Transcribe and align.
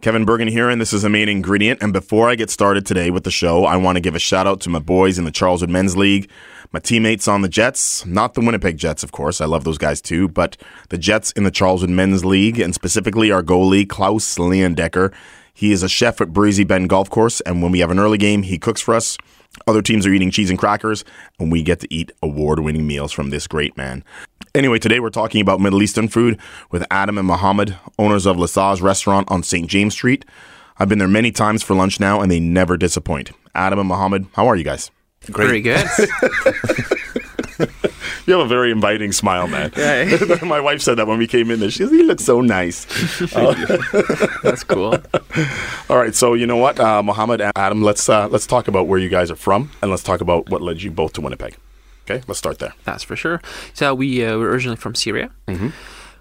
Kevin 0.00 0.24
Burgin 0.24 0.48
here, 0.48 0.70
and 0.70 0.80
this 0.80 0.94
is 0.94 1.02
the 1.02 1.10
main 1.10 1.28
ingredient. 1.28 1.82
And 1.82 1.92
before 1.92 2.30
I 2.30 2.34
get 2.34 2.48
started 2.48 2.86
today 2.86 3.10
with 3.10 3.24
the 3.24 3.30
show, 3.30 3.66
I 3.66 3.76
want 3.76 3.96
to 3.96 4.00
give 4.00 4.14
a 4.14 4.18
shout 4.18 4.46
out 4.46 4.62
to 4.62 4.70
my 4.70 4.78
boys 4.78 5.18
in 5.18 5.24
the 5.26 5.30
Charleswood 5.30 5.68
Men's 5.68 5.94
League, 5.94 6.30
my 6.72 6.80
teammates 6.80 7.28
on 7.28 7.42
the 7.42 7.50
Jets, 7.50 8.06
not 8.06 8.32
the 8.32 8.40
Winnipeg 8.40 8.78
Jets, 8.78 9.02
of 9.02 9.12
course. 9.12 9.42
I 9.42 9.44
love 9.44 9.64
those 9.64 9.76
guys 9.76 10.00
too, 10.00 10.26
but 10.26 10.56
the 10.88 10.96
Jets 10.96 11.32
in 11.32 11.44
the 11.44 11.50
Charleswood 11.50 11.90
Men's 11.90 12.24
League, 12.24 12.58
and 12.58 12.74
specifically 12.74 13.30
our 13.30 13.42
goalie, 13.42 13.86
Klaus 13.86 14.38
Leondecker. 14.38 15.12
He 15.52 15.70
is 15.70 15.82
a 15.82 15.88
chef 15.88 16.22
at 16.22 16.32
Breezy 16.32 16.64
Bend 16.64 16.88
Golf 16.88 17.10
Course, 17.10 17.42
and 17.42 17.62
when 17.62 17.70
we 17.70 17.80
have 17.80 17.90
an 17.90 17.98
early 17.98 18.16
game, 18.16 18.42
he 18.42 18.58
cooks 18.58 18.80
for 18.80 18.94
us. 18.94 19.18
Other 19.66 19.82
teams 19.82 20.06
are 20.06 20.12
eating 20.14 20.30
cheese 20.30 20.48
and 20.48 20.58
crackers, 20.58 21.04
and 21.38 21.52
we 21.52 21.62
get 21.62 21.80
to 21.80 21.92
eat 21.92 22.10
award 22.22 22.60
winning 22.60 22.86
meals 22.86 23.12
from 23.12 23.28
this 23.28 23.46
great 23.46 23.76
man. 23.76 24.02
Anyway, 24.54 24.78
today 24.78 24.98
we're 24.98 25.10
talking 25.10 25.40
about 25.40 25.60
Middle 25.60 25.82
Eastern 25.82 26.08
food 26.08 26.38
with 26.70 26.84
Adam 26.90 27.18
and 27.18 27.28
Mohamad, 27.28 27.76
owners 27.98 28.26
of 28.26 28.36
Les 28.36 28.50
Saj 28.50 28.80
Restaurant 28.80 29.30
on 29.30 29.44
St. 29.44 29.68
James 29.68 29.94
Street. 29.94 30.24
I've 30.78 30.88
been 30.88 30.98
there 30.98 31.06
many 31.06 31.30
times 31.30 31.62
for 31.62 31.74
lunch 31.74 32.00
now, 32.00 32.20
and 32.20 32.30
they 32.30 32.40
never 32.40 32.76
disappoint. 32.76 33.30
Adam 33.54 33.78
and 33.78 33.88
Mohamad, 33.88 34.26
how 34.34 34.48
are 34.48 34.56
you 34.56 34.64
guys? 34.64 34.90
Great. 35.30 35.46
Very 35.46 35.60
good. 35.62 35.86
You 38.26 38.38
have 38.38 38.46
a 38.46 38.48
very 38.48 38.70
inviting 38.70 39.10
smile, 39.10 39.48
man. 39.48 39.72
Yeah. 39.76 40.36
My 40.44 40.60
wife 40.60 40.82
said 40.82 40.98
that 40.98 41.08
when 41.08 41.18
we 41.18 41.26
came 41.26 41.50
in 41.50 41.58
there. 41.58 41.70
She 41.70 41.84
said, 41.84 41.90
You 41.90 42.04
look 42.04 42.20
so 42.20 42.40
nice. 42.40 42.84
That's 44.44 44.62
cool. 44.62 44.94
All 45.88 45.96
right, 45.96 46.14
so 46.14 46.34
you 46.34 46.46
know 46.46 46.58
what, 46.58 46.78
uh, 46.78 47.02
Mohamad 47.02 47.40
and 47.40 47.52
Adam, 47.56 47.82
let's 47.82 48.08
uh, 48.08 48.28
let's 48.28 48.46
talk 48.46 48.68
about 48.68 48.86
where 48.86 49.00
you 49.00 49.08
guys 49.08 49.32
are 49.32 49.36
from, 49.36 49.70
and 49.82 49.90
let's 49.90 50.04
talk 50.04 50.20
about 50.20 50.48
what 50.48 50.62
led 50.62 50.80
you 50.80 50.92
both 50.92 51.14
to 51.14 51.20
Winnipeg. 51.20 51.56
Okay, 52.10 52.24
let's 52.26 52.38
start 52.38 52.58
there. 52.58 52.74
That's 52.84 53.04
for 53.04 53.14
sure. 53.14 53.40
So 53.72 53.94
we 53.94 54.24
uh, 54.24 54.36
were 54.36 54.50
originally 54.50 54.76
from 54.76 54.96
Syria. 54.96 55.30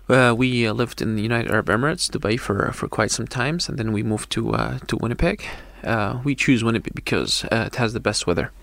Uh, 0.08 0.34
we 0.38 0.68
uh, 0.68 0.74
lived 0.74 1.02
in 1.02 1.16
the 1.16 1.22
United 1.24 1.52
Arab 1.52 1.66
Emirates, 1.68 2.10
Dubai, 2.10 2.40
for 2.40 2.72
for 2.74 2.88
quite 2.88 3.10
some 3.12 3.26
times, 3.28 3.68
and 3.68 3.78
then 3.80 3.92
we 3.92 4.04
moved 4.04 4.30
to 4.32 4.54
uh, 4.54 4.78
to 4.88 4.98
Winnipeg. 4.98 5.44
Uh, 5.84 6.20
we 6.24 6.36
choose 6.36 6.64
Winnipeg 6.64 6.94
because 6.94 7.44
uh, 7.46 7.66
it 7.68 7.76
has 7.76 7.94
the 7.94 8.00
best 8.00 8.28
weather. 8.28 8.52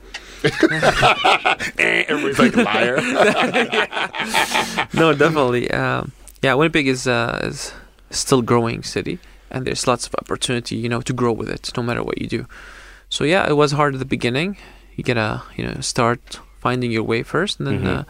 Eh, 1.78 2.04
Everybody's 2.08 2.38
like 2.38 2.56
liar. 2.56 2.96
no, 4.94 5.12
definitely. 5.12 5.70
Um, 5.70 6.12
yeah, 6.42 6.54
Winnipeg 6.54 6.86
is 6.86 7.06
uh, 7.08 7.40
is 7.42 7.72
still 8.10 8.42
growing 8.42 8.82
city, 8.84 9.18
and 9.50 9.66
there's 9.66 9.86
lots 9.86 10.06
of 10.06 10.14
opportunity, 10.14 10.76
you 10.76 10.88
know, 10.88 11.00
to 11.02 11.12
grow 11.12 11.32
with 11.32 11.50
it, 11.50 11.72
no 11.76 11.82
matter 11.82 12.02
what 12.04 12.20
you 12.22 12.28
do. 12.28 12.46
So 13.08 13.24
yeah, 13.24 13.48
it 13.50 13.56
was 13.56 13.72
hard 13.72 13.94
at 13.94 13.98
the 13.98 14.06
beginning. 14.16 14.56
You 14.94 15.02
gotta, 15.04 15.42
you 15.56 15.64
know, 15.66 15.80
start 15.80 16.40
finding 16.66 16.90
your 16.92 17.06
way 17.12 17.22
first, 17.24 17.58
and 17.60 17.66
then 17.68 17.78
Mhm. 17.80 17.98
uh, 17.98 18.02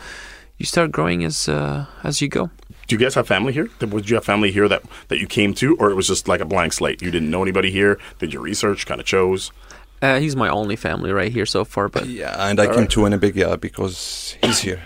you 0.58 0.66
start 0.66 0.88
growing 0.90 1.24
as 1.24 1.48
uh, 1.48 1.84
as 2.08 2.20
you 2.22 2.28
go. 2.28 2.48
Do 2.88 2.94
you 2.94 2.98
guys 3.04 3.14
have 3.14 3.26
family 3.26 3.52
here? 3.52 3.68
Did 3.80 3.92
Would 3.92 4.08
you 4.10 4.16
have 4.16 4.24
family 4.24 4.50
here 4.52 4.68
that, 4.68 4.82
that 5.08 5.18
you 5.18 5.26
came 5.26 5.52
to, 5.54 5.66
or 5.80 5.90
it 5.90 5.96
was 5.96 6.06
just 6.08 6.28
like 6.28 6.40
a 6.42 6.44
blank 6.44 6.72
slate? 6.72 7.02
You 7.02 7.10
didn't 7.10 7.30
know 7.30 7.42
anybody 7.42 7.70
here. 7.70 7.98
Did 8.20 8.32
your 8.32 8.42
research? 8.50 8.86
Kind 8.86 9.00
of 9.00 9.06
chose. 9.06 9.50
Uh, 10.02 10.18
he's 10.20 10.36
my 10.36 10.48
only 10.48 10.76
family 10.76 11.10
right 11.10 11.32
here 11.32 11.46
so 11.46 11.64
far, 11.64 11.88
but 11.88 12.02
Yeah, 12.06 12.48
and 12.48 12.60
I 12.60 12.66
All 12.66 12.72
came 12.74 12.80
right. 12.82 12.90
to 12.90 13.00
Winnipeg 13.02 13.34
yeah, 13.36 13.56
because 13.56 14.36
he's 14.42 14.60
here. 14.60 14.80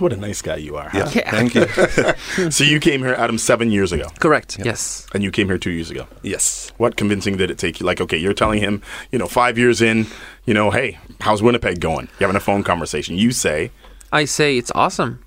What 0.00 0.12
a 0.12 0.16
nice 0.16 0.42
guy 0.42 0.56
you 0.56 0.76
are. 0.76 0.88
huh? 0.88 0.98
Yeah, 0.98 1.10
Yeah. 1.14 1.30
thank 1.30 1.54
you. 1.54 1.66
So 2.50 2.64
you 2.64 2.80
came 2.80 3.00
here, 3.00 3.14
Adam, 3.14 3.38
seven 3.38 3.70
years 3.70 3.92
ago, 3.92 4.08
correct. 4.18 4.58
Yeah. 4.58 4.64
Yes. 4.66 5.06
and 5.14 5.22
you 5.22 5.30
came 5.30 5.46
here 5.48 5.58
two 5.58 5.70
years 5.70 5.90
ago. 5.90 6.06
yes. 6.22 6.72
What 6.78 6.96
convincing 6.96 7.36
did 7.36 7.50
it 7.50 7.58
take 7.58 7.78
you? 7.80 7.86
Like, 7.86 8.00
okay, 8.00 8.16
you're 8.16 8.34
telling 8.34 8.60
him, 8.60 8.80
you 9.12 9.18
know, 9.18 9.26
five 9.28 9.58
years 9.58 9.80
in, 9.82 10.06
you 10.46 10.54
know, 10.54 10.70
hey, 10.70 10.98
how's 11.20 11.42
Winnipeg 11.42 11.80
going? 11.80 12.08
You're 12.18 12.28
having 12.28 12.36
a 12.36 12.44
phone 12.44 12.62
conversation. 12.64 13.16
You 13.18 13.30
say, 13.32 13.70
I 14.12 14.24
say 14.24 14.56
it's 14.56 14.72
awesome. 14.74 15.22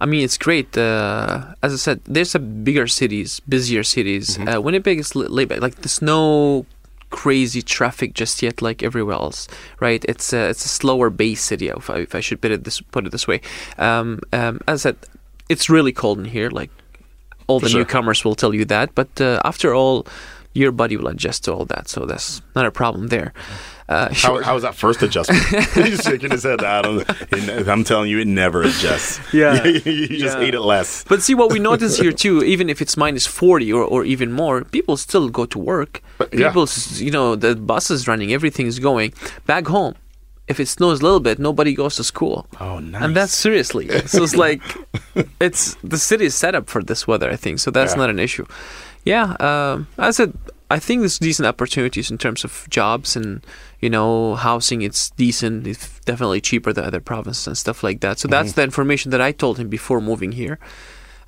I 0.00 0.06
mean, 0.06 0.22
it's 0.24 0.36
great. 0.36 0.76
Uh, 0.76 1.54
as 1.62 1.72
I 1.72 1.76
said, 1.76 2.00
there's 2.04 2.34
a 2.34 2.38
bigger 2.40 2.86
cities, 2.88 3.40
busier 3.48 3.82
cities. 3.84 4.36
Mm-hmm. 4.36 4.48
Uh, 4.48 4.60
Winnipeg 4.60 4.98
is 4.98 5.14
li- 5.14 5.28
laid 5.28 5.48
back. 5.48 5.60
Like 5.62 5.76
there's 5.76 6.02
no 6.02 6.66
crazy 7.10 7.62
traffic 7.62 8.14
just 8.14 8.42
yet, 8.42 8.62
like 8.62 8.82
everywhere 8.82 9.14
else, 9.14 9.48
right? 9.80 10.04
It's 10.08 10.32
a 10.32 10.48
it's 10.50 10.64
a 10.64 10.68
slower 10.68 11.10
base 11.10 11.42
city, 11.42 11.68
if 11.68 11.90
I, 11.90 11.98
if 11.98 12.14
I 12.14 12.20
should 12.20 12.40
put 12.40 12.50
it 12.50 12.64
this 12.64 12.80
put 12.80 13.06
it 13.06 13.12
this 13.12 13.28
way. 13.28 13.40
Um, 13.78 14.20
um, 14.32 14.60
as 14.66 14.86
I 14.86 14.90
said, 14.90 14.96
it's 15.48 15.68
really 15.68 15.92
cold 15.92 16.18
in 16.18 16.24
here. 16.24 16.50
Like 16.50 16.70
all 17.46 17.60
For 17.60 17.66
the 17.66 17.70
sure. 17.70 17.80
newcomers 17.80 18.24
will 18.24 18.36
tell 18.36 18.54
you 18.54 18.64
that. 18.66 18.94
But 18.94 19.20
uh, 19.20 19.40
after 19.44 19.74
all, 19.74 20.06
your 20.52 20.72
body 20.72 20.96
will 20.96 21.08
adjust 21.08 21.44
to 21.44 21.52
all 21.52 21.64
that, 21.66 21.88
so 21.88 22.04
that's 22.06 22.42
not 22.56 22.66
a 22.66 22.70
problem 22.70 23.08
there. 23.08 23.32
Uh, 23.88 24.06
how, 24.08 24.12
sure. 24.14 24.42
how 24.42 24.54
was 24.54 24.62
that 24.62 24.74
first 24.74 25.02
adjustment? 25.02 25.42
He's 25.74 26.00
shaking 26.02 26.30
his 26.30 26.44
head, 26.44 26.62
Adam. 26.62 27.02
It- 27.32 27.68
I'm 27.68 27.82
telling 27.84 28.08
you, 28.10 28.18
it 28.20 28.26
never 28.28 28.62
adjusts. 28.62 29.20
Yeah. 29.32 29.64
you 29.64 30.06
just 30.08 30.38
Yeah. 30.38 30.44
ate 30.44 30.54
it 30.54 30.60
less. 30.60 31.04
But 31.04 31.22
see 31.22 31.34
what 31.34 31.50
we 31.52 31.58
notice 31.58 31.98
here 31.98 32.12
too, 32.12 32.42
even 32.44 32.68
if 32.70 32.80
it's 32.80 32.96
minus 32.96 33.26
forty 33.26 33.72
or, 33.72 33.82
or 33.84 34.04
even 34.04 34.30
more, 34.32 34.62
people 34.64 34.96
still 34.96 35.28
go 35.28 35.44
to 35.46 35.58
work. 35.58 36.02
But, 36.18 36.32
yeah. 36.32 36.48
People, 36.48 36.68
you 36.96 37.10
know, 37.10 37.34
the 37.36 37.56
bus 37.56 37.90
is 37.90 38.06
running, 38.06 38.32
everything 38.32 38.66
is 38.66 38.78
going. 38.78 39.12
Back 39.46 39.66
home, 39.66 39.94
if 40.46 40.60
it 40.60 40.66
snows 40.68 41.00
a 41.00 41.02
little 41.04 41.20
bit, 41.20 41.38
nobody 41.40 41.74
goes 41.74 41.96
to 41.96 42.04
school, 42.04 42.46
Oh, 42.60 42.78
nice. 42.80 43.02
and 43.02 43.16
that's 43.16 43.32
seriously. 43.34 43.88
So 44.06 44.22
it's 44.24 44.36
like, 44.36 44.62
it's 45.40 45.76
the 45.82 45.98
city 45.98 46.24
is 46.26 46.34
set 46.34 46.54
up 46.54 46.68
for 46.68 46.82
this 46.82 47.06
weather, 47.08 47.28
I 47.30 47.36
think. 47.36 47.58
So 47.60 47.70
that's 47.72 47.92
Yeah. 47.94 47.98
not 48.02 48.10
an 48.10 48.18
issue. 48.18 48.46
Yeah, 49.04 49.34
um, 49.40 49.86
I 49.98 50.10
said, 50.10 50.32
I 50.70 50.78
think 50.78 51.00
there's 51.00 51.18
decent 51.18 51.46
opportunities 51.46 52.10
in 52.10 52.18
terms 52.18 52.44
of 52.44 52.66
jobs 52.68 53.16
and 53.16 53.44
you 53.80 53.90
know 53.90 54.34
housing. 54.36 54.82
It's 54.82 55.10
decent. 55.10 55.66
It's 55.66 56.00
definitely 56.00 56.40
cheaper 56.40 56.72
than 56.72 56.84
other 56.84 57.00
provinces 57.00 57.46
and 57.46 57.56
stuff 57.58 57.82
like 57.82 58.00
that. 58.00 58.18
So 58.18 58.28
Mm-hmm. 58.28 58.30
that's 58.32 58.52
the 58.52 58.62
information 58.62 59.10
that 59.10 59.20
I 59.20 59.32
told 59.32 59.58
him 59.58 59.68
before 59.68 60.00
moving 60.00 60.32
here. 60.32 60.58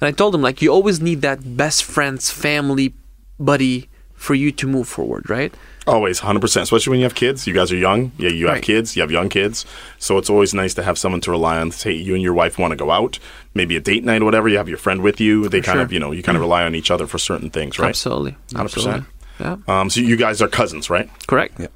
And 0.00 0.08
I 0.08 0.12
told 0.12 0.34
him 0.34 0.42
like 0.42 0.60
you 0.62 0.70
always 0.72 1.00
need 1.00 1.22
that 1.22 1.56
best 1.56 1.82
friends, 1.84 2.30
family, 2.30 2.94
buddy 3.38 3.88
for 4.22 4.34
you 4.34 4.52
to 4.52 4.66
move 4.68 4.86
forward, 4.86 5.28
right? 5.28 5.52
Always, 5.84 6.20
100%. 6.20 6.62
Especially 6.62 6.90
when 6.92 7.00
you 7.00 7.04
have 7.04 7.16
kids. 7.16 7.44
You 7.48 7.54
guys 7.54 7.72
are 7.72 7.76
young. 7.76 8.12
Yeah, 8.16 8.30
you 8.30 8.46
have 8.46 8.54
Right. 8.54 8.62
kids. 8.62 8.94
You 8.94 9.02
have 9.02 9.10
young 9.10 9.28
kids. 9.28 9.66
So 9.98 10.16
it's 10.16 10.30
always 10.30 10.54
nice 10.54 10.74
to 10.74 10.82
have 10.84 10.96
someone 10.96 11.20
to 11.22 11.30
rely 11.32 11.58
on. 11.58 11.72
Say 11.72 11.90
you 11.92 12.14
and 12.14 12.22
your 12.22 12.32
wife 12.32 12.56
want 12.56 12.70
to 12.70 12.76
go 12.76 12.92
out, 12.92 13.18
maybe 13.52 13.74
a 13.74 13.80
date 13.80 14.04
night 14.04 14.22
or 14.22 14.24
whatever. 14.24 14.48
You 14.48 14.58
have 14.58 14.68
your 14.68 14.78
friend 14.78 15.02
with 15.02 15.20
you. 15.20 15.48
They 15.48 15.60
kind 15.60 15.76
sure. 15.76 15.82
of, 15.82 15.92
you 15.92 15.98
know, 15.98 16.12
you 16.12 16.22
kind 16.22 16.36
of 16.36 16.42
rely 16.42 16.62
on 16.62 16.76
each 16.76 16.90
other 16.92 17.08
for 17.08 17.18
certain 17.18 17.50
things, 17.50 17.80
right? 17.80 17.88
Absolutely, 17.88 18.36
100%. 18.54 18.60
absolutely. 18.60 19.02
Yeah, 19.40 19.56
Um, 19.66 19.90
so 19.90 20.00
you 20.00 20.16
guys 20.16 20.40
are 20.40 20.46
cousins, 20.48 20.88
right? 20.88 21.10
correct. 21.26 21.58
Yeah. 21.58 21.66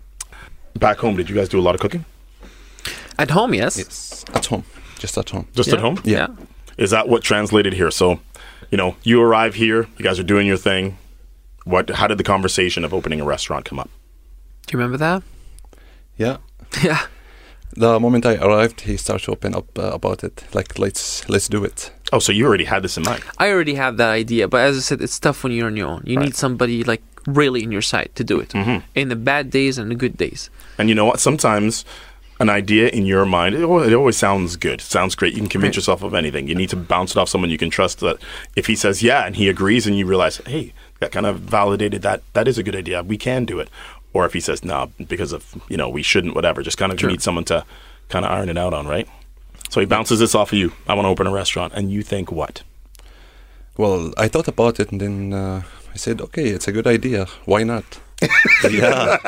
Back 0.79 0.99
home, 0.99 1.17
did 1.17 1.29
you 1.29 1.35
guys 1.35 1.49
do 1.49 1.59
a 1.59 1.65
lot 1.69 1.75
of 1.75 1.81
cooking? 1.81 2.05
At 3.19 3.31
home, 3.31 3.55
yes. 3.55 3.77
Yes. 3.77 4.25
At 4.35 4.47
home. 4.47 4.63
Just 5.01 5.19
at 5.19 5.31
home. 5.31 5.47
Just 5.57 5.69
Yeah. 5.71 5.75
at 5.77 5.81
home? 5.81 5.99
Yeah. 6.05 6.29
Is 6.79 6.91
that 6.91 7.09
what 7.09 7.23
translated 7.25 7.73
here? 7.73 7.91
So, 7.91 8.21
you 8.71 8.79
know, 8.79 8.95
you 9.03 9.21
arrive 9.21 9.55
here, 9.57 9.89
you 9.99 10.05
guys 10.05 10.21
are 10.21 10.29
doing 10.35 10.47
your 10.47 10.59
thing. 10.59 10.97
What? 11.67 11.91
How 11.91 12.07
did 12.07 12.17
the 12.19 12.25
conversation 12.25 12.85
of 12.85 12.95
opening 12.95 13.21
a 13.21 13.25
restaurant 13.25 13.65
come 13.65 13.79
up? 13.81 13.91
Do 14.67 14.73
you 14.73 14.79
remember 14.79 14.99
that? 14.99 15.23
Yeah. 16.17 16.37
Yeah. 16.83 17.07
The 17.79 17.99
moment 18.01 18.25
I 18.25 18.37
arrived, 18.37 18.83
he 18.83 18.97
started 18.97 19.25
to 19.27 19.33
open 19.33 19.55
up 19.55 19.79
uh, 19.79 19.91
about 19.93 20.25
it. 20.25 20.45
Like, 20.55 20.79
let's 20.79 21.29
let's 21.29 21.49
do 21.49 21.65
it. 21.65 21.91
Oh, 22.13 22.21
so 22.21 22.33
you 22.33 22.47
already 22.47 22.65
had 22.65 22.83
this 22.83 22.97
in 22.97 23.03
mind. 23.03 23.23
I 23.39 23.51
already 23.51 23.75
have 23.75 23.97
that 23.99 24.11
idea, 24.11 24.49
but 24.49 24.61
as 24.61 24.77
I 24.77 24.81
said, 24.81 25.03
it's 25.03 25.19
tough 25.19 25.43
when 25.43 25.53
you're 25.53 25.67
on 25.67 25.77
your 25.77 25.89
own. 25.89 26.03
You 26.07 26.17
Right. 26.17 26.27
need 26.27 26.37
somebody 26.37 26.85
like 26.85 27.03
really 27.27 27.63
in 27.63 27.73
your 27.73 27.83
side 27.83 28.11
to 28.15 28.25
do 28.25 28.41
it 28.41 28.51
Mhm. 28.51 28.83
in 28.95 29.09
the 29.09 29.17
bad 29.17 29.51
days 29.51 29.79
and 29.79 29.91
the 29.91 29.95
good 29.97 30.17
days. 30.17 30.49
And 30.79 30.89
you 30.89 30.95
know 30.95 31.05
what? 31.05 31.19
Sometimes 31.21 31.85
an 32.41 32.49
idea 32.49 32.89
in 32.89 33.05
your 33.07 33.27
mind, 33.27 33.55
it 33.55 33.63
always, 33.65 33.89
it 33.89 33.95
always 33.95 34.17
sounds 34.17 34.57
good. 34.57 34.81
It 34.81 34.91
sounds 34.99 35.15
great. 35.17 35.33
You 35.35 35.41
can 35.41 35.49
convince 35.49 35.73
Right. 35.73 35.77
yourself 35.83 36.03
of 36.03 36.15
anything. 36.15 36.49
You 36.49 36.55
need 36.55 36.71
to 36.71 36.77
bounce 36.77 37.11
it 37.13 37.19
off 37.19 37.29
someone 37.29 37.51
you 37.51 37.59
can 37.59 37.71
trust 37.71 38.01
that 38.01 38.17
if 38.55 38.67
he 38.69 38.77
says 38.77 39.03
yeah 39.03 39.27
and 39.27 39.37
he 39.37 39.49
agrees 39.49 39.87
and 39.87 39.99
you 39.99 40.07
realize, 40.07 40.41
hey, 40.47 40.73
that 41.01 41.13
kind 41.13 41.27
of 41.27 41.41
validated 41.41 42.03
that 42.03 42.23
that 42.33 42.49
is 42.49 42.59
a 42.59 42.63
good 42.63 42.77
idea. 42.77 43.03
We 43.03 43.17
can 43.19 43.45
do 43.45 43.59
it. 43.61 43.69
Or 44.13 44.25
if 44.25 44.33
he 44.33 44.41
says 44.41 44.65
no 44.65 44.91
because 45.09 45.33
of, 45.33 45.55
you 45.69 45.77
know, 45.77 45.89
we 45.91 46.03
shouldn't, 46.03 46.35
whatever. 46.35 46.63
Just 46.63 46.79
kind 46.79 46.93
of 46.93 46.99
Sure. 46.99 47.11
need 47.11 47.21
someone 47.23 47.45
to 47.45 47.65
kind 48.09 48.25
of 48.25 48.31
iron 48.31 48.49
it 48.49 48.57
out 48.57 48.73
on, 48.73 48.87
right? 48.87 49.07
So 49.69 49.81
he 49.81 49.87
bounces 49.87 50.21
this 50.21 50.35
off 50.35 50.53
of 50.53 50.59
you. 50.59 50.73
I 50.89 50.95
want 50.95 51.05
to 51.05 51.11
open 51.11 51.27
a 51.27 51.33
restaurant. 51.33 51.73
And 51.75 51.91
you 51.93 52.03
think 52.03 52.33
what? 52.33 52.63
Well, 53.77 54.15
I 54.17 54.29
thought 54.29 54.49
about 54.49 54.81
it 54.81 54.91
and 54.91 55.01
then 55.01 55.33
uh, 55.35 55.63
I 55.93 55.97
said, 55.97 56.21
okay, 56.21 56.49
it's 56.49 56.67
a 56.69 56.73
good 56.73 56.87
idea. 56.87 57.27
Why 57.45 57.63
not? 57.63 58.01
Yeah. 58.71 59.19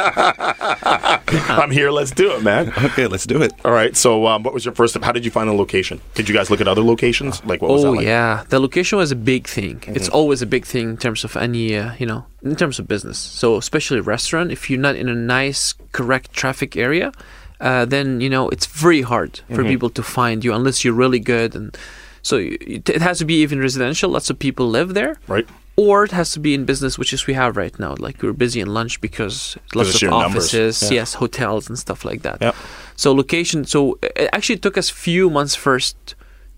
I'm 1.48 1.70
here. 1.70 1.90
Let's 1.90 2.10
do 2.10 2.32
it, 2.32 2.42
man. 2.42 2.72
Okay, 2.78 3.06
let's 3.06 3.26
do 3.26 3.42
it. 3.42 3.52
All 3.64 3.72
right. 3.72 3.96
So, 3.96 4.26
um, 4.26 4.42
what 4.42 4.54
was 4.54 4.64
your 4.64 4.74
first? 4.74 4.96
How 5.02 5.12
did 5.12 5.24
you 5.24 5.30
find 5.30 5.48
the 5.48 5.52
location? 5.54 6.00
Did 6.14 6.28
you 6.28 6.34
guys 6.34 6.50
look 6.50 6.60
at 6.60 6.68
other 6.68 6.82
locations? 6.82 7.44
Like, 7.44 7.60
what 7.62 7.70
was 7.70 7.84
oh 7.84 7.90
that 7.90 7.90
like? 7.92 8.00
Mm-hmm. 8.00 8.08
yeah, 8.08 8.44
the 8.48 8.60
location 8.60 8.98
was 8.98 9.12
a 9.12 9.16
big 9.16 9.46
thing. 9.46 9.82
It's 9.86 10.08
always 10.08 10.42
a 10.42 10.46
big 10.46 10.64
thing 10.64 10.90
in 10.90 10.96
terms 10.96 11.24
of 11.24 11.36
any, 11.36 11.76
uh, 11.76 11.92
you 11.98 12.06
know, 12.06 12.24
in 12.42 12.56
terms 12.56 12.78
of 12.78 12.88
business. 12.88 13.18
So 13.18 13.56
especially 13.56 14.00
restaurant, 14.00 14.50
if 14.52 14.70
you're 14.70 14.80
not 14.80 14.96
in 14.96 15.08
a 15.08 15.14
nice, 15.14 15.74
correct 15.92 16.32
traffic 16.32 16.76
area, 16.76 17.12
uh, 17.60 17.84
then 17.84 18.20
you 18.20 18.30
know 18.30 18.48
it's 18.48 18.66
very 18.66 19.02
hard 19.02 19.40
for 19.48 19.56
Mm-hmm. 19.62 19.68
people 19.68 19.90
to 19.90 20.02
find 20.02 20.44
you 20.44 20.54
unless 20.54 20.84
you're 20.84 20.94
really 20.94 21.20
good. 21.20 21.54
And 21.54 21.76
so 22.22 22.36
it 22.38 22.88
it 22.88 23.02
has 23.02 23.18
to 23.18 23.24
be 23.26 23.42
even 23.42 23.60
residential. 23.60 24.10
Lots 24.10 24.30
of 24.30 24.38
people 24.38 24.66
live 24.68 24.94
there. 24.94 25.16
Right. 25.28 25.46
Or 25.78 26.02
it 26.06 26.10
has 26.10 26.28
to 26.34 26.40
be 26.40 26.52
in 26.58 26.64
business, 26.66 26.98
which 26.98 27.12
is 27.14 27.26
we 27.30 27.34
have 27.42 27.56
right 27.56 27.76
now. 27.78 27.94
Like 28.06 28.16
we're 28.22 28.32
busy 28.46 28.60
in 28.60 28.68
lunch 28.78 29.00
because 29.00 29.56
lots 29.78 30.02
of 30.02 30.12
offices, 30.12 30.74
Yeah. 30.82 30.98
yes, 30.98 31.14
hotels 31.22 31.68
and 31.68 31.78
stuff 31.78 32.00
like 32.04 32.22
that. 32.26 32.38
Yep. 32.42 32.54
So 32.96 33.14
location. 33.14 33.64
So 33.64 33.78
it 34.02 34.28
actually 34.36 34.58
took 34.64 34.76
us 34.76 34.90
few 34.90 35.30
months 35.30 35.54
first 35.54 35.94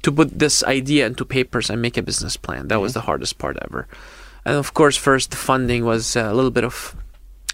to 0.04 0.10
put 0.10 0.28
this 0.38 0.64
idea 0.64 1.02
into 1.06 1.24
papers 1.26 1.68
and 1.70 1.82
make 1.82 1.96
a 1.98 2.02
business 2.02 2.36
plan. 2.38 2.62
That 2.68 2.76
Mm-hmm. 2.76 2.82
was 2.82 2.94
the 2.94 3.04
hardest 3.08 3.36
part 3.36 3.56
ever. 3.68 3.82
And 4.46 4.56
of 4.56 4.72
course, 4.72 4.96
first 4.96 5.30
the 5.30 5.36
funding 5.36 5.84
was 5.84 6.16
uh, 6.16 6.20
a 6.32 6.34
little 6.34 6.50
bit 6.58 6.64
of 6.64 6.96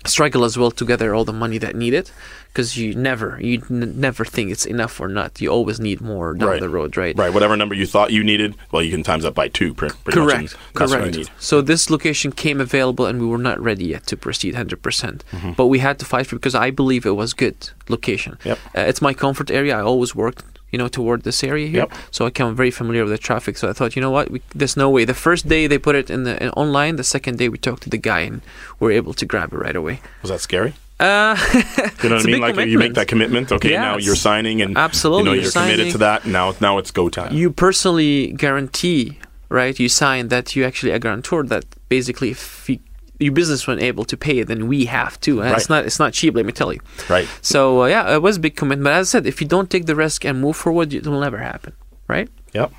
struggle 0.05 0.45
as 0.45 0.57
well 0.57 0.71
to 0.71 0.85
gather 0.85 1.15
all 1.15 1.25
the 1.25 1.33
money 1.33 1.59
that 1.59 1.75
needed 1.75 2.11
because 2.53 2.77
you 2.77 2.95
never 2.95 3.39
you 3.41 3.61
n- 3.71 3.95
never 4.01 4.25
think 4.25 4.51
it's 4.51 4.65
enough 4.65 5.01
or 5.01 5.09
not. 5.09 5.41
You 5.41 5.49
always 5.51 5.81
need 5.81 6.01
more 6.01 6.33
down 6.35 6.49
Right. 6.49 6.61
the 6.61 6.69
road, 6.69 6.97
right? 6.97 7.17
Right, 7.17 7.33
whatever 7.33 7.57
number 7.57 7.75
you 7.75 7.87
thought 7.87 8.13
you 8.13 8.23
needed, 8.23 8.55
well, 8.71 8.83
you 8.83 8.91
can 8.91 9.03
times 9.03 9.25
that 9.25 9.35
by 9.35 9.49
two. 9.49 9.75
Pretty, 9.75 9.95
pretty 10.05 10.19
Correct. 10.21 10.53
What 10.73 10.83
I 10.83 10.87
Correct. 11.01 11.17
need. 11.17 11.29
So 11.41 11.61
this 11.61 11.91
location 11.91 12.31
came 12.33 12.61
available, 12.61 13.05
and 13.07 13.21
we 13.21 13.27
were 13.27 13.39
not 13.39 13.61
ready 13.61 13.87
yet 13.87 14.07
to 14.07 14.17
proceed 14.17 14.55
100%. 14.55 14.81
percent 14.83 15.25
Mm-hmm. 15.33 15.53
But 15.53 15.67
we 15.67 15.81
had 15.81 15.99
to 15.99 16.05
fight 16.05 16.27
for 16.29 16.37
it 16.37 16.39
because 16.41 16.55
I 16.55 16.71
believe 16.71 17.05
it 17.05 17.17
was 17.17 17.33
good 17.35 17.57
location. 17.89 18.39
Yep. 18.45 18.59
Uh, 18.77 18.81
it's 18.83 19.03
my 19.03 19.13
comfort 19.13 19.51
area. 19.51 19.77
I 19.77 19.83
always 19.83 20.15
worked, 20.15 20.45
you 20.77 20.83
know, 20.83 20.89
toward 20.99 21.23
this 21.23 21.43
area 21.43 21.67
here. 21.75 21.87
Yep. 21.89 21.93
So 22.11 22.27
I 22.27 22.29
became 22.29 22.55
very 22.63 22.71
familiar 22.81 23.03
with 23.05 23.13
the 23.17 23.23
traffic. 23.29 23.55
So 23.57 23.65
I 23.71 23.73
thought, 23.77 23.97
you 23.97 24.03
know 24.05 24.11
what, 24.17 24.27
we, 24.33 24.39
there's 24.61 24.77
no 24.77 24.89
way. 24.91 25.03
The 25.07 25.21
first 25.27 25.49
day 25.49 25.67
they 25.67 25.79
put 25.79 25.95
it 26.01 26.11
in 26.11 26.21
the 26.25 26.35
in 26.45 26.51
online. 26.51 26.93
The 26.97 27.09
second 27.17 27.35
day 27.41 27.49
we 27.49 27.59
talked 27.69 27.83
to 27.85 27.91
the 27.97 28.03
guy 28.11 28.21
and 28.29 28.41
we 28.79 28.85
are 28.89 28.97
able 29.03 29.15
to 29.15 29.25
grab 29.33 29.49
it 29.55 29.59
right 29.67 29.77
away. 29.83 29.97
Was 30.23 30.31
that 30.31 30.41
scary? 30.49 30.73
Uh, 31.01 31.37
You 32.03 32.09
know 32.11 32.17
what 32.17 32.27
I 32.29 32.33
mean? 32.33 32.41
Like 32.47 32.57
you 32.73 32.79
make 32.87 32.95
that 33.01 33.09
commitment. 33.13 33.47
Okay, 33.53 33.73
now 33.89 33.97
you're 34.07 34.21
signing, 34.31 34.57
and 34.65 34.77
Absolutely, 34.77 35.19
you 35.19 35.25
know 35.25 35.33
you're 35.35 35.43
you're 35.45 35.53
committed 35.53 35.93
to 35.93 35.99
that. 36.07 36.19
Now, 36.39 36.55
now 36.61 36.79
it's 36.81 36.91
go 37.01 37.09
time. 37.09 37.31
you 37.41 37.51
personally 37.67 38.33
guarantee, 38.45 39.03
right? 39.49 39.75
You 39.83 39.89
sign 39.89 40.29
that 40.35 40.47
you 40.57 40.61
actually 40.69 40.93
a 40.93 40.99
guarantor 40.99 41.41
that 41.53 41.65
basically 41.89 42.31
if 42.37 42.69
you, 42.71 42.79
your 43.19 43.33
business 43.33 43.67
wasn't 43.67 43.83
able 43.83 44.05
to 44.05 44.17
pay, 44.17 44.39
it, 44.41 44.49
then 44.49 44.67
we 44.69 44.85
have 44.87 45.19
to. 45.21 45.41
And 45.41 45.51
Right. 45.51 45.59
it's 45.61 45.69
not 45.69 45.85
it's 45.87 45.99
not 45.99 46.13
cheap, 46.13 46.35
let 46.35 46.45
me 46.47 46.53
tell 46.53 46.73
you. 46.73 46.81
right. 47.09 47.29
So 47.43 47.83
uh, 47.83 47.87
yeah, 47.87 48.15
it 48.15 48.23
was 48.23 48.37
a 48.37 48.41
big 48.41 48.57
commitment. 48.57 48.85
But 48.85 48.95
as 48.95 49.09
I 49.09 49.19
said, 49.19 49.27
if 49.27 49.41
you 49.41 49.47
don't 49.49 49.71
take 49.71 49.87
the 49.87 49.95
risk 49.97 50.25
and 50.25 50.41
move 50.41 50.57
forward, 50.57 50.93
it 50.93 51.07
will 51.07 51.21
never 51.21 51.39
happen, 51.39 51.73
right? 52.09 52.29
Yep. 52.53 52.73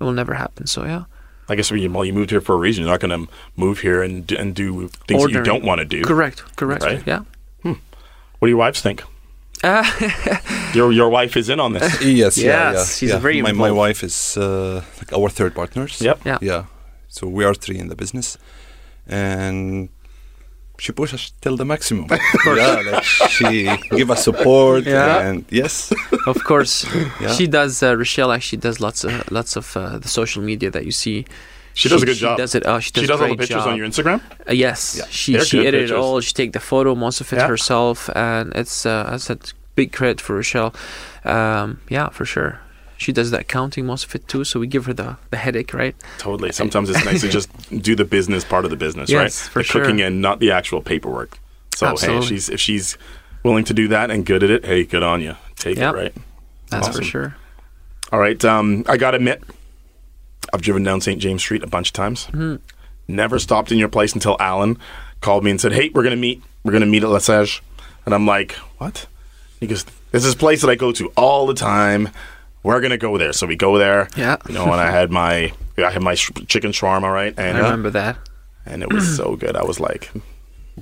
It 0.00 0.04
will 0.04 0.12
never 0.12 0.34
happen. 0.34 0.66
So 0.66 0.84
yeah, 0.84 1.04
I 1.48 1.54
guess 1.56 1.70
when 1.70 1.80
you, 1.80 1.90
well, 1.90 2.04
you 2.04 2.12
moved 2.12 2.30
here 2.30 2.40
for 2.40 2.54
a 2.54 2.58
reason. 2.58 2.84
You're 2.84 2.92
not 2.92 3.00
going 3.00 3.26
to 3.26 3.32
move 3.56 3.80
here 3.80 4.02
and 4.02 4.26
do- 4.26 4.36
and 4.36 4.54
do 4.54 4.88
things 5.08 5.22
that 5.24 5.32
you 5.32 5.42
don't 5.42 5.64
want 5.64 5.78
to 5.80 5.84
do. 5.84 6.02
correct, 6.04 6.42
correct. 6.56 6.84
Right. 6.84 7.02
Yeah. 7.06 7.22
What 8.40 8.46
do 8.46 8.50
your 8.50 8.58
wives 8.58 8.80
think? 8.80 9.02
Uh, 9.64 9.82
Your 10.74 10.92
your 10.92 11.08
wife 11.10 11.36
is 11.36 11.48
in 11.48 11.58
on 11.60 11.72
this. 11.72 12.00
Yes, 12.22 12.36
Yes, 12.36 12.38
yeah. 12.38 12.84
she's 12.84 13.10
yeah. 13.10 13.18
very 13.18 13.42
my, 13.42 13.52
my 13.52 13.70
wife 13.72 14.04
is 14.04 14.36
uh, 14.36 14.82
like 14.98 15.12
our 15.12 15.28
third 15.30 15.52
partners. 15.54 16.00
Yep. 16.00 16.18
yeah. 16.24 16.38
Yeah. 16.40 16.64
So 17.08 17.26
we 17.26 17.44
are 17.44 17.54
three 17.54 17.78
in 17.78 17.88
the 17.88 17.96
business, 17.96 18.38
and 19.08 19.88
she 20.78 20.92
pushes 20.92 21.14
us 21.20 21.32
till 21.40 21.56
the 21.56 21.64
maximum. 21.64 22.06
yeah, 22.46 22.82
like 22.92 23.04
she 23.04 23.68
give 23.90 24.10
us 24.10 24.22
support. 24.24 24.84
Yeah. 24.84 25.20
And 25.28 25.44
yes, 25.50 25.92
Of 26.26 26.44
course, 26.44 26.86
Yeah. 27.20 27.32
she 27.32 27.46
does. 27.46 27.82
Uh, 27.82 27.96
Rochelle 27.96 28.30
actually 28.32 28.58
does 28.60 28.80
lots 28.80 29.04
of 29.04 29.30
lots 29.30 29.56
of 29.56 29.76
uh, 29.76 29.98
the 29.98 30.08
social 30.08 30.42
media 30.42 30.70
that 30.70 30.84
you 30.84 30.92
see. 30.92 31.24
She 31.74 31.88
does 31.88 32.02
a 32.02 32.06
good 32.06 32.16
she 32.16 32.22
job. 32.22 32.38
Does 32.38 32.54
it? 32.54 32.64
Oh, 32.66 32.80
she 32.80 32.90
does. 32.90 33.02
She 33.02 33.06
does 33.06 33.20
all 33.20 33.28
the 33.28 33.36
pictures 33.36 33.62
job. 33.64 33.68
on 33.68 33.76
your 33.76 33.86
Instagram. 33.86 34.20
Uh, 34.48 34.52
yes, 34.52 34.96
Yeah. 34.98 35.04
she 35.10 35.32
They're 35.32 35.44
she 35.44 35.58
good 35.58 35.66
edited 35.68 35.90
it 35.90 35.96
all. 35.96 36.20
She 36.20 36.32
take 36.32 36.52
the 36.52 36.60
photo, 36.60 36.94
most 36.96 37.20
of 37.20 37.32
it 37.32 37.36
Yeah. 37.36 37.46
herself, 37.48 38.10
and 38.16 38.52
it's 38.56 38.84
uh, 38.84 39.04
I 39.14 39.16
said 39.18 39.52
big 39.76 39.92
credit 39.92 40.20
for 40.20 40.34
Rochelle. 40.36 40.74
Um, 41.24 41.80
yeah, 41.88 42.08
for 42.10 42.24
sure. 42.24 42.58
She 42.98 43.12
does 43.12 43.30
the 43.30 43.38
accounting, 43.40 43.86
most 43.86 44.04
of 44.06 44.14
it 44.14 44.26
too. 44.28 44.44
So 44.44 44.58
we 44.60 44.66
give 44.66 44.84
her 44.86 44.92
the, 44.92 45.16
the 45.30 45.36
headache, 45.36 45.72
right? 45.72 45.94
Totally. 46.18 46.52
Sometimes 46.52 46.90
it's 46.90 47.04
nice 47.04 47.20
to 47.22 47.28
just 47.28 47.48
do 47.82 47.94
the 47.94 48.04
business 48.04 48.44
part 48.44 48.64
of 48.64 48.70
the 48.70 48.76
business, 48.76 49.10
right? 49.12 49.22
Yes, 49.22 49.46
for 49.48 49.62
the 49.62 49.68
cooking 49.68 49.98
sure. 49.98 50.06
and 50.08 50.20
not 50.20 50.40
the 50.40 50.50
actual 50.50 50.82
paperwork. 50.82 51.38
So 51.76 51.96
hey, 51.96 52.18
if 52.18 52.24
she's 52.24 52.48
if 52.48 52.60
she's 52.60 52.98
willing 53.44 53.64
to 53.64 53.72
do 53.72 53.86
that 53.88 54.10
and 54.10 54.26
good 54.26 54.42
at 54.42 54.50
it, 54.50 54.64
hey, 54.64 54.84
good 54.84 55.04
on 55.04 55.20
you. 55.22 55.36
Take 55.56 55.78
Yep. 55.78 55.94
it, 55.94 55.96
right? 55.96 56.14
That's 56.70 56.88
Awesome. 56.88 57.02
for 57.02 57.08
sure. 57.08 57.36
All 58.12 58.18
right. 58.18 58.44
Um, 58.44 58.84
I 58.88 58.96
gotta 58.96 59.16
admit, 59.16 59.42
I've 60.52 60.62
driven 60.62 60.82
down 60.82 61.00
St. 61.00 61.20
James 61.20 61.40
Street 61.42 61.62
a 61.62 61.66
bunch 61.68 61.90
of 61.90 61.92
times. 61.92 62.26
Mm-hmm. 62.26 62.56
Never 63.06 63.38
stopped 63.38 63.70
in 63.70 63.78
your 63.78 63.88
place 63.88 64.12
until 64.12 64.36
Alan 64.40 64.76
called 65.20 65.44
me 65.44 65.50
and 65.52 65.60
said, 65.60 65.72
"Hey, 65.72 65.90
we're 65.94 66.02
gonna 66.02 66.16
meet. 66.16 66.42
We're 66.64 66.72
gonna 66.72 66.86
meet 66.86 67.02
at 67.04 67.08
Les 67.10 67.24
Saj." 67.24 67.62
And 68.04 68.14
I'm 68.14 68.26
like, 68.26 68.52
"What?" 68.78 69.06
He 69.60 69.66
goes, 69.66 69.84
"This 70.10 70.24
is 70.24 70.34
a 70.34 70.36
place 70.36 70.60
that 70.62 70.68
I 70.70 70.74
go 70.74 70.90
to 70.92 71.12
all 71.16 71.46
the 71.46 71.54
time. 71.54 72.08
We're 72.62 72.80
gonna 72.80 72.96
go 72.98 73.16
there." 73.18 73.32
So 73.32 73.46
we 73.46 73.56
go 73.56 73.78
there. 73.78 74.08
Yeah. 74.16 74.36
You 74.48 74.54
know, 74.54 74.64
and 74.64 74.80
I 74.80 74.90
had 74.90 75.10
my 75.10 75.52
I 75.76 75.90
had 75.90 76.02
my 76.02 76.14
sh- 76.14 76.30
chicken 76.48 76.72
shawarma, 76.72 77.12
right? 77.12 77.34
And 77.36 77.56
I 77.56 77.60
remember 77.62 77.90
that. 77.90 78.16
and 78.66 78.82
it 78.82 78.92
was 78.92 79.16
so 79.16 79.36
good. 79.36 79.56
I 79.56 79.64
was 79.64 79.78
like, 79.80 80.10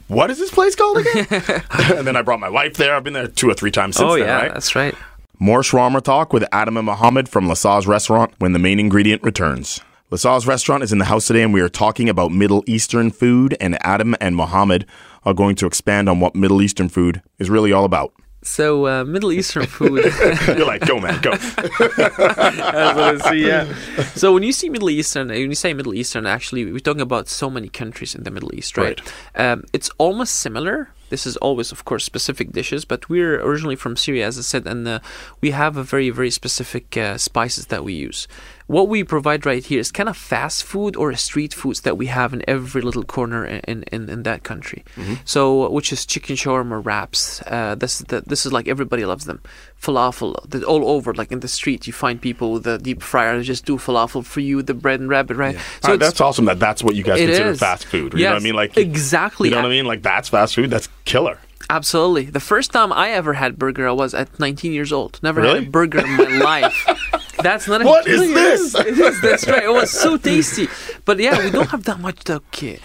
"What 0.09 0.31
is 0.31 0.39
this 0.39 0.51
place 0.51 0.75
called 0.75 0.99
again?" 0.99 1.27
and 1.97 2.07
then 2.07 2.17
I 2.17 2.23
brought 2.23 2.41
my 2.41 2.49
wife 2.49 2.75
there. 2.75 2.95
I've 2.95 3.05
been 3.05 3.13
there 3.13 3.29
two 3.29 3.49
or 3.51 3.55
three 3.55 3.71
times 3.71 3.97
since 3.97 4.09
oh 4.11 4.17
then, 4.17 4.27
yeah, 4.27 4.37
right? 4.37 4.53
that's 4.53 4.75
right. 4.75 4.95
More 5.39 5.61
shawarma 5.61 6.01
talk 6.03 6.33
with 6.33 6.45
Adam 6.51 6.77
and 6.79 6.89
Mohamad 6.89 7.29
from 7.29 7.47
Les 7.47 7.61
Saj 7.61 7.87
Restaurant 7.87 8.33
when 8.39 8.53
the 8.55 8.59
main 8.59 8.81
ingredient 8.81 9.23
returns. 9.23 9.81
Les 10.11 10.23
Saj 10.23 10.47
Restaurant 10.47 10.83
is 10.83 10.93
in 10.93 10.99
the 10.99 11.05
house 11.05 11.27
today, 11.27 11.43
and 11.43 11.53
we 11.53 11.61
are 11.61 11.69
talking 11.69 12.09
about 12.09 12.31
Middle 12.33 12.65
Eastern 12.67 13.11
food. 13.11 13.55
And 13.61 13.77
Adam 13.85 14.15
and 14.21 14.35
Mohamad 14.35 14.87
are 15.25 15.35
going 15.35 15.57
to 15.57 15.67
expand 15.67 16.09
on 16.09 16.21
what 16.21 16.35
Middle 16.35 16.63
Eastern 16.63 16.89
food 16.89 17.21
is 17.39 17.51
really 17.51 17.71
all 17.73 17.85
about. 17.85 18.15
So 18.47 18.87
uh, 18.87 19.05
Middle 19.05 19.33
Eastern 19.33 19.67
food. 19.77 20.05
You're 20.47 20.65
like, 20.65 20.87
go 20.87 21.01
man, 21.01 21.21
go. 21.21 21.33
That's 21.33 21.99
what 21.99 23.27
I 23.27 23.31
see, 23.31 23.47
yeah. 23.47 23.73
So 24.15 24.33
when 24.33 24.45
you 24.45 24.53
see 24.53 24.69
Middle 24.69 24.89
Eastern, 24.89 25.29
when 25.29 25.51
you 25.51 25.55
say 25.55 25.75
Middle 25.75 25.95
Eastern, 25.95 26.27
actually, 26.27 26.65
we're 26.65 26.79
talking 26.79 27.01
about 27.01 27.29
so 27.29 27.51
many 27.51 27.69
countries 27.69 28.15
in 28.15 28.23
the 28.23 28.31
Middle 28.31 28.55
East, 28.55 28.79
right? 28.79 29.01
Um, 29.35 29.65
it's 29.73 29.91
almost 29.99 30.37
similar. 30.37 30.91
This 31.09 31.27
is 31.27 31.37
always, 31.39 31.71
of 31.73 31.85
course, 31.85 32.05
specific 32.05 32.53
dishes, 32.53 32.85
but 32.85 33.09
we're 33.09 33.41
originally 33.41 33.77
from 33.77 33.97
Syria, 33.97 34.27
as 34.27 34.39
I 34.39 34.43
said, 34.43 34.67
and 34.67 34.87
uh, 34.89 35.01
we 35.41 35.51
have 35.51 35.77
a 35.77 35.83
very, 35.83 36.11
very 36.11 36.31
specific 36.31 36.97
uh, 36.97 37.19
spices 37.19 37.67
that 37.67 37.85
we 37.85 37.95
use. 37.95 38.27
What 38.69 38.89
we 38.89 39.05
provide 39.05 39.47
right 39.47 39.65
here 39.65 39.79
is 39.79 39.93
kind 39.93 40.09
of 40.09 40.17
fast 40.17 40.65
food 40.65 40.97
or 40.97 41.15
street 41.15 41.55
foods 41.55 41.83
that 41.83 41.97
we 41.97 42.07
have 42.07 42.33
in 42.33 42.43
every 42.49 42.83
little 42.83 43.05
corner 43.05 43.45
in 43.47 43.85
in, 43.93 44.11
in 44.11 44.23
that 44.25 44.43
country. 44.43 44.85
So, 45.25 45.71
which 45.71 45.93
is 45.93 46.05
chicken 46.05 46.35
shawarma 46.37 46.85
wraps. 46.85 47.43
Uh, 47.47 47.77
this 47.77 48.01
is 48.01 48.07
the, 48.09 48.23
this 48.27 48.45
is 48.45 48.53
like 48.53 48.67
everybody 48.67 49.05
loves 49.05 49.25
them. 49.25 49.41
Falafel, 49.81 50.35
the, 50.51 50.65
all 50.65 50.89
over, 50.91 51.15
like 51.15 51.31
in 51.31 51.41
the 51.41 51.49
street, 51.49 51.87
you 51.87 51.93
find 51.93 52.21
people 52.21 52.53
with 52.55 52.67
a 52.67 52.79
deep 52.79 53.03
fryer. 53.03 53.41
Just 53.43 53.65
do 53.67 53.77
falafel 53.77 54.25
for 54.25 54.41
you, 54.41 54.63
the 54.63 54.75
bread 54.75 54.99
and 55.01 55.09
rabbit, 55.09 55.37
right? 55.37 55.57
So 55.85 55.93
it's- 55.95 55.99
that's 56.01 56.21
awesome 56.21 56.47
that 56.47 56.59
that's 56.59 56.83
what 56.83 56.95
you 56.97 57.05
guys 57.05 57.21
consider 57.21 57.51
is. 57.51 57.61
fast 57.61 57.85
food. 57.87 58.15
You 58.15 58.25
know 58.25 58.31
what 58.35 58.41
I 58.43 58.45
mean? 58.45 58.55
Like 58.57 58.77
exactly. 58.77 59.49
You 59.49 59.55
know 59.55 59.63
what 59.63 59.69
I 59.69 59.77
mean? 59.79 59.87
Like 59.87 60.03
that's 60.03 60.29
fast 60.29 60.55
food. 60.57 60.71
That's 60.71 60.89
killer. 61.05 61.39
Absolutely. 61.71 62.25
The 62.31 62.41
first 62.41 62.71
time 62.73 62.93
I 62.93 63.11
ever 63.11 63.33
had 63.35 63.59
burger, 63.59 63.89
I 63.89 63.93
was 63.93 64.15
at 64.15 64.39
19 64.39 64.73
years 64.73 64.93
old. 64.93 65.19
Never 65.23 65.41
Really? 65.41 65.59
had 65.61 65.69
a 65.69 65.71
burger 65.71 65.99
in 65.99 66.17
my 66.17 66.29
life. 66.53 67.26
That's 67.49 67.67
not. 67.71 67.83
A, 67.83 67.85
What 67.93 68.07
is 68.07 68.23
It 68.31 68.35
this? 68.41 68.63
It 68.91 68.99
is. 69.09 69.17
That's 69.27 69.47
right. 69.53 69.65
It 69.71 69.75
was 69.83 69.91
so 70.05 70.11
tasty. 70.31 70.67
But 71.09 71.17
yeah, 71.25 71.37
we 71.45 71.51
don't 71.57 71.71
have 71.75 71.85
that 71.91 72.01
much 72.07 72.19
like, 72.29 72.63
you 72.63 72.79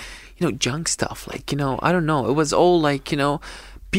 know, 0.43 0.51
junk 0.65 0.87
stuff. 0.97 1.19
Like 1.31 1.45
you 1.51 1.57
know, 1.61 1.73
I 1.87 1.89
don't 1.93 2.05
know. 2.11 2.21
It 2.31 2.35
was 2.41 2.51
all 2.53 2.77
like 2.89 3.11
you 3.13 3.17
know. 3.23 3.33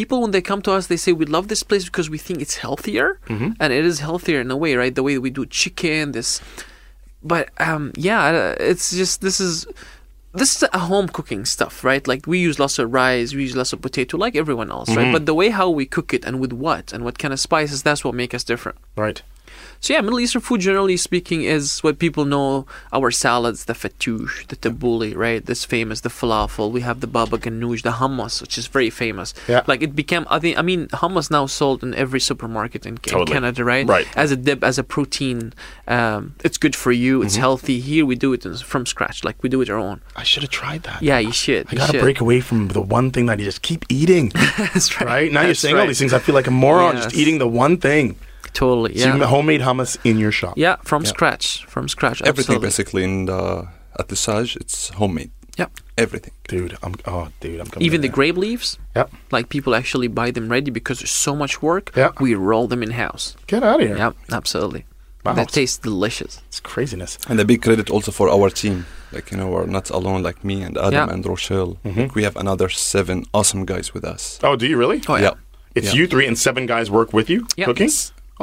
People 0.01 0.19
when 0.23 0.31
they 0.31 0.41
come 0.41 0.63
to 0.63 0.73
us, 0.73 0.87
they 0.87 0.97
say 1.05 1.13
we 1.13 1.27
love 1.37 1.47
this 1.49 1.63
place 1.71 1.85
because 1.85 2.09
we 2.15 2.17
think 2.27 2.41
it's 2.41 2.57
healthier, 2.65 3.09
Mm-hmm. 3.29 3.51
and 3.61 3.69
it 3.79 3.85
is 3.85 3.99
healthier 4.01 4.41
in 4.41 4.51
a 4.51 4.57
way, 4.57 4.73
right? 4.75 4.95
The 4.95 5.03
way 5.09 5.19
we 5.19 5.29
do 5.29 5.45
chicken, 5.45 6.13
this, 6.13 6.41
but 7.23 7.51
um, 7.59 7.93
yeah, 7.97 8.55
it's 8.71 8.91
just 8.97 9.21
this 9.21 9.39
is 9.39 9.67
this 10.41 10.57
is 10.57 10.63
a 10.73 10.79
home 10.79 11.09
cooking 11.09 11.45
stuff, 11.45 11.85
right? 11.85 12.05
Like 12.09 12.27
we 12.27 12.39
use 12.49 12.59
lots 12.59 12.79
of 12.79 12.91
rice, 12.91 13.35
we 13.35 13.43
use 13.43 13.55
lots 13.55 13.73
of 13.75 13.83
potato, 13.83 14.17
like 14.17 14.35
everyone 14.35 14.71
else, 14.71 14.89
Mm-hmm. 14.89 14.99
right? 14.99 15.13
But 15.13 15.27
the 15.27 15.35
way 15.35 15.51
how 15.51 15.69
we 15.69 15.85
cook 15.85 16.15
it 16.15 16.25
and 16.25 16.41
with 16.41 16.53
what 16.55 16.93
and 16.95 17.05
what 17.05 17.19
kind 17.19 17.35
of 17.35 17.41
spices, 17.41 17.83
that's 17.83 18.03
what 18.05 18.15
make 18.15 18.33
us 18.33 18.45
different. 18.45 18.79
Right. 18.97 19.21
So 19.83 19.93
yeah, 19.93 20.01
Middle 20.01 20.21
Eastern 20.21 20.41
food, 20.41 20.61
generally 20.61 20.97
speaking, 20.97 21.43
is 21.43 21.81
what 21.81 21.99
people 21.99 22.25
know 22.25 22.67
our 22.93 23.11
salads, 23.11 23.65
the 23.65 23.73
fattoush, 23.73 24.47
the 24.47 24.55
tabbouleh, 24.55 25.17
right? 25.17 25.45
This 25.45 25.65
famous. 25.65 26.03
The 26.03 26.09
falafel. 26.09 26.71
We 26.71 26.83
have 26.83 27.01
the 27.01 27.09
baba 27.09 27.37
ganoush, 27.37 27.83
the 27.83 27.91
hummus, 27.91 28.41
which 28.41 28.57
is 28.57 28.69
very 28.69 28.91
famous. 28.91 29.35
Yeah. 29.49 29.63
Like 29.67 29.83
it 29.83 29.97
became. 29.97 30.25
I 30.31 30.39
think. 30.39 30.57
I 30.57 30.63
mean, 30.63 30.87
hummus 30.89 31.33
now 31.33 31.47
sold 31.47 31.83
in 31.83 31.95
every 31.97 32.21
supermarket 32.21 32.87
in, 32.87 32.99
in 33.13 33.27
Canada, 33.27 33.65
right? 33.65 33.85
Right. 33.85 34.07
As 34.17 34.31
a 34.31 34.37
dip, 34.37 34.63
as 34.63 34.79
a 34.79 34.85
protein. 34.85 35.53
Um, 35.89 36.37
it's 36.45 36.59
good 36.59 36.77
for 36.77 36.93
you. 36.93 37.19
Mm-hmm. 37.19 37.27
It's 37.27 37.37
healthy. 37.37 37.81
Here 37.81 38.07
we 38.07 38.15
do 38.15 38.33
it 38.33 38.45
from 38.61 38.87
scratch. 38.87 39.25
Like 39.25 39.43
we 39.43 39.49
do 39.49 39.61
it 39.63 39.69
our 39.69 39.79
own. 39.79 40.01
I 40.15 40.23
should 40.23 40.45
have 40.45 40.51
tried 40.51 40.85
that. 40.85 41.03
Yeah, 41.03 41.19
you 41.19 41.33
should. 41.33 41.67
I 41.67 41.73
you 41.73 41.79
gotta 41.79 41.93
should. 41.95 42.03
break 42.03 42.21
away 42.21 42.41
from 42.41 42.69
the 42.69 42.81
one 42.81 43.11
thing 43.11 43.27
that 43.27 43.41
you 43.41 43.45
just 43.45 43.63
keep 43.63 43.85
eating. 43.89 44.29
That's 44.59 45.01
right. 45.01 45.07
right? 45.07 45.33
Now 45.33 45.41
you're 45.41 45.49
That's 45.49 45.59
saying 45.59 45.77
all 45.77 45.89
these 45.89 45.99
things. 45.99 46.13
I 46.13 46.21
feel 46.21 46.37
like 46.37 46.47
a 46.47 46.53
moron 46.53 46.95
just 46.95 47.17
eating 47.17 47.39
the 47.39 47.49
one 47.49 47.79
thing. 47.79 48.17
Totally. 48.53 48.99
So 48.99 49.09
you 49.15 49.21
Yeah. 49.21 49.27
homemade 49.27 49.61
hummus 49.63 49.97
in 50.05 50.19
your 50.19 50.33
shop. 50.33 50.55
yeah, 50.57 50.77
from 50.85 51.03
Yeah. 51.03 51.09
scratch. 51.11 51.65
From 51.67 51.89
scratch. 51.89 52.21
everything 52.23 52.57
absolutely. 52.57 52.67
basically 52.67 53.05
in 53.05 53.27
the 53.27 53.67
at 53.99 54.09
the 54.09 54.17
Saj, 54.17 54.57
it's 54.57 54.91
homemade. 54.91 55.31
Yeah. 55.59 55.67
Everything. 55.99 56.33
Dude, 56.49 56.77
I'm 56.83 56.95
oh 57.07 57.29
dude, 57.41 57.61
I'm 57.61 57.67
coming. 57.67 57.87
Even 57.87 58.01
the 58.01 58.09
there. 58.09 58.15
grape 58.15 58.37
leaves. 58.37 58.79
Yep. 58.97 59.11
Like 59.31 59.49
people 59.49 59.75
actually 59.75 60.09
buy 60.09 60.31
them 60.33 60.49
ready 60.49 60.71
because 60.71 60.99
there's 61.01 61.11
so 61.29 61.35
much 61.37 61.61
work. 61.63 61.93
Yeah. 61.97 62.11
We 62.21 62.35
roll 62.35 62.67
them 62.69 62.83
in 62.83 62.91
house. 62.93 63.37
Get 63.47 63.63
out 63.63 63.81
of 63.81 63.87
here. 63.87 63.97
Yeah, 63.99 64.13
absolutely. 64.31 64.85
Wow. 65.25 65.35
That 65.35 65.49
tastes 65.53 65.79
delicious. 65.79 66.41
It's 66.49 66.59
craziness. 66.61 67.17
And 67.29 67.39
a 67.41 67.45
big 67.45 67.63
credit 67.63 67.91
also 67.91 68.11
for 68.13 68.29
our 68.29 68.51
team. 68.51 68.87
Like, 69.13 69.31
you 69.31 69.37
know, 69.39 69.47
we're 69.47 69.67
not 69.67 69.89
alone 69.91 70.23
like 70.25 70.43
me 70.43 70.63
and 70.63 70.77
Adam 70.77 70.93
Yeah. 71.09 71.15
and 71.15 71.25
Rochelle. 71.25 71.77
Mm-hmm. 71.85 72.01
Like, 72.01 72.15
we 72.17 72.25
have 72.25 72.37
another 72.37 72.69
seven 72.71 73.25
awesome 73.33 73.65
guys 73.65 73.95
with 73.95 74.05
us. 74.05 74.39
Oh, 74.43 74.57
do 74.57 74.67
you 74.67 74.77
really? 74.79 75.01
Oh 75.09 75.17
yeah. 75.17 75.23
Yeah. 75.23 75.35
It's 75.75 75.87
Yeah. 75.87 76.01
you 76.01 76.07
three 76.09 76.27
and 76.27 76.37
seven 76.39 76.67
guys 76.67 76.91
work 76.91 77.13
with 77.13 77.29
you 77.31 77.47
Yeah. 77.57 77.67
cooking. 77.67 77.91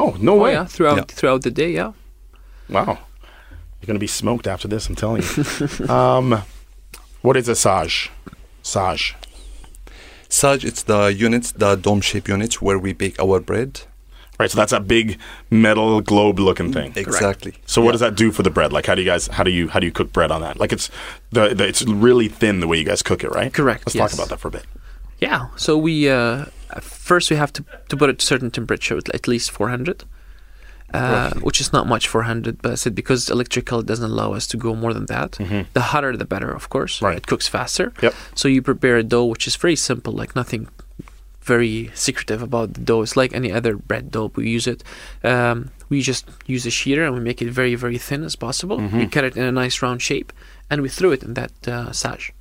Oh 0.02 0.16
no 0.20 0.34
Oh 0.34 0.44
way! 0.44 0.54
yeah. 0.54 0.66
Throughout 0.66 0.98
Yeah. 0.98 1.04
throughout 1.18 1.42
the 1.44 1.52
day. 1.52 1.72
Yeah. 1.72 1.92
Wow, 2.70 2.98
you're 3.80 3.88
gonna 3.88 4.00
be 4.00 4.08
smoked 4.22 4.48
after 4.48 4.68
this. 4.68 4.88
I'm 4.90 4.96
telling 4.96 5.22
you. 5.24 5.90
um, 5.98 6.42
What 7.22 7.36
is 7.38 7.48
a 7.50 7.56
saj? 7.56 8.10
Saj. 8.64 9.16
Saj, 10.30 10.64
it's 10.64 10.84
the 10.84 11.08
units, 11.28 11.52
the 11.52 11.76
dome 11.76 12.02
shape 12.02 12.28
units 12.30 12.62
where 12.62 12.78
we 12.80 12.94
bake 12.94 13.20
our 13.20 13.40
bread. 13.40 13.82
Right, 14.40 14.50
so 14.50 14.56
that's 14.58 14.72
a 14.72 14.80
big 14.80 15.18
metal 15.50 16.00
globe 16.02 16.40
looking 16.40 16.72
thing. 16.72 16.94
Exactly. 16.96 17.56
So 17.66 17.82
what 17.82 17.92
does 17.92 18.00
that 18.00 18.16
do 18.16 18.32
for 18.32 18.42
the 18.44 18.50
bread? 18.50 18.72
Like 18.72 18.86
how 18.86 18.96
do 18.96 19.02
you 19.02 19.10
guys 19.14 19.28
how 19.28 19.44
do 19.44 19.52
you 19.52 19.68
how 19.68 19.80
do 19.82 19.86
you 19.86 19.92
cook 19.92 20.14
bread 20.14 20.32
on 20.32 20.40
that? 20.42 20.58
Like 20.58 20.72
it's 20.72 20.90
the, 21.32 21.54
the 21.54 21.68
it's 21.68 21.84
really 21.84 22.30
thin 22.30 22.62
the 22.62 22.68
way 22.68 22.78
you 22.78 22.86
guys 22.86 23.02
cook 23.04 23.22
it, 23.26 23.32
right? 23.32 23.52
Correct, 23.54 23.82
Let's 23.86 23.96
yes. 23.96 24.12
talk 24.12 24.14
about 24.20 24.30
that 24.30 24.40
for 24.40 24.48
a 24.48 24.52
bit. 24.52 24.66
Yeah. 25.20 25.48
So 25.58 25.78
we 25.78 26.08
uh, 26.10 26.46
first 27.12 27.26
we 27.32 27.38
have 27.44 27.52
to 27.58 27.62
to 27.90 27.96
put 28.00 28.08
it 28.12 28.18
to 28.20 28.24
a 28.26 28.30
certain 28.34 28.52
temperature, 28.60 28.98
at 29.20 29.28
least 29.34 29.48
400, 29.52 30.04
uh, 30.94 31.32
which 31.48 31.60
is 31.64 31.70
not 31.74 31.86
much 31.94 32.08
400, 32.08 32.62
but 32.62 32.72
I 32.72 32.76
said 32.76 32.94
because 32.96 33.22
electrical 33.30 33.80
doesn't 33.92 34.12
allow 34.14 34.30
us 34.38 34.46
to 34.48 34.58
go 34.58 34.72
more 34.84 34.94
than 34.98 35.06
that. 35.06 35.32
The 35.74 35.86
hotter, 35.92 36.18
the 36.18 36.30
better, 36.34 36.52
of 36.60 36.66
course. 36.70 36.96
Mm-hmm. 36.96 37.06
Right. 37.06 37.18
It 37.18 37.28
cooks 37.28 37.48
faster. 37.48 37.94
Yep. 38.02 38.14
So 38.36 38.48
you 38.48 38.62
prepare 38.62 38.98
a 38.98 39.04
dough, 39.04 39.26
which 39.34 39.46
is 39.50 39.56
very 39.66 39.76
simple, 39.76 40.14
like 40.22 40.32
nothing 40.42 40.68
very 41.42 41.90
secretive 41.96 42.42
about 42.50 42.68
the 42.76 42.82
dough. 42.82 43.02
It's 43.06 43.18
like 43.22 43.34
any 43.34 43.52
other 43.52 43.74
bread 43.90 44.06
dough. 44.12 44.32
We 44.36 44.50
use 44.58 44.68
it. 44.74 44.84
Um, 45.24 45.58
we 45.90 46.02
just 46.02 46.26
use 46.46 46.64
a 46.72 46.74
sheeter 46.80 47.04
and 47.06 47.14
we 47.18 47.22
make 47.30 47.42
it 47.42 47.50
very, 47.62 47.76
very 47.86 47.98
thin 47.98 48.24
as 48.24 48.36
possible. 48.36 48.78
Mm-hmm. 48.78 49.00
We 49.00 49.08
cut 49.08 49.24
it 49.24 49.36
in 49.36 49.44
a 49.44 49.52
nice 49.52 49.82
round 49.82 50.02
shape 50.02 50.32
and 50.70 50.82
we 50.82 50.90
throw 50.90 51.12
it 51.12 51.24
in 51.24 51.34
that 51.34 51.54
uh, 51.68 51.92
saj. 51.92 52.34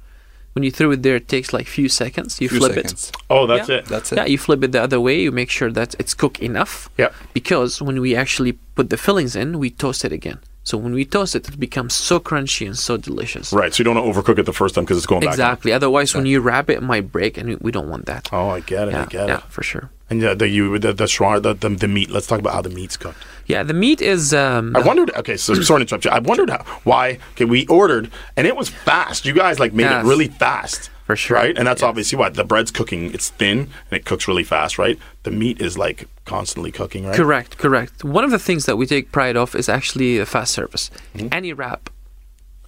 When 0.59 0.65
you 0.65 0.73
throw 0.73 0.91
it 0.91 1.05
there, 1.05 1.15
it 1.23 1.29
takes 1.29 1.53
like 1.53 1.69
few 1.69 1.88
seconds. 1.88 2.41
You 2.41 2.49
Few 2.49 2.59
flip 2.59 2.75
seconds. 2.75 3.12
Oh, 3.31 3.47
that's 3.47 3.69
Yeah. 3.69 3.77
it. 3.77 3.85
That's 3.87 4.11
it. 4.11 4.17
yeah, 4.19 4.27
you 4.27 4.38
flip 4.38 4.61
it 4.65 4.73
the 4.73 4.83
other 4.83 4.99
way. 5.07 5.15
You 5.21 5.31
make 5.31 5.50
sure 5.59 5.71
that 5.71 5.95
it's 6.00 6.15
cooked 6.15 6.41
enough. 6.41 6.91
Yeah. 6.99 7.11
Because 7.33 7.81
when 7.81 8.00
we 8.00 8.17
actually 8.17 8.53
put 8.75 8.91
the 8.91 8.97
fillings 8.97 9.37
in, 9.37 9.61
we 9.61 9.71
toast 9.71 10.05
it 10.05 10.11
again. 10.11 10.38
So 10.65 10.77
when 10.77 10.95
we 10.95 11.05
toast 11.05 11.37
it, 11.37 11.49
it 11.49 11.61
becomes 11.61 11.95
so 11.95 12.19
crunchy 12.19 12.67
and 12.67 12.77
so 12.77 12.97
delicious. 12.97 13.53
Right, 13.53 13.73
so 13.73 13.79
you 13.81 13.85
don't 13.85 13.95
want 13.95 14.12
to 14.12 14.21
overcook 14.21 14.38
it 14.41 14.47
the 14.47 14.53
first 14.53 14.75
time 14.75 14.83
because 14.85 14.97
it's 14.99 15.07
going 15.07 15.21
back. 15.21 15.31
Exactly. 15.31 15.73
Otherwise, 15.73 16.12
when 16.17 16.27
you 16.27 16.41
wrap 16.41 16.69
it, 16.71 16.79
it 16.79 16.83
might 16.83 17.07
break, 17.12 17.38
and 17.38 17.49
we- 17.50 17.57
we 17.67 17.71
don't 17.71 17.88
want 17.88 18.07
that. 18.07 18.29
Oh, 18.33 18.49
I 18.50 18.59
get 18.61 18.88
it. 18.88 18.95
I 18.97 19.05
get 19.05 19.29
yeah, 19.29 19.37
it. 19.38 19.45
for 19.49 19.62
sure. 19.62 19.91
And 20.11 20.23
yeah, 20.23 20.35
the 20.35 20.49
you 20.49 20.79
the 20.79 20.93
the, 20.93 21.07
the 21.07 21.55
the 21.61 21.69
the 21.69 21.88
meat. 21.88 22.11
Let's 22.11 22.27
talk 22.27 22.38
about 22.38 22.55
how 22.55 22.62
the 22.62 22.71
meat's 22.71 22.97
cooked. 22.97 23.19
Yeah, 23.47 23.62
the 23.62 23.75
meat 23.75 24.00
is. 24.00 24.33
Um, 24.33 24.75
I 24.77 24.81
wondered. 24.81 25.11
Okay, 25.17 25.37
so 25.37 25.55
sorry 25.55 25.81
to 25.81 25.83
interrupt 25.83 26.05
you. 26.07 26.11
I 26.11 26.19
wondered 26.19 26.50
how, 26.50 26.65
why. 26.85 27.19
Okay, 27.33 27.45
we 27.45 27.67
ordered 27.67 28.11
and 28.37 28.47
it 28.47 28.57
was 28.57 28.69
fast. 28.69 29.27
You 29.27 29.35
guys 29.35 29.59
like 29.59 29.73
made 29.73 29.85
Yes. 29.85 30.05
it 30.05 30.09
really 30.09 30.29
fast, 30.29 30.91
For 31.05 31.17
sure, 31.17 31.37
right? 31.37 31.57
And 31.57 31.67
that's 31.67 31.83
yes. 31.83 31.88
obviously 31.88 32.19
what 32.19 32.35
the 32.35 32.45
bread's 32.45 32.71
cooking. 32.71 33.12
It's 33.12 33.31
thin 33.31 33.59
and 33.91 33.99
it 33.99 34.05
cooks 34.05 34.27
really 34.29 34.45
fast, 34.45 34.79
right? 34.79 34.99
The 35.25 35.31
meat 35.31 35.61
is 35.61 35.77
like 35.79 36.09
constantly 36.25 36.71
cooking, 36.73 37.07
right? 37.07 37.17
Correct, 37.17 37.59
correct. 37.59 38.05
One 38.05 38.25
of 38.25 38.31
the 38.31 38.38
things 38.38 38.65
that 38.67 38.77
we 38.77 38.87
take 38.87 39.12
pride 39.12 39.37
of 39.37 39.55
is 39.55 39.69
actually 39.69 40.19
a 40.19 40.27
fast 40.27 40.53
service. 40.53 40.91
Mm-hmm. 41.15 41.29
Any 41.33 41.53
wrap, 41.53 41.91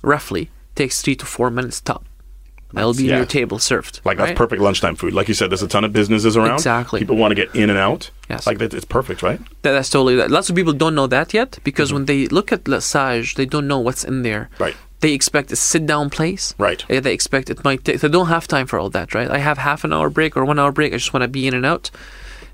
roughly, 0.03 0.51
takes 0.75 1.01
three 1.03 1.17
to 1.17 1.27
four 1.27 1.51
minutes 1.51 1.81
top. 1.81 2.05
It'll 2.75 2.95
be 2.95 3.05
yeah. 3.05 3.17
your 3.17 3.27
table 3.27 3.59
served. 3.59 4.01
Like 4.05 4.19
that's 4.19 4.37
perfect 4.37 4.63
lunchtime 4.63 4.97
food. 4.97 5.13
Like 5.13 5.29
you 5.29 5.35
said, 5.35 5.51
there's 5.51 5.63
a 5.63 5.69
ton 5.69 5.85
of 5.85 5.93
businesses 5.93 6.37
around. 6.37 6.55
Exactly. 6.55 7.01
People 7.01 7.17
want 7.17 7.33
to 7.33 7.35
get 7.35 7.55
in 7.55 7.71
and 7.71 7.79
out. 7.79 8.11
Yes. 8.29 8.47
Like 8.47 8.59
that, 8.59 8.73
it's 8.73 8.85
perfect, 8.85 9.23
right? 9.23 9.39
That, 9.63 9.73
that's 9.73 9.91
totally 9.91 10.17
that. 10.17 10.31
Lots 10.31 10.51
of 10.51 10.57
people 10.57 10.73
don't 10.73 10.95
know 10.95 11.07
that 11.09 11.35
yet 11.35 11.59
because 11.65 11.93
when 11.93 12.05
they 12.05 12.27
look 12.29 12.53
at 12.53 12.69
Les 12.69 12.85
Saj, 12.85 13.35
they 13.35 13.47
don't 13.47 13.67
know 13.67 13.79
what's 13.79 14.05
in 14.05 14.23
there. 14.23 14.49
Mm-hmm. 14.55 14.63
Right. 14.63 14.77
They 15.01 15.13
expect 15.13 15.51
a 15.51 15.57
sit 15.57 15.87
down 15.87 16.11
place. 16.11 16.55
Right. 16.59 16.85
Yeah, 16.89 17.01
They 17.01 17.15
expect 17.15 17.49
it 17.51 17.65
might 17.65 17.85
take. 17.85 18.01
They 18.01 18.09
don't 18.09 18.27
have 18.27 18.47
time 18.47 18.67
for 18.67 18.79
all 18.79 18.91
that, 18.91 19.15
right? 19.15 19.31
I 19.31 19.39
have 19.39 19.59
half 19.59 19.83
an 19.83 19.93
hour 19.93 20.11
break 20.11 20.37
or 20.37 20.45
one 20.45 20.59
hour 20.59 20.73
break. 20.73 20.93
I 20.93 20.97
just 20.97 21.15
want 21.15 21.23
to 21.23 21.29
be 21.29 21.47
in 21.47 21.55
and 21.55 21.65
out. 21.65 21.91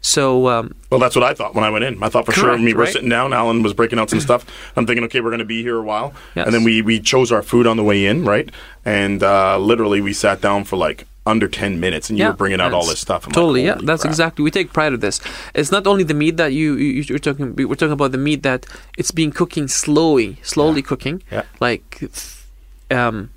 So 0.06 0.46
um, 0.46 0.72
Well, 0.88 1.00
that's 1.00 1.16
what 1.16 1.24
I 1.24 1.34
thought 1.34 1.56
when 1.56 1.64
I 1.64 1.70
went 1.70 1.84
in. 1.84 2.00
I 2.00 2.08
thought 2.08 2.26
for 2.26 2.32
sure 2.32 2.44
Correct, 2.44 2.62
me, 2.62 2.74
we're 2.74 2.86
sitting 2.86 3.08
down. 3.08 3.32
Alan 3.32 3.64
was 3.64 3.74
breaking 3.74 3.98
out 3.98 4.08
some 4.08 4.20
stuff. 4.20 4.46
I'm 4.76 4.86
thinking, 4.86 5.02
okay, 5.06 5.20
we're 5.20 5.30
going 5.30 5.40
to 5.40 5.44
be 5.44 5.62
here 5.62 5.76
a 5.78 5.82
while. 5.82 6.14
Yes. 6.36 6.46
And 6.46 6.54
then 6.54 6.62
we, 6.62 6.80
we 6.80 7.00
chose 7.00 7.32
our 7.32 7.42
food 7.42 7.66
on 7.66 7.76
the 7.76 7.82
way 7.82 8.06
in, 8.06 8.24
right? 8.24 8.48
And 8.84 9.20
uh, 9.24 9.58
literally 9.58 10.00
we 10.00 10.12
sat 10.12 10.40
down 10.40 10.62
for 10.62 10.76
like 10.76 11.08
under 11.26 11.48
10 11.48 11.80
minutes 11.80 12.08
and 12.08 12.16
you 12.16 12.24
yeah, 12.24 12.30
were 12.30 12.36
bringing 12.36 12.60
out 12.60 12.72
all 12.72 12.86
this 12.86 13.00
stuff. 13.00 13.24
I'm 13.24 13.30
like, 13.30 13.34
totally, 13.34 13.64
yeah. 13.64 13.78
That's 13.82 14.02
crap. 14.02 14.12
exactly. 14.12 14.44
We 14.44 14.52
take 14.52 14.72
pride 14.72 14.92
of 14.92 15.00
this. 15.00 15.20
It's 15.56 15.72
not 15.72 15.88
only 15.88 16.04
the 16.04 16.14
meat 16.14 16.36
that 16.36 16.52
you, 16.52 16.76
you 16.76 17.02
you're 17.02 17.18
talking. 17.18 17.56
We're 17.56 17.74
talking 17.74 17.90
about 17.90 18.12
the 18.12 18.18
meat 18.18 18.44
that 18.44 18.64
it's 18.96 19.10
being 19.10 19.32
cooking 19.32 19.66
slowly, 19.66 20.38
slowly 20.42 20.82
cooking, 20.82 21.24
Yeah. 21.32 21.42
like 21.58 22.00
um, 22.92 23.30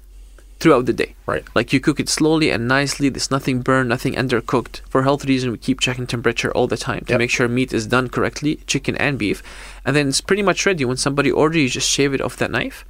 throughout 0.60 0.86
the 0.86 0.94
day. 0.94 1.16
Right. 1.25 1.44
Like 1.56 1.72
you 1.74 1.80
cook 1.80 2.00
it 2.00 2.10
slowly 2.10 2.50
and 2.50 2.68
nicely. 2.68 3.10
There's 3.10 3.32
nothing 3.32 3.62
burned, 3.62 3.89
nothing 3.89 4.13
undercooked. 4.16 4.82
For 4.89 5.04
health 5.04 5.25
reason, 5.25 5.51
we 5.51 5.58
keep 5.58 5.80
checking 5.80 6.06
temperature 6.08 6.51
all 6.51 6.68
the 6.68 6.78
time 6.78 7.06
to 7.06 7.13
Yep. 7.13 7.20
make 7.20 7.30
sure 7.30 7.48
meat 7.48 7.74
is 7.74 7.88
done 7.88 8.10
correctly, 8.10 8.60
chicken 8.68 8.96
and 8.98 9.18
beef, 9.18 9.42
and 9.86 9.96
then 9.96 10.10
it's 10.10 10.22
pretty 10.22 10.44
much 10.44 10.66
ready. 10.66 10.84
When 10.86 10.98
somebody 10.98 11.32
orders, 11.32 11.62
you 11.62 11.70
just 11.70 11.89
shave 11.89 12.13
it 12.13 12.22
off 12.22 12.36
that 12.38 12.51
knife. 12.51 12.84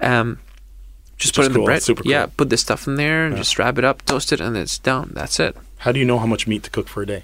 Um, 0.00 0.38
just 1.16 1.34
put 1.36 1.46
in 1.46 1.52
the 1.52 1.62
bread. 1.62 1.82
Super 1.82 2.02
cool. 2.02 2.10
Yeah, 2.10 2.26
put 2.26 2.50
the 2.50 2.56
stuff 2.56 2.86
in 2.88 2.96
there, 2.96 3.26
and 3.26 3.36
just 3.36 3.58
wrap 3.58 3.78
it 3.78 3.84
up, 3.84 4.04
toast 4.04 4.32
it, 4.32 4.40
and 4.40 4.56
it's 4.56 4.78
done. 4.78 5.12
That's 5.14 5.38
it. 5.38 5.56
How 5.78 5.92
do 5.92 5.98
you 6.00 6.04
know 6.04 6.18
how 6.18 6.26
much 6.26 6.46
meat 6.48 6.64
to 6.64 6.70
cook 6.70 6.88
for 6.88 7.02
a 7.02 7.06
day? 7.06 7.22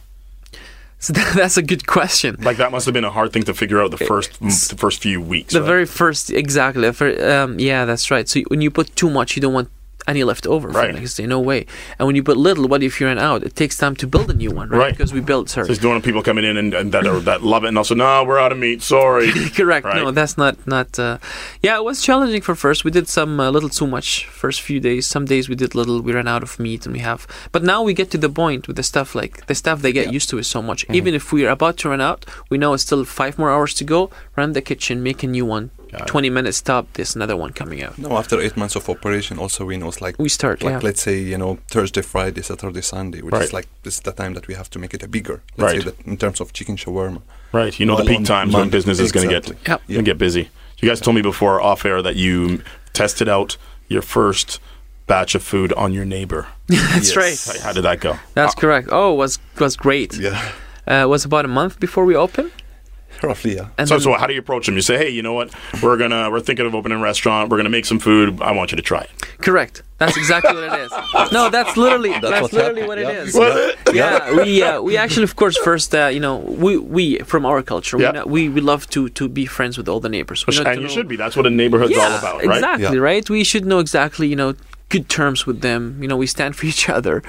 So 1.00 1.12
that, 1.14 1.34
that's 1.34 1.56
a 1.56 1.62
good 1.62 1.86
question. 1.86 2.36
Like 2.40 2.58
that 2.58 2.70
must 2.70 2.84
have 2.86 2.92
been 2.92 3.04
a 3.04 3.10
hard 3.10 3.32
thing 3.32 3.42
to 3.44 3.54
figure 3.54 3.82
out 3.82 3.90
the 3.90 3.98
first 3.98 4.38
the 4.38 4.76
first 4.78 5.00
few 5.02 5.20
weeks. 5.20 5.52
The 5.52 5.60
right? 5.60 5.66
very 5.66 5.86
first, 5.86 6.30
exactly. 6.30 6.86
um, 6.86 7.58
yeah, 7.58 7.84
that's 7.86 8.10
right. 8.10 8.28
So 8.28 8.40
when 8.48 8.60
you 8.60 8.70
put 8.70 8.94
too 8.94 9.10
much, 9.10 9.34
you 9.34 9.42
don't 9.42 9.54
want 9.54 9.70
any 10.10 10.24
left 10.24 10.46
over. 10.46 10.68
Right. 10.68 10.92
The 10.92 11.00
next 11.00 11.18
no 11.18 11.40
way. 11.40 11.66
And 11.98 12.06
when 12.06 12.16
you 12.16 12.22
put 12.22 12.36
little, 12.36 12.66
what 12.68 12.82
if 12.82 13.00
you 13.00 13.06
run 13.06 13.18
out? 13.18 13.42
It 13.42 13.54
takes 13.56 13.76
time 13.76 13.96
to 13.96 14.06
build 14.06 14.30
a 14.30 14.34
new 14.34 14.50
one, 14.50 14.68
right? 14.68 14.78
Right. 14.78 14.92
Because 14.92 15.12
we 15.12 15.20
built, 15.20 15.48
sorry. 15.48 15.66
So 15.66 15.72
it's 15.72 15.80
doing 15.80 16.02
people 16.02 16.22
coming 16.22 16.44
in 16.44 16.56
and, 16.56 16.74
and 16.74 16.92
that 16.92 17.06
are, 17.06 17.20
that 17.20 17.42
love 17.42 17.64
it 17.64 17.68
and 17.68 17.78
also 17.78 17.94
no, 17.94 18.24
we're 18.24 18.38
out 18.38 18.52
of 18.52 18.58
meat. 18.58 18.82
Sorry. 18.82 19.30
Correct. 19.58 19.86
Right. 19.86 20.02
No, 20.02 20.10
that's 20.10 20.36
not 20.36 20.54
not. 20.66 20.98
Uh, 20.98 21.18
yeah, 21.62 21.76
it 21.76 21.84
was 21.84 22.02
challenging 22.02 22.42
for 22.42 22.54
first. 22.54 22.84
We 22.84 22.90
did 22.90 23.08
some 23.08 23.38
uh, 23.40 23.50
little 23.50 23.68
too 23.68 23.86
much 23.86 24.26
first 24.26 24.60
few 24.60 24.80
days. 24.80 25.06
Some 25.06 25.24
days 25.24 25.48
we 25.48 25.54
did 25.54 25.74
little. 25.74 26.00
We 26.02 26.12
ran 26.12 26.28
out 26.28 26.42
of 26.42 26.58
meat, 26.58 26.84
and 26.86 26.92
we 26.92 27.00
have. 27.00 27.26
But 27.52 27.62
now 27.62 27.82
we 27.82 27.94
get 27.94 28.10
to 28.12 28.18
the 28.18 28.28
point 28.28 28.66
with 28.66 28.76
the 28.76 28.82
stuff 28.82 29.14
like 29.14 29.46
the 29.46 29.54
stuff 29.54 29.80
they 29.80 29.92
get 29.92 30.12
used 30.12 30.28
to 30.30 30.38
is 30.38 30.48
so 30.48 30.60
much. 30.60 30.84
Mm-hmm. 30.84 30.94
Even 30.94 31.14
if 31.14 31.32
we 31.32 31.46
are 31.46 31.50
about 31.50 31.76
to 31.78 31.88
run 31.88 32.00
out, 32.00 32.26
we 32.50 32.58
know 32.58 32.74
it's 32.74 32.82
still 32.82 33.04
five 33.04 33.38
more 33.38 33.50
hours 33.50 33.74
to 33.74 33.84
go. 33.84 34.10
Run 34.36 34.52
the 34.52 34.62
kitchen, 34.62 35.02
make 35.02 35.22
a 35.22 35.26
new 35.26 35.46
one. 35.46 35.70
Got 35.92 36.00
it. 36.02 36.06
Twenty 36.06 36.30
minutes 36.30 36.58
stop. 36.58 36.84
There's 36.94 37.16
another 37.16 37.36
one 37.36 37.52
coming 37.52 37.82
out. 37.82 37.98
No, 37.98 38.16
after 38.16 38.40
eight 38.40 38.56
months 38.56 38.76
of 38.76 38.88
operation, 38.88 39.38
also 39.38 39.64
we 39.64 39.76
know 39.76 39.88
it's 39.88 40.00
like 40.00 40.16
We 40.18 40.28
start. 40.28 40.62
like 40.62 40.72
yeah. 40.72 40.78
let's 40.88 41.02
say 41.02 41.18
you 41.18 41.38
know 41.38 41.58
Thursday, 41.68 42.02
Friday, 42.02 42.42
Saturday, 42.42 42.82
Sunday, 42.82 43.20
which 43.22 43.32
Right. 43.34 43.42
is 43.44 43.52
like 43.52 43.66
this 43.82 43.94
is 43.94 44.00
the 44.00 44.12
time 44.12 44.34
that 44.34 44.46
we 44.48 44.54
have 44.54 44.68
to 44.70 44.78
make 44.78 44.94
it 44.94 45.02
a 45.02 45.08
bigger. 45.08 45.42
Let's 45.56 45.72
Right. 45.74 45.82
say 45.82 45.90
that 45.90 46.06
in 46.06 46.16
terms 46.16 46.40
of 46.40 46.52
chicken 46.52 46.76
shawarma. 46.76 47.22
Right. 47.52 47.78
You 47.80 47.86
know 47.86 47.96
the 47.96 48.04
peak 48.04 48.18
on 48.18 48.24
times 48.24 48.52
when 48.52 48.60
Monday. 48.62 48.76
business 48.76 49.00
is 49.00 49.10
going 49.12 49.26
to 49.28 49.34
get 49.34 49.44
Exactly. 49.50 49.72
Yep. 49.72 49.80
gonna 49.88 50.02
get 50.12 50.18
busy. 50.18 50.48
You 50.80 50.88
guys 50.88 51.00
told 51.00 51.14
me 51.16 51.22
before 51.22 51.60
off 51.60 51.84
air 51.84 52.00
that 52.02 52.16
you 52.16 52.62
tested 52.92 53.28
out 53.28 53.56
your 53.88 54.02
first 54.02 54.60
batch 55.06 55.34
of 55.34 55.42
food 55.42 55.72
on 55.72 55.92
your 55.92 56.04
neighbor. 56.04 56.46
That's 56.68 57.14
Yes. 57.16 57.48
right. 57.48 57.60
How 57.62 57.72
did 57.72 57.82
that 57.82 57.98
go? 58.00 58.16
That's 58.34 58.54
Uh, 58.56 58.60
correct. 58.60 58.88
Oh, 58.92 59.12
it 59.14 59.16
was 59.16 59.38
was 59.58 59.76
great. 59.76 60.16
Yeah, 60.16 60.40
Uh, 60.88 61.02
it 61.04 61.08
was 61.08 61.24
about 61.24 61.44
a 61.44 61.48
month 61.48 61.80
before 61.80 62.04
we 62.04 62.14
opened. 62.16 62.50
roughly 63.28 63.56
yeah. 63.56 63.68
And 63.78 63.88
so, 63.88 63.94
then- 63.94 64.02
so 64.02 64.12
how 64.14 64.26
do 64.26 64.32
you 64.34 64.40
approach 64.40 64.66
them? 64.66 64.74
You 64.76 64.82
say, 64.82 64.96
"Hey, 64.98 65.10
you 65.10 65.22
know 65.22 65.32
what? 65.34 65.52
We're 65.82 65.96
gonna 65.96 66.30
we're 66.30 66.40
thinking 66.40 66.66
of 66.66 66.74
opening 66.74 66.98
a 66.98 67.02
restaurant. 67.02 67.50
We're 67.50 67.56
gonna 67.56 67.70
make 67.70 67.84
some 67.86 67.98
food. 67.98 68.40
I 68.42 68.52
want 68.52 68.70
you 68.72 68.76
to 68.76 68.82
try 68.82 69.00
it." 69.02 69.10
Correct. 69.40 69.82
That's 69.98 70.16
exactly 70.16 70.54
what 70.54 70.64
it 70.64 70.80
is. 70.80 70.92
No, 71.30 71.50
that's 71.50 71.76
literally 71.76 72.10
that's, 72.18 72.40
what 72.40 72.52
literally 72.54 72.80
happened, 72.80 72.88
what 72.88 72.98
it 72.98 73.06
yeah. 73.06 73.22
is. 73.22 73.34
Was 73.34 73.54
it? 73.54 73.94
Yeah, 73.94 74.44
we 74.44 74.62
uh, 74.62 74.80
we 74.80 74.96
actually, 74.96 75.24
of 75.24 75.36
course, 75.36 75.58
first, 75.58 75.94
uh, 75.94 76.06
you 76.06 76.20
know, 76.20 76.36
we 76.38 76.78
we 76.78 77.18
from 77.18 77.44
our 77.44 77.62
culture, 77.62 77.98
Yeah. 77.98 78.10
we, 78.10 78.18
know, 78.18 78.26
we 78.26 78.48
we 78.48 78.60
love 78.62 78.88
to 78.90 79.08
to 79.10 79.28
be 79.28 79.44
friends 79.46 79.76
with 79.76 79.88
all 79.88 80.00
the 80.00 80.08
neighbors. 80.08 80.46
We 80.46 80.56
know 80.56 80.62
And 80.70 80.80
you 80.80 80.86
know- 80.88 80.92
should 80.94 81.08
be. 81.08 81.16
That's 81.16 81.36
what 81.36 81.46
a 81.46 81.50
neighborhood's 81.50 81.92
yeah, 81.94 82.06
all 82.08 82.18
about, 82.18 82.36
right? 82.46 82.56
Exactly, 82.56 82.96
Yeah. 82.96 83.02
right? 83.10 83.28
We 83.28 83.44
should 83.44 83.66
know 83.66 83.78
exactly, 83.78 84.26
you 84.26 84.36
know, 84.36 84.54
good 84.90 85.08
terms 85.08 85.46
with 85.46 85.62
them. 85.62 85.96
You 86.02 86.08
know, 86.08 86.16
we 86.16 86.26
stand 86.26 86.54
for 86.56 86.66
each 86.72 86.88
other, 86.88 87.22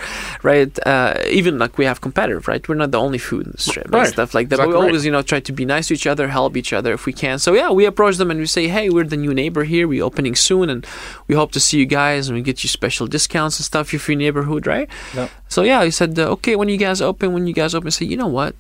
right? 0.44 0.78
Uh, 0.86 1.16
even 1.30 1.58
like 1.58 1.78
we 1.78 1.86
have 1.86 2.02
competitive, 2.02 2.48
right? 2.48 2.68
We're 2.68 2.76
not 2.76 2.92
the 2.92 3.00
only 3.00 3.18
food 3.18 3.46
industry, 3.46 3.84
right? 3.86 4.02
Right. 4.02 4.08
Stuff 4.08 4.34
like 4.34 4.50
that. 4.50 4.56
Exactly 4.56 4.74
but 4.74 4.78
we 4.78 4.82
right. 4.82 4.88
always, 4.90 5.06
you 5.06 5.12
know, 5.12 5.22
try 5.22 5.40
to 5.40 5.54
be 5.54 5.66
nice 5.66 5.88
to 5.88 5.94
each 5.94 6.08
other, 6.08 6.28
help 6.28 6.58
each 6.58 6.74
other 6.74 6.92
if 6.92 7.06
we 7.06 7.14
can. 7.14 7.40
So 7.40 7.54
yeah, 7.54 7.72
we 7.72 7.86
approach 7.86 8.18
them 8.18 8.30
and 8.32 8.40
we 8.40 8.46
say, 8.48 8.68
hey, 8.68 8.90
we're 8.90 9.06
the 9.06 9.18
new 9.18 9.34
neighbor 9.34 9.64
here. 9.64 9.88
We're 9.88 10.04
opening 10.04 10.36
soon, 10.36 10.70
and 10.70 10.86
we 11.28 11.36
hope 11.36 11.52
to 11.54 11.60
see 11.60 11.80
you 11.80 11.86
guys, 11.86 12.28
and 12.28 12.36
we 12.36 12.42
get 12.42 12.64
you 12.64 12.68
special 12.70 13.08
discounts 13.08 13.58
and 13.58 13.66
stuff 13.66 13.90
for 13.90 14.12
your 14.12 14.20
neighborhood, 14.20 14.68
right? 14.68 14.90
Yeah. 15.16 15.30
So 15.48 15.64
yeah, 15.64 15.84
he 15.84 15.92
said, 15.92 16.18
uh, 16.18 16.30
okay, 16.32 16.56
when 16.56 16.70
you 16.70 16.78
guys 16.78 17.02
open, 17.02 17.34
when 17.34 17.48
you 17.48 17.54
guys 17.54 17.76
open, 17.76 17.92
say, 17.92 18.06
you 18.06 18.18
know 18.18 18.28
what? 18.28 18.56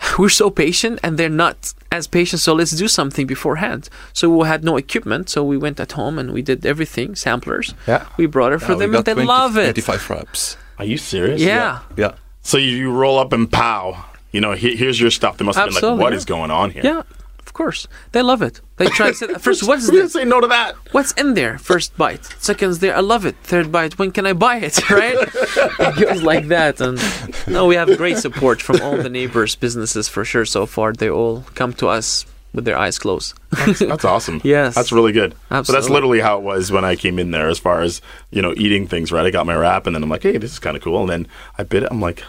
We're 0.18 0.28
so 0.28 0.50
patient, 0.50 1.00
and 1.02 1.18
they're 1.18 1.28
not 1.28 1.72
as 1.90 2.06
patient. 2.06 2.40
So 2.40 2.52
let's 2.54 2.72
do 2.72 2.88
something 2.88 3.26
beforehand. 3.26 3.88
So 4.12 4.28
we 4.28 4.46
had 4.46 4.64
no 4.64 4.76
equipment, 4.76 5.28
so 5.28 5.42
we 5.44 5.56
went 5.56 5.80
at 5.80 5.92
home 5.92 6.18
and 6.18 6.32
we 6.32 6.42
did 6.42 6.64
everything, 6.66 7.14
samplers. 7.14 7.74
Yeah. 7.86 8.06
We 8.16 8.26
brought 8.26 8.52
it 8.52 8.60
for 8.60 8.72
Yeah, 8.72 8.78
them, 8.78 8.94
and 8.94 9.04
they 9.04 9.14
20, 9.14 9.26
love 9.26 9.56
it. 9.56 9.68
85 9.70 10.10
wraps. 10.10 10.56
Are 10.78 10.84
you 10.84 10.98
serious? 10.98 11.40
Yeah. 11.40 11.80
Yeah. 11.96 12.14
So 12.42 12.58
you, 12.58 12.70
you 12.76 12.92
roll 12.92 13.18
up 13.18 13.32
and 13.32 13.50
pow. 13.50 14.04
You 14.32 14.40
know, 14.40 14.52
he, 14.52 14.76
here's 14.76 15.00
your 15.00 15.10
stuff. 15.10 15.38
They 15.38 15.44
must 15.44 15.56
have 15.56 15.66
been 15.68 15.74
like, 15.74 15.82
Absolutely, 15.82 16.02
"What 16.02 16.12
yeah. 16.12 16.16
is 16.18 16.24
going 16.26 16.50
on 16.50 16.70
here?" 16.70 16.82
yeah, 16.84 16.98
of 16.98 17.15
course, 17.56 17.88
they 18.12 18.22
love 18.22 18.42
it. 18.42 18.60
They 18.76 18.86
try 18.86 19.08
to 19.08 19.14
say, 19.14 19.26
first, 19.46 19.66
what's 19.66 19.86
Who 19.86 19.92
didn't 19.96 20.10
say 20.10 20.24
no 20.24 20.40
to 20.40 20.46
that? 20.48 20.74
What's 20.92 21.12
in 21.12 21.34
there? 21.34 21.58
First 21.58 21.96
bite. 21.96 22.24
Seconds 22.38 22.78
there, 22.78 22.94
I 22.96 23.00
love 23.00 23.24
it. 23.26 23.36
Third 23.42 23.72
bite, 23.72 23.98
when 23.98 24.10
can 24.12 24.26
I 24.26 24.34
buy 24.34 24.56
it? 24.58 24.76
Right? 24.96 25.16
it 25.18 26.00
goes 26.00 26.22
like 26.22 26.46
that. 26.48 26.80
And 26.80 26.98
no, 27.46 27.66
we 27.66 27.74
have 27.74 27.88
great 27.96 28.18
support 28.18 28.62
from 28.62 28.80
all 28.80 28.96
the 28.96 29.10
neighbors' 29.10 29.56
businesses 29.56 30.08
for 30.08 30.24
sure 30.24 30.44
so 30.44 30.64
far. 30.64 30.92
They 30.92 31.10
all 31.10 31.44
come 31.54 31.72
to 31.74 31.88
us 31.88 32.24
with 32.54 32.64
their 32.64 32.78
eyes 32.78 32.98
closed. 32.98 33.34
That's, 33.50 33.80
that's 33.80 34.04
awesome. 34.14 34.40
Yes. 34.42 34.74
That's 34.74 34.92
really 34.92 35.12
good. 35.12 35.34
So 35.50 35.72
that's 35.72 35.90
literally 35.90 36.20
how 36.20 36.38
it 36.38 36.42
was 36.42 36.72
when 36.72 36.84
I 36.84 36.96
came 36.96 37.18
in 37.18 37.30
there 37.30 37.48
as 37.48 37.58
far 37.58 37.82
as, 37.82 38.00
you 38.30 38.40
know, 38.42 38.54
eating 38.56 38.86
things, 38.86 39.12
right? 39.12 39.26
I 39.26 39.30
got 39.30 39.46
my 39.46 39.54
wrap 39.54 39.86
and 39.86 39.94
then 39.94 40.02
I'm 40.02 40.08
like, 40.08 40.22
hey, 40.22 40.38
this 40.38 40.52
is 40.52 40.58
kind 40.58 40.76
of 40.76 40.82
cool. 40.82 41.00
And 41.00 41.10
then 41.10 41.26
I 41.58 41.62
bit 41.64 41.82
it. 41.82 41.88
I'm 41.90 42.00
like, 42.00 42.22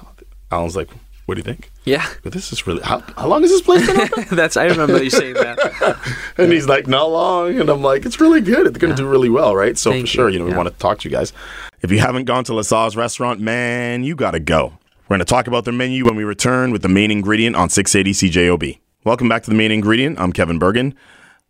Alan's 0.51 0.75
like, 0.75 0.89
what 1.27 1.35
do 1.35 1.39
you 1.39 1.43
think? 1.43 1.71
Yeah, 1.83 2.07
But 2.23 2.31
this 2.31 2.53
is 2.53 2.65
really, 2.65 2.81
how, 2.81 3.03
how 3.17 3.27
long 3.27 3.41
has 3.41 3.51
this 3.51 3.61
place 3.61 3.85
been 3.85 3.99
open? 3.99 4.25
that's 4.35 4.55
I 4.55 4.65
remember 4.67 5.03
you 5.03 5.09
saying 5.09 5.33
that. 5.33 5.97
and 6.37 6.53
he's 6.53 6.67
like, 6.67 6.87
not 6.87 7.11
long. 7.11 7.59
And 7.59 7.69
I'm 7.69 7.81
like, 7.81 8.05
it's 8.05 8.21
really 8.21 8.39
good. 8.39 8.65
It's 8.65 8.77
going 8.77 8.95
to 8.95 9.01
do 9.01 9.05
really 9.05 9.29
well, 9.29 9.53
right? 9.53 9.77
So 9.77 9.91
Thank 9.91 10.03
for 10.03 10.07
sure, 10.07 10.29
you 10.29 10.39
know, 10.39 10.45
we 10.45 10.53
want 10.53 10.69
to 10.69 10.75
talk 10.75 10.99
to 10.99 11.09
you 11.09 11.13
guys. 11.13 11.33
If 11.81 11.91
you 11.91 11.99
haven't 11.99 12.25
gone 12.25 12.45
to 12.45 12.53
Les 12.53 12.69
Saj's 12.69 12.95
restaurant, 12.95 13.41
man, 13.41 14.05
you 14.05 14.15
got 14.15 14.31
to 14.31 14.39
go. 14.39 14.77
We're 15.09 15.17
going 15.17 15.19
to 15.19 15.25
talk 15.25 15.47
about 15.47 15.65
their 15.65 15.73
menu 15.73 16.05
when 16.05 16.15
we 16.15 16.23
return 16.23 16.71
with 16.71 16.81
the 16.81 16.87
main 16.87 17.11
ingredient 17.11 17.57
on 17.57 17.69
680 17.69 18.29
CJOB. 18.29 18.79
Welcome 19.03 19.27
back 19.27 19.43
to 19.43 19.49
the 19.49 19.55
main 19.55 19.73
ingredient. 19.73 20.21
I'm 20.21 20.31
Kevin 20.31 20.59
Burgin. 20.59 20.95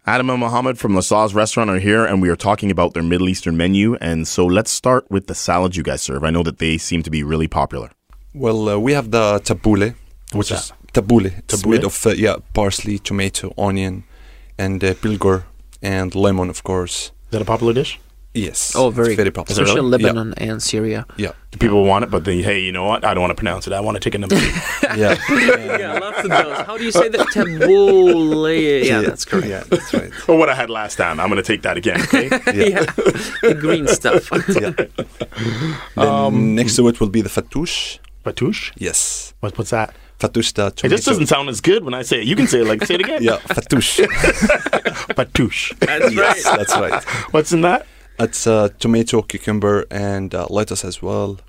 Adam 0.08 0.32
and 0.32 0.42
Mohamad 0.42 0.78
from 0.78 0.96
Les 0.96 1.06
Saj's 1.06 1.36
restaurant 1.36 1.70
are 1.70 1.78
here, 1.78 2.04
and 2.04 2.20
we 2.20 2.30
are 2.30 2.36
talking 2.36 2.72
about 2.72 2.96
their 2.96 3.04
Middle 3.04 3.30
Eastern 3.30 3.58
menu. 3.58 3.94
And 3.96 4.28
so 4.28 4.48
let's 4.48 4.72
start 4.72 5.06
with 5.12 5.28
the 5.28 5.36
salads 5.36 5.78
you 5.78 5.84
guys 5.84 6.02
serve. 6.02 6.24
I 6.24 6.32
know 6.32 6.42
that 6.42 6.58
they 6.58 6.80
seem 6.80 7.04
to 7.04 7.12
be 7.12 7.22
really 7.22 7.48
popular. 7.48 7.92
Well, 8.38 8.70
uh, 8.70 8.78
we 8.78 8.94
have 8.94 9.10
the 9.12 9.40
tabbouleh, 9.40 9.94
which 10.34 10.52
What's 10.52 10.52
is 10.52 10.74
tabbouleh. 10.94 11.38
It's 11.40 11.56
Tabbouleh? 11.62 11.70
made 11.72 11.84
of 11.84 12.06
uh, 12.06 12.10
yeah 12.12 12.36
parsley, 12.54 13.00
tomato, 13.00 13.54
onion, 13.58 14.04
and 14.58 14.84
uh, 14.84 14.94
bulgur 14.94 15.44
and 15.82 16.14
lemon, 16.16 16.50
of 16.50 16.64
course. 16.64 17.12
Is 17.28 17.32
that 17.32 17.42
a 17.42 17.46
popular 17.46 17.74
dish? 17.74 18.00
Yes. 18.34 18.74
Oh, 18.76 18.90
it's 18.90 18.96
very, 18.96 19.16
very 19.16 19.32
popular. 19.32 19.64
especially 19.64 19.80
in 19.80 19.86
Yeah. 19.86 20.08
Lebanon 20.10 20.34
and 20.38 20.62
Syria. 20.62 21.06
Yeah. 21.18 21.32
People 21.60 21.84
want 21.86 22.04
it, 22.04 22.12
but 22.12 22.24
they, 22.24 22.44
hey, 22.44 22.60
you 22.60 22.72
know 22.72 22.84
what? 22.86 23.04
I 23.04 23.16
don't 23.16 23.22
want 23.22 23.32
to 23.32 23.36
pronounce 23.36 23.66
it. 23.66 23.74
I 23.74 23.80
want 23.80 23.96
to 23.96 24.00
take 24.00 24.14
a 24.14 24.20
number 24.20 24.36
two. 24.40 24.46
Yeah. 24.96 25.18
yeah. 25.30 25.78
Yeah, 25.80 25.94
lots 26.00 26.24
of 26.24 26.30
those. 26.30 26.58
How 26.68 26.78
do 26.78 26.84
you 26.84 26.92
say 26.92 27.10
that? 27.10 27.26
Tabbouleh. 27.34 28.86
Yeah, 28.92 29.02
that's 29.02 29.26
correct. 29.26 29.48
Yeah, 29.48 29.64
that's 29.72 29.92
right. 29.92 30.12
or 30.30 30.38
what 30.38 30.50
I 30.50 30.56
had 30.56 30.70
last 30.70 30.98
time. 30.98 31.20
I'm 31.20 31.30
going 31.30 31.42
to 31.42 31.48
take 31.54 31.64
that 31.64 31.78
again, 31.78 32.00
okay? 32.02 32.28
Yeah, 32.70 32.84
the 33.42 33.58
green 33.60 33.88
stuff. 33.88 34.30
Yeah. 34.62 34.72
then 35.96 36.56
next 36.56 36.76
to 36.76 36.88
it 36.90 37.00
will 37.00 37.10
be 37.10 37.22
the 37.22 37.30
fattoush. 37.30 37.98
Fattoush? 38.28 38.72
Yes. 38.78 39.34
What, 39.40 39.58
what's 39.58 39.70
that? 39.72 39.96
Fattoush, 40.20 40.54
the 40.54 40.68
It 40.86 40.90
just 40.90 41.06
doesn't 41.06 41.28
sound 41.28 41.48
as 41.50 41.62
good 41.62 41.84
when 41.84 41.94
I 41.94 42.02
say 42.02 42.20
it. 42.22 42.26
You 42.28 42.36
can 42.36 42.48
say 42.48 42.62
it 42.62 42.68
like, 42.68 42.84
say 42.86 42.96
it 42.96 43.02
again. 43.02 43.22
Yeah, 43.30 43.38
fattoush. 43.38 44.06
Fattoush. 45.18 45.78
That's 45.80 46.14
yes, 46.14 46.46
right. 46.46 46.58
that's 46.58 46.76
right. 46.78 47.04
What's 47.34 47.52
in 47.54 47.62
that? 47.62 47.86
It's 48.20 48.48
uh, 48.48 48.70
tomato, 48.80 49.22
cucumber, 49.22 49.86
and 49.92 50.34
uh, 50.34 50.48
lettuce 50.50 50.84
as 50.84 51.02
well, 51.02 51.40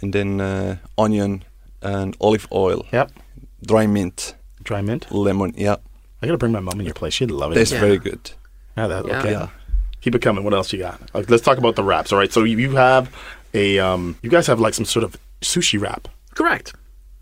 and 0.00 0.12
then 0.12 0.40
uh, 0.40 0.76
onion 0.98 1.44
and 1.82 2.16
olive 2.20 2.48
oil, 2.52 2.84
Yep. 2.92 3.12
dry 3.64 3.86
mint, 3.86 4.34
Dry 4.64 4.82
mint. 4.82 5.10
lemon. 5.12 5.54
Yeah, 5.56 5.76
I 6.20 6.26
got 6.26 6.32
to 6.32 6.38
bring 6.38 6.50
my 6.52 6.58
mom 6.60 6.80
in 6.80 6.86
your 6.86 6.94
place. 6.94 7.14
She'd 7.14 7.30
love 7.30 7.52
it. 7.52 7.54
tastes 7.54 7.72
Yeah. 7.74 7.80
very 7.80 7.98
good. 7.98 8.32
Yeah, 8.76 8.88
that, 8.88 9.06
Yeah. 9.06 9.18
okay. 9.20 9.30
Yeah. 9.32 9.48
Keep 10.00 10.16
it 10.16 10.22
coming. 10.22 10.42
What 10.44 10.52
else 10.54 10.72
you 10.72 10.80
got? 10.80 11.00
Like, 11.14 11.30
let's 11.30 11.42
talk 11.44 11.58
about 11.58 11.76
the 11.76 11.84
wraps. 11.84 12.12
All 12.12 12.18
right. 12.18 12.32
So 12.32 12.42
you 12.44 12.58
you 12.58 12.72
have 12.76 13.08
a, 13.54 13.78
um, 13.78 14.16
you 14.22 14.30
guys 14.30 14.46
have 14.48 14.60
like 14.60 14.74
some 14.74 14.84
sort 14.84 15.04
of 15.04 15.16
sushi 15.40 15.80
wrap. 15.80 16.08
Correct. 16.36 16.74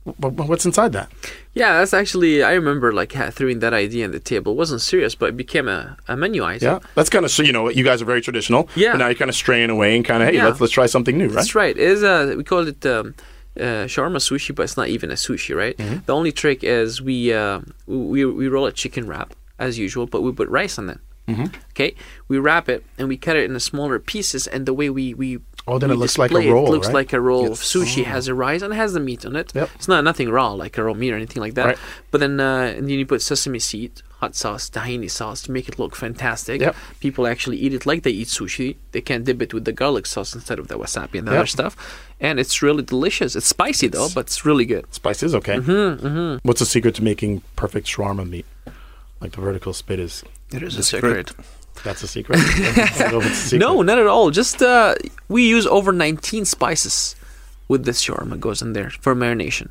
Wh- 0.06 0.10
wh- 0.20 0.48
What's 0.50 0.66
inside 0.66 0.92
that? 0.92 1.08
Yeah, 1.54 1.78
that's 1.78 1.94
actually 1.94 2.42
I 2.42 2.52
remember 2.60 2.92
like 2.92 3.12
throwing 3.32 3.60
that 3.60 3.72
idea 3.72 4.04
on 4.04 4.10
the 4.10 4.20
table. 4.20 4.52
It 4.52 4.56
wasn't 4.56 4.82
serious, 4.82 5.14
but 5.14 5.26
it 5.30 5.36
became 5.36 5.66
a, 5.68 5.96
a 6.08 6.16
menu 6.16 6.44
item. 6.44 6.68
Yeah. 6.74 6.78
That's 6.96 7.08
kind 7.08 7.24
of, 7.24 7.30
so 7.30 7.42
you 7.42 7.52
know, 7.52 7.70
you 7.70 7.84
guys 7.84 8.02
are 8.02 8.04
very 8.04 8.20
traditional. 8.20 8.68
Yeah. 8.76 8.92
But 8.92 8.98
now 8.98 9.06
you're 9.06 9.14
kind 9.24 9.30
of 9.30 9.34
straying 9.34 9.70
away 9.70 9.96
and 9.96 10.04
kind 10.04 10.22
of, 10.22 10.28
hey, 10.28 10.34
Yeah. 10.36 10.46
let's, 10.48 10.60
let's 10.60 10.72
try 10.72 10.86
something 10.86 11.16
new, 11.16 11.28
right? 11.28 11.36
That's 11.36 11.54
right. 11.54 11.74
It 11.76 11.88
is 11.94 12.02
a 12.02 12.34
we 12.36 12.44
call 12.44 12.66
it 12.68 12.84
um, 12.84 13.14
uh, 13.56 13.86
shawarma 13.92 14.18
sushi, 14.18 14.54
but 14.54 14.64
it's 14.64 14.76
not 14.76 14.88
even 14.88 15.10
a 15.10 15.14
sushi, 15.14 15.54
right? 15.56 15.76
Mm-hmm. 15.78 15.98
The 16.06 16.14
only 16.14 16.32
trick 16.32 16.62
is 16.64 17.00
we 17.00 17.32
uh, 17.32 17.60
we 17.86 18.24
we 18.26 18.48
roll 18.48 18.66
a 18.66 18.72
chicken 18.72 19.06
wrap 19.06 19.32
as 19.58 19.78
usual, 19.78 20.06
but 20.06 20.20
we 20.22 20.32
put 20.32 20.48
rice 20.48 20.76
on 20.78 20.90
it. 20.90 20.98
Mm-hmm. 21.28 21.46
Okay, 21.70 21.94
we 22.28 22.38
wrap 22.38 22.68
it 22.68 22.84
and 22.98 23.08
we 23.08 23.16
cut 23.16 23.36
it 23.36 23.44
into 23.44 23.60
smaller 23.60 23.98
pieces, 23.98 24.46
and 24.46 24.66
the 24.66 24.74
way 24.74 24.90
we 24.90 25.14
we 25.14 25.38
Oh, 25.66 25.78
then 25.78 25.88
we 25.88 25.94
it 25.96 25.98
looks 25.98 26.18
like 26.18 26.30
a 26.30 26.34
roll, 26.52 26.66
It 26.66 26.70
looks 26.72 26.88
right? 26.88 26.94
like 26.94 27.12
a 27.14 27.20
roll 27.20 27.48
sushi. 27.50 28.04
Has 28.04 28.28
a 28.28 28.34
rice 28.34 28.60
and 28.60 28.70
it 28.74 28.76
has 28.76 28.92
the 28.92 29.00
meat 29.00 29.24
on 29.24 29.34
it. 29.34 29.50
Yep. 29.54 29.70
It's 29.76 29.88
not 29.88 30.04
nothing 30.04 30.28
raw 30.28 30.52
like 30.52 30.76
a 30.76 30.84
raw 30.84 30.92
meat 30.92 31.10
or 31.10 31.16
anything 31.16 31.40
like 31.40 31.54
that. 31.54 31.64
Right. 31.66 31.78
But 32.10 32.18
then 32.20 32.38
uh, 32.38 32.74
and 32.76 32.86
then 32.86 32.98
you 32.98 33.06
put 33.06 33.22
sesame 33.22 33.58
seed, 33.60 34.02
hot 34.20 34.36
sauce, 34.36 34.68
tahini 34.68 35.10
sauce 35.10 35.40
to 35.44 35.50
make 35.52 35.66
it 35.66 35.78
look 35.78 35.96
fantastic. 35.96 36.60
Yep. 36.60 36.76
People 37.00 37.26
actually 37.26 37.56
eat 37.56 37.72
it 37.72 37.86
like 37.86 38.02
they 38.02 38.10
eat 38.10 38.28
sushi. 38.28 38.76
They 38.92 39.00
can 39.00 39.24
dip 39.24 39.40
it 39.40 39.54
with 39.54 39.64
the 39.64 39.72
garlic 39.72 40.04
sauce 40.04 40.34
instead 40.34 40.58
of 40.58 40.68
the 40.68 40.78
wasabi 40.78 41.18
and 41.18 41.26
the 41.26 41.32
Yep. 41.32 41.38
other 41.40 41.46
stuff. 41.46 41.74
And 42.20 42.38
it's 42.38 42.60
really 42.60 42.82
delicious. 42.82 43.34
It's 43.34 43.46
spicy 43.46 43.88
though, 43.88 44.08
but 44.14 44.26
it's 44.26 44.44
really 44.44 44.66
good. 44.66 44.84
Spice 44.92 45.22
is 45.22 45.34
okay. 45.34 45.56
Mm-hmm, 45.56 46.06
mm-hmm. 46.06 46.46
What's 46.46 46.60
the 46.60 46.66
secret 46.66 46.94
to 46.96 47.02
making 47.02 47.40
perfect 47.56 47.86
shawarma 47.86 48.28
meat? 48.28 48.44
Like 49.24 49.32
the 49.32 49.40
vertical 49.40 49.72
spit 49.72 49.98
is. 49.98 50.22
It 50.52 50.62
is 50.62 50.76
a 50.76 50.82
secret. 50.82 51.32
That's 51.82 52.02
a 52.02 52.06
secret. 52.06 52.38
I 52.38 52.94
don't 52.98 53.12
know 53.12 53.20
if 53.20 53.26
it's 53.26 53.40
a 53.40 53.48
secret. 53.48 53.58
No, 53.66 53.80
not 53.82 53.98
at 53.98 54.06
all. 54.06 54.30
Just 54.30 54.60
uh, 54.62 54.94
we 55.28 55.48
use 55.48 55.66
over 55.66 55.92
19 55.92 56.44
spices 56.44 57.16
with 57.66 57.84
this 57.86 58.04
shawarma 58.04 58.38
goes 58.38 58.60
in 58.62 58.74
there 58.74 58.90
for 58.90 59.14
marination. 59.14 59.68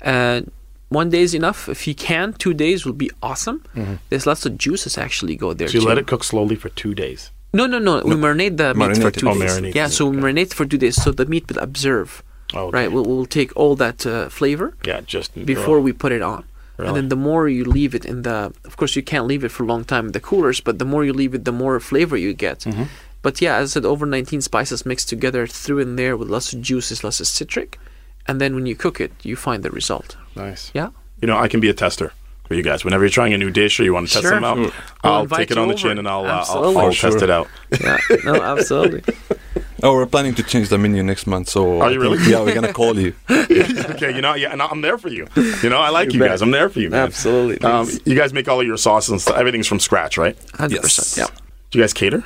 Uh, 0.00 0.42
one 0.88 1.10
day 1.10 1.22
is 1.22 1.34
enough. 1.34 1.68
If 1.68 1.86
you 1.88 1.94
can, 1.96 2.32
two 2.34 2.54
days 2.54 2.86
will 2.86 2.92
be 2.92 3.10
awesome. 3.22 3.64
There's 4.08 4.24
lots 4.26 4.46
of 4.46 4.56
juices 4.56 4.96
actually 4.96 5.34
go 5.36 5.52
there 5.52 5.66
So 5.68 5.74
you 5.74 5.80
too. 5.80 5.88
let 5.88 5.98
it 5.98 6.06
cook 6.06 6.22
slowly 6.22 6.54
for 6.54 6.68
two 6.70 6.94
days. 6.94 7.30
No, 7.52 7.66
no, 7.66 7.78
no. 7.80 8.02
We 8.04 8.14
marinate 8.14 8.56
the 8.56 8.72
meat 8.74 8.96
for 8.96 9.02
Marinate 9.02 9.06
it. 9.08 9.18
two 9.20 9.28
Oh, 9.28 9.34
days. 9.38 9.50
marinate 9.58 9.74
yeah, 9.74 9.86
it, 9.86 9.90
so 9.90 10.06
we 10.06 10.16
okay. 10.16 10.26
marinate 10.26 10.54
for 10.54 10.64
two 10.64 10.78
days 10.78 11.02
so 11.02 11.10
the 11.10 11.26
meat 11.26 11.44
will 11.48 11.58
observe. 11.62 12.22
Oh, 12.54 12.66
okay. 12.68 12.78
Right, 12.78 12.92
we'll, 12.92 13.04
we'll 13.04 13.26
take 13.26 13.50
all 13.56 13.74
that 13.76 14.06
uh, 14.06 14.28
flavor 14.28 14.74
Yeah, 14.86 15.00
just 15.02 15.34
before 15.44 15.80
we 15.80 15.92
put 15.92 16.12
it 16.12 16.22
on. 16.22 16.44
Really? 16.82 16.88
And 16.88 16.96
then 16.96 17.08
the 17.08 17.16
more 17.16 17.48
you 17.48 17.64
leave 17.64 17.94
it 17.94 18.04
in 18.04 18.22
the, 18.22 18.52
of 18.64 18.76
course 18.76 18.94
you 18.96 19.02
can't 19.02 19.26
leave 19.26 19.44
it 19.44 19.50
for 19.50 19.62
a 19.62 19.66
long 19.66 19.84
time 19.84 20.06
in 20.06 20.12
the 20.12 20.20
coolers, 20.20 20.60
but 20.60 20.78
the 20.78 20.84
more 20.84 21.04
you 21.04 21.12
leave 21.12 21.34
it, 21.34 21.44
the 21.44 21.52
more 21.52 21.78
flavor 21.80 22.16
you 22.16 22.34
get. 22.34 22.60
Mm-hmm. 22.60 22.84
But 23.22 23.40
yeah, 23.40 23.56
as 23.56 23.70
I 23.70 23.74
said, 23.74 23.84
over 23.84 24.04
19 24.06 24.40
spices 24.40 24.84
mixed 24.84 25.08
together, 25.08 25.46
through 25.46 25.78
in 25.78 25.96
there 25.96 26.16
with 26.16 26.28
lots 26.28 26.52
of 26.52 26.60
juices, 26.60 27.04
lots 27.04 27.20
of 27.20 27.26
citric, 27.26 27.78
and 28.26 28.40
then 28.40 28.54
when 28.54 28.66
you 28.66 28.74
cook 28.76 29.00
it, 29.00 29.12
you 29.22 29.36
find 29.36 29.62
the 29.62 29.70
result. 29.70 30.16
Nice. 30.36 30.70
Yeah. 30.74 30.90
You 31.20 31.28
know, 31.28 31.36
I 31.38 31.48
can 31.48 31.60
be 31.60 31.68
a 31.70 31.74
tester 31.74 32.12
for 32.48 32.54
you 32.54 32.62
guys. 32.64 32.84
Whenever 32.84 33.04
you're 33.04 33.10
trying 33.10 33.32
a 33.32 33.38
new 33.38 33.50
dish 33.50 33.78
or 33.78 33.84
you 33.84 33.94
want 33.94 34.08
to 34.08 34.12
test 34.14 34.22
Sure. 34.24 34.40
something 34.40 34.64
out, 34.66 34.72
We'll 35.04 35.12
I'll 35.12 35.26
take 35.28 35.50
it 35.52 35.58
on 35.58 35.68
the 35.68 35.74
over. 35.74 35.82
chin 35.82 35.98
and 35.98 36.08
I'll, 36.08 36.24
uh, 36.26 36.44
I'll, 36.48 36.64
I'll 36.78 36.86
Oh, 36.86 36.92
test 36.92 37.22
it 37.22 37.30
out. 37.30 37.48
Yeah. 37.80 37.96
no, 38.24 38.42
absolutely. 38.42 39.02
Oh, 39.84 39.94
we're 39.94 40.06
planning 40.06 40.34
to 40.36 40.42
change 40.44 40.68
the 40.68 40.78
menu 40.78 41.02
next 41.02 41.26
month. 41.26 41.48
So 41.48 41.80
Are 41.80 41.90
you 41.90 42.00
really? 42.00 42.18
Yeah, 42.30 42.42
we're 42.42 42.54
gonna 42.54 42.72
call 42.72 42.96
you. 42.98 43.14
okay, 43.30 44.14
you 44.14 44.20
know, 44.22 44.34
yeah, 44.34 44.52
and 44.52 44.62
I'm 44.62 44.80
there 44.80 44.96
for 44.98 45.08
you. 45.08 45.26
You 45.36 45.70
know, 45.70 45.78
I 45.78 45.88
like 45.90 46.12
you, 46.12 46.20
You 46.20 46.28
guys. 46.28 46.40
I'm 46.42 46.52
there 46.52 46.68
for 46.68 46.78
you, 46.80 46.90
man. 46.90 47.00
Absolutely. 47.06 47.60
Um, 47.68 47.88
you 48.04 48.14
guys 48.16 48.32
make 48.32 48.48
all 48.48 48.60
of 48.60 48.66
your 48.66 48.76
sauces 48.76 49.10
and 49.10 49.20
stuff. 49.20 49.36
Everything's 49.36 49.66
from 49.66 49.80
scratch, 49.80 50.16
right? 50.18 50.36
100%. 50.52 50.70
yes. 50.70 51.16
Yeah. 51.18 51.26
Do 51.70 51.78
you 51.78 51.82
guys 51.82 51.92
cater? 51.92 52.22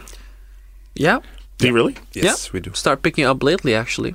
Yeah. 0.94 1.20
Do 1.58 1.66
you 1.66 1.72
really? 1.72 1.96
Yes, 2.12 2.46
yeah. 2.46 2.50
we 2.52 2.60
do. 2.60 2.72
Start 2.74 3.02
picking 3.02 3.24
up 3.24 3.42
lately, 3.42 3.74
actually. 3.74 4.14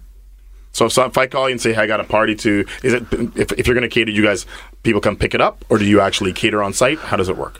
So 0.73 0.85
if, 0.85 0.93
so 0.93 1.05
if 1.05 1.17
I 1.17 1.25
call 1.27 1.49
you 1.49 1.53
and 1.53 1.61
say, 1.61 1.73
hey, 1.73 1.81
I 1.81 1.87
got 1.87 1.99
a 1.99 2.03
party 2.03 2.35
to, 2.35 2.65
is 2.83 2.93
it, 2.93 3.03
if, 3.35 3.51
if 3.53 3.67
you're 3.67 3.73
going 3.73 3.89
to 3.89 3.93
cater, 3.93 4.11
you 4.11 4.23
guys, 4.23 4.45
people 4.83 5.01
come 5.01 5.15
pick 5.17 5.33
it 5.33 5.41
up, 5.41 5.65
or 5.69 5.77
do 5.79 5.85
you 5.85 5.99
actually 5.99 6.31
cater 6.33 6.61
on 6.61 6.73
site? 6.73 6.99
How 6.99 7.17
does 7.17 7.27
it 7.29 7.37
work? 7.37 7.59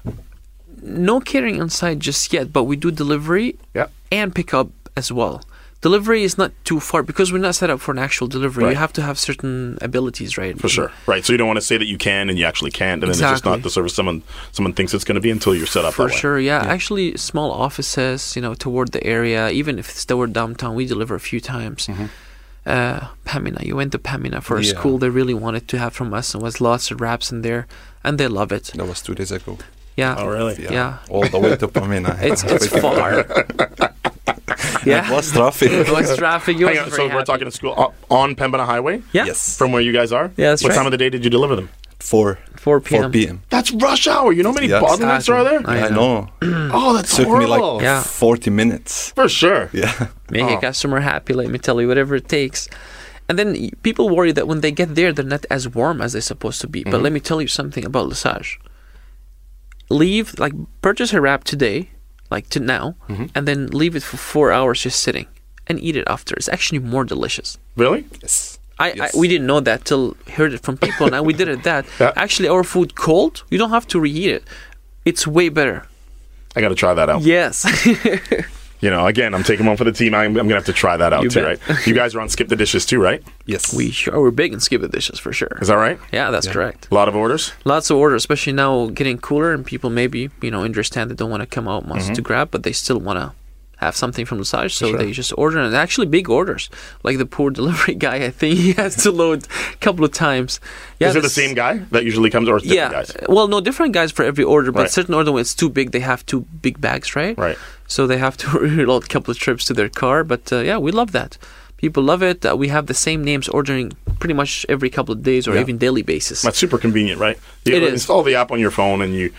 No 0.84 1.20
catering 1.20 1.60
on 1.62 1.70
site 1.70 2.00
just 2.00 2.32
yet, 2.32 2.54
but 2.54 2.64
we 2.64 2.76
do 2.76 2.92
delivery 2.92 3.58
Yeah. 3.74 3.88
and 4.12 4.34
pick 4.34 4.54
up 4.54 4.70
as 4.96 5.12
well. 5.12 5.42
Delivery 5.82 6.22
is 6.24 6.38
not 6.38 6.52
too 6.64 6.80
far 6.80 7.02
because 7.02 7.34
we're 7.34 7.40
not 7.40 7.56
set 7.56 7.72
up 7.72 7.80
for 7.80 7.92
an 7.92 7.98
actual 7.98 8.28
delivery. 8.28 8.66
Right. 8.66 8.70
You 8.72 8.78
have 8.78 8.94
to 8.94 9.02
have 9.02 9.18
certain 9.18 9.80
abilities, 9.82 10.38
right? 10.38 10.56
For 10.60 10.70
sure. 10.70 10.92
Right. 11.08 11.26
So 11.26 11.34
you 11.34 11.38
don't 11.38 11.48
want 11.48 11.58
to 11.58 11.66
say 11.66 11.78
that 11.78 11.86
you 11.88 11.98
can 11.98 12.30
and 12.30 12.38
you 12.38 12.46
actually 12.46 12.70
can't, 12.70 13.04
and 13.04 13.04
then 13.04 13.10
it's 13.10 13.20
just 13.20 13.46
not 13.46 13.64
the 13.64 13.70
service 13.72 13.96
someone 13.96 14.22
someone 14.52 14.74
thinks 14.74 14.94
it's 14.94 15.04
going 15.04 15.16
to 15.16 15.22
be 15.22 15.32
until 15.32 15.56
you're 15.56 15.66
set 15.66 15.84
up 15.84 15.94
For 15.96 16.10
sure, 16.10 16.40
yeah. 16.40 16.60
Actually, 16.76 17.18
small 17.18 17.52
offices, 17.52 18.36
you 18.36 18.42
know, 18.44 18.54
toward 18.54 18.92
the 18.92 19.04
area, 19.04 19.50
even 19.50 19.80
if 19.80 19.90
it's 19.90 20.06
toward 20.06 20.34
downtown, 20.34 20.76
we 20.76 20.86
deliver 20.86 21.16
a 21.16 21.20
few 21.20 21.40
times. 21.42 21.88
Mm-hmm. 21.88 22.06
Uh, 22.64 23.08
Pembina, 23.26 23.64
you 23.66 23.76
went 23.76 23.92
to 23.94 23.98
Pembina 24.00 24.40
for 24.44 24.58
a 24.58 24.64
Yeah. 24.64 24.70
school 24.78 25.00
they 25.00 25.10
really 25.10 25.34
wanted 25.34 25.68
to 25.70 25.80
have 25.80 25.94
from 25.94 26.14
us, 26.14 26.36
and 26.36 26.44
was 26.44 26.62
lots 26.62 26.92
of 26.92 27.02
wraps 27.02 27.32
in 27.32 27.42
there, 27.42 27.66
and 28.04 28.20
they 28.20 28.28
love 28.28 28.52
it. 28.52 28.66
That 28.76 28.86
was 28.86 29.02
two 29.02 29.16
days 29.16 29.32
ago. 29.32 29.58
Yeah, 29.98 30.16
Oh, 30.20 30.28
really? 30.28 30.62
Yeah. 30.64 31.00
All 31.10 31.28
the 31.28 31.40
way 31.40 31.56
to 31.58 31.68
Pembina. 31.68 32.16
it's 32.22 32.44
it's 32.44 32.68
far. 32.82 33.26
yeah, 34.86 35.06
It 35.08 35.12
was 35.12 35.32
traffic. 35.32 35.88
What's 35.90 36.16
traffic? 36.18 36.58
You 36.60 36.68
Hang 36.68 36.80
on, 36.80 36.90
so 36.90 36.96
very 36.98 37.08
we're 37.08 37.14
happy. 37.14 37.26
talking 37.26 37.46
to 37.46 37.52
school 37.52 37.74
uh, 37.78 38.14
on 38.14 38.36
Pembina 38.36 38.66
Highway 38.66 39.02
Yeah, 39.14 39.26
Yes. 39.26 39.58
from 39.58 39.72
where 39.72 39.82
you 39.82 39.92
guys 39.94 40.12
are? 40.12 40.32
Yeah, 40.38 40.50
that's 40.52 40.64
What 40.64 40.70
right. 40.70 40.76
time 40.76 40.86
of 40.88 40.92
the 40.92 40.98
day 40.98 41.10
did 41.10 41.24
you 41.24 41.30
deliver 41.30 41.56
them? 41.56 41.70
4 42.00 42.40
4 42.58 42.80
4 42.80 42.82
p.m. 42.82 43.12
p.m. 43.12 43.42
That's 43.50 43.72
rush 43.72 44.08
hour. 44.08 44.34
You 44.34 44.42
know 44.44 44.50
how 44.50 44.56
many 44.56 44.68
Yes. 44.68 44.82
bottlenecks 44.84 45.30
are 45.34 45.44
there? 45.44 45.62
I 45.66 45.86
I 45.86 45.90
know. 45.90 46.30
know. 46.42 46.70
Oh, 46.74 46.94
that's 46.94 47.16
Took 47.16 47.28
me 47.28 47.46
horrible. 47.46 47.76
like 47.76 47.84
Yeah. 47.84 48.02
40 48.02 48.50
minutes. 48.50 49.12
For 49.12 49.30
sure. 49.30 49.70
Yeah. 49.72 50.08
Make 50.32 50.44
Oh. 50.50 50.58
a 50.58 50.62
customer 50.62 51.00
happy, 51.02 51.34
let 51.34 51.50
me 51.50 51.60
tell 51.60 51.80
you, 51.80 51.88
whatever 51.88 52.16
it 52.16 52.28
takes. 52.28 52.68
And 53.30 53.38
then 53.40 53.70
people 53.84 54.10
worry 54.10 54.32
that 54.34 54.48
when 54.48 54.62
they 54.62 54.72
get 54.72 54.96
there, 54.96 55.14
they're 55.14 55.24
not 55.38 55.46
as 55.52 55.70
warm 55.70 56.02
as 56.02 56.14
they're 56.14 56.22
supposed 56.34 56.60
to 56.62 56.68
be. 56.68 56.84
But 56.84 57.02
let 57.02 57.14
me 57.14 57.20
tell 57.20 57.40
you 57.42 57.48
something 57.48 57.86
about 57.86 58.10
Les 58.10 58.20
Saj. 58.20 58.60
Leave, 59.90 60.38
like, 60.40 60.54
purchase 60.82 61.14
a 61.14 61.22
wrap 61.22 61.44
today, 61.44 61.90
like 62.32 62.50
to 62.50 62.60
now, 62.60 62.96
mm-hmm. 63.10 63.26
and 63.36 63.48
then 63.48 63.68
leave 63.68 63.96
it 63.96 64.04
for 64.04 64.18
four 64.18 64.52
hours 64.52 64.82
just 64.82 65.00
sitting 65.02 65.28
and 65.68 65.80
eat 65.80 65.96
it 65.96 66.06
after. 66.08 66.36
It's 66.36 66.50
actually 66.50 66.80
more 66.80 67.04
delicious. 67.04 67.58
Really? 67.76 68.06
Yes. 68.22 68.58
I, 68.80 68.94
Yes. 68.94 69.16
I 69.16 69.20
we 69.20 69.28
didn't 69.28 69.46
know 69.46 69.60
that 69.60 69.86
till 69.86 70.16
heard 70.38 70.54
it 70.54 70.62
from 70.64 70.76
people. 70.78 71.08
Now 71.10 71.22
we 71.22 71.34
did 71.34 71.48
it 71.48 71.64
that 71.64 71.86
Yeah. 72.00 72.14
actually 72.16 72.50
our 72.50 72.64
food 72.64 72.96
cold. 72.96 73.44
You 73.52 73.58
don't 73.62 73.70
have 73.70 73.88
to 73.94 74.00
reheat 74.00 74.32
it. 74.38 74.44
It's 75.06 75.28
way 75.28 75.50
better. 75.50 75.86
I 76.56 76.62
got 76.62 76.70
to 76.70 76.76
try 76.76 76.94
that 76.94 77.10
out. 77.10 77.22
Yes. 77.22 77.56
You 78.82 78.90
know, 78.90 79.06
again, 79.06 79.34
I'm 79.36 79.44
taking 79.44 79.66
one 79.68 79.78
for 79.78 79.84
the 79.84 79.92
team. 79.92 80.16
I'm, 80.16 80.28
I'm 80.30 80.34
going 80.34 80.50
to 80.50 80.56
have 80.56 80.66
to 80.66 80.74
try 80.74 80.98
that 80.98 81.14
out 81.14 81.22
You 81.24 81.30
too, 81.30 81.42
bet. 81.42 81.68
right? 81.70 81.86
You 81.88 81.94
guys 81.94 82.16
are 82.16 82.22
on 82.22 82.30
Skip 82.30 82.48
the 82.48 82.56
Dishes 82.56 82.86
too, 82.86 83.00
right? 83.00 83.22
Yes. 83.46 83.74
we 83.74 83.92
sure 83.92 84.20
we're 84.20 84.32
big 84.32 84.54
in 84.54 84.60
skip 84.60 84.82
the 84.82 84.88
dishes 84.88 85.20
for 85.20 85.32
sure. 85.34 85.58
Is 85.62 85.68
that 85.68 85.76
right? 85.76 86.00
Yeah, 86.12 86.32
that's 86.32 86.48
correct. 86.48 86.88
A 86.92 86.96
lot 86.96 87.08
of 87.08 87.16
orders? 87.16 87.54
Lots 87.64 87.90
of 87.92 87.98
orders, 87.98 88.22
especially 88.22 88.54
now 88.54 88.88
getting 88.88 89.18
cooler, 89.20 89.54
and 89.54 89.66
people 89.66 89.90
maybe 89.90 90.30
you 90.42 90.50
know 90.52 90.64
understand 90.64 91.12
they 91.12 91.16
don't 91.16 91.30
want 91.30 91.42
to 91.42 91.48
come 91.48 91.68
out 91.68 91.88
much 91.88 92.08
to 92.16 92.22
grab, 92.22 92.50
but 92.50 92.64
they 92.64 92.72
still 92.72 93.00
want 93.00 93.20
to 93.20 93.34
have 93.78 93.96
something 93.96 94.26
from 94.28 94.38
the 94.38 94.46
side, 94.46 94.72
so 94.72 94.86
Mm-hmm. 94.86 94.96
sure. 94.98 95.06
they 95.06 95.12
just 95.12 95.34
order. 95.38 95.60
And 95.60 95.76
actually, 95.76 96.06
big 96.08 96.30
orders. 96.30 96.70
Like 97.04 97.18
the 97.18 97.26
poor 97.26 97.50
delivery 97.60 97.96
guy, 97.96 98.24
I 98.26 98.30
think 98.30 98.58
he 98.58 98.74
has 98.74 98.96
to 99.04 99.12
load 99.12 99.46
a 99.74 99.76
couple 99.78 100.06
of 100.06 100.12
times. 100.12 100.60
Yeah, 101.00 101.10
Is 101.10 101.16
it 101.16 101.24
the 101.24 101.30
same 101.30 101.56
guy 101.56 101.80
that 101.92 102.04
usually 102.06 102.30
comes, 102.30 102.48
or 102.48 102.58
is 102.58 102.64
it 102.64 102.70
different 102.70 102.92
Yeah. 102.94 103.16
guys? 103.18 103.28
Well, 103.30 103.48
no, 103.48 103.60
different 103.60 103.94
guys 103.94 104.12
for 104.12 104.24
every 104.24 104.44
order, 104.44 104.72
but 104.72 104.82
Right. 104.82 104.92
certain 104.92 105.14
order 105.16 105.32
when 105.32 105.42
it's 105.42 105.56
too 105.56 105.70
big, 105.70 105.92
they 105.92 106.00
have 106.02 106.26
two 106.26 106.42
big 106.62 106.80
bags, 106.80 107.16
right? 107.16 107.36
Right. 107.38 107.58
So 107.92 108.08
they 108.08 108.18
have 108.18 108.38
to 108.38 108.48
reload 108.78 109.04
a 109.04 109.08
couple 109.08 109.32
of 109.32 109.38
trips 109.38 109.66
to 109.66 109.74
their 109.74 109.90
car. 109.90 110.24
But 110.24 110.44
uh, 110.54 110.60
yeah, 110.70 110.78
we 110.78 110.92
love 110.92 111.12
that. 111.12 111.38
People 111.76 112.04
love 112.04 112.22
it. 112.24 112.46
Uh, 112.46 112.56
we 112.56 112.70
have 112.70 112.86
the 112.86 112.94
same 112.94 113.22
names 113.24 113.50
ordering 113.50 113.92
pretty 114.20 114.34
much 114.36 114.66
every 114.70 114.90
couple 114.90 115.14
of 115.14 115.24
days 115.24 115.48
or 115.48 115.56
Yeah. 115.56 115.62
even 115.62 115.78
daily 115.78 116.04
basis. 116.04 116.42
That's 116.42 116.58
super 116.58 116.78
convenient, 116.78 117.20
right? 117.20 117.38
You 117.66 117.76
It 117.76 117.84
is. 117.84 117.94
install 117.94 118.24
the 118.24 118.36
app 118.36 118.52
on 118.52 118.60
your 118.60 118.72
phone 118.72 119.02
and 119.02 119.14
you 119.14 119.32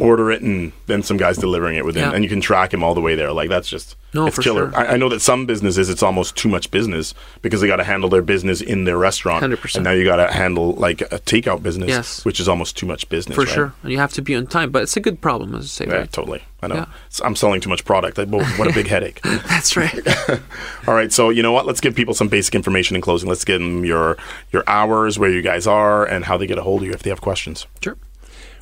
order 0.00 0.30
it, 0.30 0.42
and 0.42 0.72
then 0.86 1.02
some 1.02 1.16
guy's 1.16 1.36
delivering 1.38 1.76
it 1.76 1.84
within, 1.84 2.02
Yeah. 2.02 2.12
and 2.14 2.24
you 2.24 2.30
can 2.30 2.40
track 2.40 2.72
him 2.74 2.82
all 2.82 2.94
the 2.94 3.00
way 3.00 3.14
there. 3.14 3.32
Like 3.32 3.48
that's 3.48 3.68
just 3.68 3.96
No, 4.14 4.26
it's 4.26 4.38
killer. 4.38 4.70
sure. 4.72 4.78
I, 4.78 4.94
I 4.94 4.96
know 4.96 5.08
that 5.08 5.20
some 5.20 5.46
businesses 5.46 5.88
it's 5.88 6.02
almost 6.02 6.36
too 6.36 6.48
much 6.48 6.70
business 6.70 7.14
because 7.42 7.60
they 7.60 7.66
got 7.66 7.76
to 7.76 7.84
handle 7.84 8.08
their 8.10 8.22
business 8.22 8.60
in 8.60 8.84
their 8.84 8.96
restaurant, 8.98 9.44
100%. 9.44 9.74
and 9.76 9.84
now 9.84 9.92
you 9.92 10.04
got 10.04 10.16
to 10.16 10.32
handle 10.32 10.72
like 10.72 11.00
a 11.02 11.18
takeout 11.20 11.62
business, 11.62 11.88
Yes. 11.88 12.24
which 12.24 12.40
is 12.40 12.48
almost 12.48 12.76
too 12.76 12.86
much 12.86 13.08
business. 13.08 13.34
for 13.34 13.42
right? 13.44 13.50
sure. 13.50 13.74
And 13.82 13.92
you 13.92 13.98
have 13.98 14.12
to 14.14 14.22
be 14.22 14.34
on 14.34 14.46
time, 14.46 14.70
but 14.70 14.82
it's 14.82 14.96
a 14.96 15.00
good 15.00 15.20
problem, 15.20 15.54
as 15.54 15.64
I 15.64 15.68
say, 15.68 15.86
Yeah, 15.86 15.94
right? 15.98 16.12
totally. 16.12 16.42
I 16.62 16.66
know. 16.66 16.74
Yeah. 16.74 16.84
I'm 17.24 17.36
selling 17.36 17.60
too 17.62 17.70
much 17.70 17.84
product. 17.86 18.18
I, 18.18 18.24
whoa, 18.24 18.44
what 18.58 18.68
a 18.68 18.72
big 18.74 18.86
headache. 18.94 19.20
That's 19.22 19.76
right. 19.76 19.94
All 20.86 20.94
right, 20.94 21.10
so 21.12 21.30
you 21.30 21.42
know 21.42 21.52
what? 21.52 21.64
Let's 21.66 21.80
give 21.80 21.94
people 21.94 22.12
some 22.14 22.28
basic 22.28 22.54
information 22.54 22.96
in 22.96 23.02
closing. 23.02 23.28
Let's 23.28 23.44
give 23.44 23.60
them 23.60 23.84
your 23.84 24.16
your 24.52 24.62
hours, 24.66 25.18
where 25.18 25.30
you 25.30 25.40
guys 25.40 25.66
are, 25.66 26.04
and 26.04 26.24
how 26.26 26.36
they 26.36 26.46
get 26.46 26.58
a 26.58 26.62
hold 26.62 26.82
of 26.82 26.88
you 26.88 26.92
if 26.92 27.02
they 27.02 27.10
have 27.10 27.20
questions. 27.20 27.66
sure. 27.82 27.96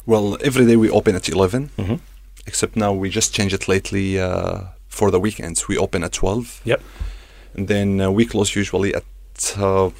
Well, 0.09 0.38
every 0.42 0.64
day 0.64 0.77
we 0.77 0.88
open 0.90 1.14
at 1.14 1.29
11, 1.29 1.68
Mm-hmm. 1.77 1.97
except 2.47 2.77
now 2.77 2.92
we 2.94 3.11
just 3.11 3.35
changed 3.35 3.55
it 3.55 3.68
lately 3.68 4.18
uh, 4.18 4.61
for 4.88 5.11
the 5.11 5.21
weekends. 5.21 5.68
We 5.68 5.77
open 5.77 6.03
at 6.03 6.12
12, 6.12 6.62
Yep. 6.64 6.81
and 7.55 7.68
then 7.68 8.01
uh, 8.01 8.11
we 8.11 8.25
close 8.25 8.57
usually 8.57 8.94
at, 8.94 9.05
uh, 9.59 9.90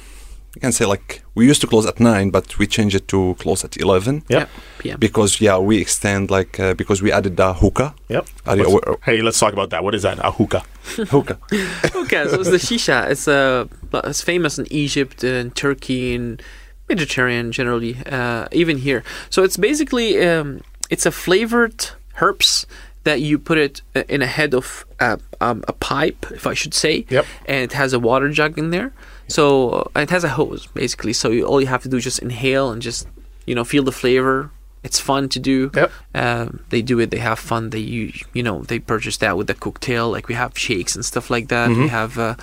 you 0.55 0.61
can 0.61 0.71
say 0.71 0.85
like, 0.85 1.21
we 1.35 1.45
used 1.45 1.61
to 1.61 1.67
close 1.67 1.85
at 1.85 1.99
9, 1.99 2.31
but 2.31 2.57
we 2.57 2.65
changed 2.65 2.95
it 2.95 3.07
to 3.09 3.35
close 3.37 3.63
at 3.63 3.77
11. 3.77 4.23
Yep. 4.29 4.49
PM. 4.79 4.99
Because, 4.99 5.39
yeah, 5.39 5.59
we 5.59 5.77
extend 5.79 6.31
like, 6.31 6.59
uh, 6.59 6.73
because 6.73 7.03
we 7.03 7.11
added 7.11 7.37
the 7.37 7.53
hookah. 7.53 7.93
Yep. 8.09 8.27
Are 8.47 8.57
you 8.57 8.65
aware- 8.65 8.97
hey, 9.03 9.21
let's 9.21 9.37
talk 9.39 9.53
about 9.53 9.69
that. 9.69 9.83
What 9.83 9.93
is 9.93 10.01
that? 10.01 10.17
A 10.25 10.31
hookah. 10.31 10.63
hookah. 11.13 11.37
okay, 11.95 12.27
so 12.27 12.39
it's 12.41 12.49
the 12.49 12.57
shisha. 12.57 13.11
It's 13.11 13.27
uh, 13.27 13.65
it's 14.09 14.23
famous 14.23 14.57
in 14.57 14.65
Egypt 14.73 15.23
and 15.23 15.55
Turkey 15.55 16.15
and 16.15 16.41
Mediterranean 16.89 17.51
generally, 17.51 17.97
uh, 18.05 18.47
even 18.51 18.77
here. 18.79 19.03
So 19.29 19.43
it's 19.43 19.57
basically 19.57 20.21
um, 20.25 20.61
it's 20.89 21.05
a 21.05 21.11
flavored 21.11 21.91
herbs 22.21 22.65
that 23.03 23.21
you 23.21 23.39
put 23.39 23.57
it 23.57 23.81
uh, 23.95 24.03
in 24.09 24.21
a 24.21 24.27
head 24.27 24.53
of 24.53 24.85
uh, 24.99 25.17
um, 25.39 25.63
a 25.67 25.73
pipe, 25.73 26.25
if 26.31 26.45
I 26.45 26.53
should 26.53 26.73
say. 26.73 27.05
Yep. 27.09 27.25
And 27.45 27.63
it 27.63 27.73
has 27.73 27.93
a 27.93 27.99
water 27.99 28.29
jug 28.29 28.57
in 28.57 28.71
there. 28.71 28.91
So 29.27 29.69
uh, 29.95 30.01
it 30.01 30.09
has 30.09 30.23
a 30.23 30.29
hose 30.29 30.67
basically. 30.67 31.13
So 31.13 31.29
you, 31.29 31.45
all 31.45 31.61
you 31.61 31.67
have 31.67 31.83
to 31.83 31.89
do 31.89 31.97
is 31.97 32.03
just 32.03 32.19
inhale 32.19 32.71
and 32.71 32.81
just 32.81 33.07
you 33.45 33.55
know 33.55 33.63
feel 33.63 33.83
the 33.83 33.91
flavor. 33.91 34.51
It's 34.81 34.99
fun 34.99 35.27
to 35.29 35.39
do. 35.39 35.71
Yep. 35.75 35.91
Um, 36.15 36.59
they 36.69 36.81
do 36.81 36.99
it. 36.99 37.11
They 37.11 37.17
have 37.17 37.37
fun. 37.37 37.69
They 37.69 37.79
you 37.79 38.13
you 38.33 38.43
know 38.43 38.63
they 38.63 38.79
purchase 38.79 39.17
that 39.17 39.37
with 39.37 39.47
the 39.47 39.53
cocktail. 39.53 40.09
Like 40.09 40.27
we 40.27 40.35
have 40.35 40.57
shakes 40.57 40.95
and 40.95 41.05
stuff 41.05 41.29
like 41.29 41.49
that. 41.49 41.69
Mm-hmm. 41.69 41.81
We 41.81 41.87
have 41.89 42.17
uh, 42.17 42.35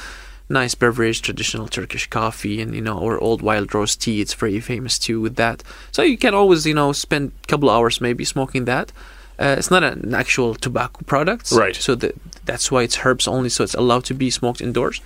nice 0.48 0.74
beverage, 0.74 1.22
traditional 1.22 1.68
Turkish 1.68 2.06
coffee, 2.09 2.61
and 2.61 2.74
you 2.74 2.80
know 2.80 2.98
or 2.98 3.18
old 3.18 3.42
wild 3.42 3.74
rose 3.74 3.96
tea. 3.96 4.20
It's 4.20 4.35
very 4.35 4.61
famous 4.61 4.98
too 4.98 5.20
with 5.20 5.37
that. 5.37 5.62
So 5.92 6.02
you 6.02 6.18
can 6.18 6.35
always 6.35 6.66
you 6.66 6.74
know 6.74 6.92
spend 6.92 7.32
a 7.44 7.46
couple 7.46 7.70
hours 7.70 8.00
maybe 8.00 8.24
smoking 8.24 8.64
that. 8.66 8.92
Uh, 9.38 9.54
it's 9.59 9.70
not 9.70 9.85
an 9.85 10.14
actual 10.14 10.54
tobacco 10.54 11.02
product, 11.04 11.52
Right. 11.52 11.76
So 11.76 11.94
that 11.96 12.14
that's 12.46 12.70
why 12.70 12.82
it's 12.82 12.98
herbs 13.04 13.28
only. 13.28 13.50
So 13.50 13.64
it's 13.64 13.74
allowed 13.74 14.04
to 14.06 14.14
be 14.14 14.30
smoked 14.30 14.61
indoors, 14.61 15.00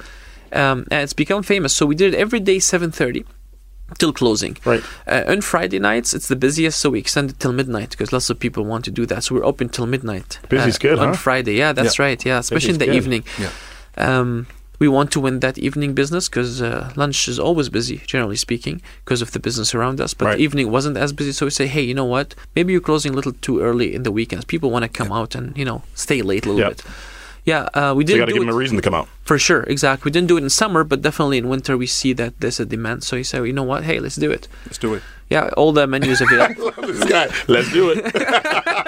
um, 0.53 0.87
and 0.91 1.03
it's 1.03 1.13
become 1.13 1.43
famous. 1.43 1.75
So 1.75 1.87
we 1.87 1.97
did 1.97 2.15
it 2.15 2.17
every 2.19 2.41
day, 2.41 2.61
seven 2.61 2.93
thirty 2.93 3.25
till 3.99 4.13
closing. 4.13 4.57
Right. 4.65 4.85
Uh, 5.07 5.25
on 5.27 5.41
Friday 5.41 5.81
nights, 5.81 6.15
it's 6.15 6.29
the 6.29 6.37
busiest, 6.37 6.79
so 6.79 6.91
we 6.91 7.01
extend 7.01 7.31
it 7.31 7.41
till 7.41 7.53
midnight 7.53 7.91
because 7.91 8.13
lots 8.13 8.31
of 8.31 8.39
people 8.39 8.65
want 8.65 8.85
to 8.85 8.93
do 8.93 9.05
that. 9.07 9.25
So 9.25 9.35
we're 9.35 9.45
open 9.45 9.69
till 9.69 9.87
midnight. 9.87 10.39
Busy's 10.49 10.77
uh, 10.77 10.79
good, 10.79 10.99
on 11.01 11.09
huh? 11.09 11.15
Friday. 11.15 11.55
Yeah, 11.55 11.73
that's 11.73 11.99
right. 11.99 12.25
Yeah, 12.25 12.39
especially 12.39 12.75
in 12.75 12.79
the 12.79 12.87
good. 12.87 12.95
evening. 12.95 13.25
Yeah. 13.39 13.51
Um, 13.97 14.47
we 14.81 14.89
want 14.89 15.13
to 15.13 15.21
win 15.21 15.39
that 15.41 15.57
evening 15.59 15.95
business 15.95 16.29
because 16.29 16.61
uh, 16.61 16.91
lunch 16.97 17.29
is 17.29 17.39
always 17.39 17.69
busy, 17.69 17.99
generally 18.07 18.37
speaking, 18.37 18.81
because 19.05 19.23
of 19.23 19.31
the 19.31 19.39
business 19.39 19.75
around 19.75 20.01
us. 20.01 20.15
But 20.15 20.25
Right. 20.25 20.37
the 20.39 20.43
evening 20.43 20.71
wasn't 20.73 20.97
as 20.97 21.13
busy, 21.13 21.31
so 21.33 21.47
we 21.47 21.51
say, 21.51 21.67
hey, 21.69 21.83
you 21.83 21.95
know 21.95 22.05
what? 22.17 22.35
Maybe 22.57 22.73
you're 22.73 22.81
closing 22.91 23.13
a 23.13 23.15
little 23.17 23.35
too 23.47 23.61
early 23.61 23.95
in 23.95 24.03
the 24.03 24.11
weekends. 24.11 24.45
People 24.47 24.71
want 24.73 24.83
to 24.85 24.89
come 24.89 25.13
out 25.13 25.35
and 25.37 25.57
you 25.57 25.65
know 25.65 25.83
stay 25.95 26.23
late 26.23 26.47
a 26.47 26.51
little 26.51 26.71
bit. 26.71 26.83
Yeah, 27.45 27.69
uh, 27.75 27.95
we 27.97 28.07
So 28.07 28.13
you 28.13 28.19
got 28.19 28.27
to 28.27 28.33
give 28.33 28.43
it 28.43 28.47
them 28.47 28.55
a 28.55 28.59
reason 28.59 28.77
to 28.77 28.83
come 28.83 28.95
out. 28.95 29.09
for 29.25 29.39
sure. 29.39 29.63
Exactly. 29.63 30.11
We 30.11 30.13
didn't 30.13 30.29
do 30.29 30.37
it 30.37 30.43
in 30.43 30.51
summer, 30.51 30.85
but 30.85 31.01
definitely 31.01 31.39
in 31.39 31.49
winter 31.49 31.75
we 31.77 31.87
see 31.87 32.13
that 32.21 32.39
there's 32.41 32.61
a 32.61 32.67
demand. 32.67 33.03
So 33.03 33.17
you 33.17 33.25
say, 33.25 33.39
you 33.47 33.53
know 33.55 33.63
what? 33.73 33.85
Hey, 33.85 33.99
let's 33.99 34.17
do 34.17 34.31
it. 34.31 34.47
Let's 34.67 34.77
do 34.79 34.93
it. 34.95 35.03
Yeah, 35.31 35.49
all 35.57 35.73
the 35.73 35.87
menus 35.87 36.21
available. 36.21 36.71
this 36.87 37.05
guy, 37.05 37.29
let's 37.49 37.73
do 37.73 37.91
it. 37.97 38.05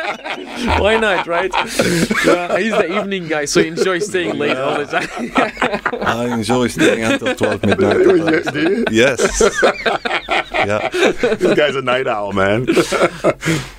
Why 0.81 0.99
not, 0.99 1.27
right? 1.27 1.51
Yeah, 1.53 2.59
he's 2.59 2.73
the 2.73 2.99
evening 3.01 3.29
guy, 3.29 3.45
so 3.47 3.61
he 3.63 3.69
enjoys 3.69 4.07
staying 4.07 4.39
late 4.39 4.57
all 4.57 4.79
the 4.79 4.87
time. 4.87 6.03
I 6.03 6.35
enjoy 6.35 6.69
staying 6.69 7.03
until 7.05 7.35
12 7.35 7.63
midnight. 7.67 7.93
Yeah, 8.03 8.51
do 8.51 8.61
you? 8.61 8.85
yes. 8.91 9.43
yeah. 10.53 10.89
this 10.89 11.55
guy's 11.57 11.77
a 11.77 11.83
night 11.83 12.07
owl, 12.07 12.33
man. 12.33 12.67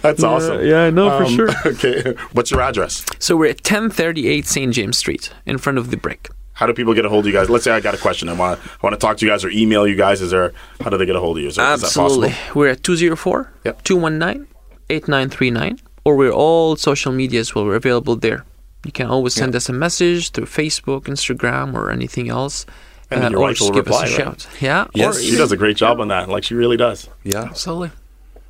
That's 0.01 0.23
awesome. 0.23 0.65
yeah, 0.65 0.83
I 0.85 0.89
know 0.89 1.09
for 1.17 1.25
Um, 1.25 1.35
sure. 1.35 1.49
Okay, 1.65 2.13
what's 2.33 2.51
your 2.51 2.61
address? 2.61 3.05
So 3.19 3.35
we're 3.37 3.47
at 3.49 3.57
1038 3.57 4.45
St. 4.45 4.73
James 4.73 4.97
Street, 4.97 5.31
in 5.45 5.57
front 5.57 5.77
of 5.77 5.91
the 5.91 5.97
brick. 5.97 6.29
How 6.53 6.67
do 6.67 6.73
people 6.73 6.93
get 6.93 7.03
a 7.05 7.09
hold 7.09 7.25
of 7.25 7.27
you 7.27 7.33
guys? 7.33 7.49
Let's 7.49 7.63
say 7.63 7.71
I 7.71 7.79
got 7.79 7.95
a 7.95 7.97
question. 7.97 8.29
I 8.29 8.33
want 8.33 8.59
I 8.63 8.77
want 8.83 8.93
to 8.93 8.97
talk 8.99 9.17
to 9.17 9.25
you 9.25 9.31
guys 9.31 9.43
or 9.43 9.49
email 9.49 9.87
you 9.87 9.95
guys. 9.95 10.21
Is 10.21 10.29
there 10.31 10.53
how 10.81 10.91
do 10.91 10.97
they 10.97 11.05
get 11.07 11.15
a 11.15 11.19
hold 11.19 11.37
of 11.37 11.41
you? 11.43 11.49
Is, 11.49 11.55
there, 11.55 11.73
is 11.73 11.81
that 11.81 11.87
Absolutely. 11.87 12.29
possible? 12.29 12.59
We're 12.59 12.67
at 12.69 12.83
204 12.83 13.51
Yep. 13.65 13.83
219 13.83 14.47
8939, 14.89 15.79
or 16.05 16.15
we're 16.15 16.31
all 16.31 16.75
social 16.75 17.11
medias 17.11 17.53
well, 17.55 17.65
we're 17.65 17.75
available 17.75 18.15
there. 18.15 18.45
You 18.85 18.91
can 18.91 19.07
always 19.07 19.33
send 19.33 19.55
us 19.55 19.69
a 19.69 19.73
message 19.73 20.31
through 20.31 20.45
Facebook, 20.45 21.03
Instagram, 21.03 21.73
or 21.73 21.89
anything 21.89 22.29
else. 22.29 22.65
And 23.09 23.21
then 23.21 23.27
uh, 23.27 23.37
your 23.37 23.41
wife 23.41 23.57
just 23.57 23.69
will 23.69 23.75
give 23.75 23.85
reply, 23.85 24.03
us 24.03 24.09
a 24.19 24.25
right? 24.25 24.41
shout. 24.41 24.47
Yeah. 24.61 24.87
Yes. 24.93 25.17
or 25.17 25.21
She 25.21 25.35
does 25.37 25.51
a 25.51 25.57
great 25.57 25.77
job 25.77 25.99
on 26.01 26.09
that. 26.09 26.27
Like 26.29 26.43
she 26.43 26.53
really 26.55 26.77
does. 26.77 27.09
Yeah. 27.23 27.43
Absolutely. 27.43 27.91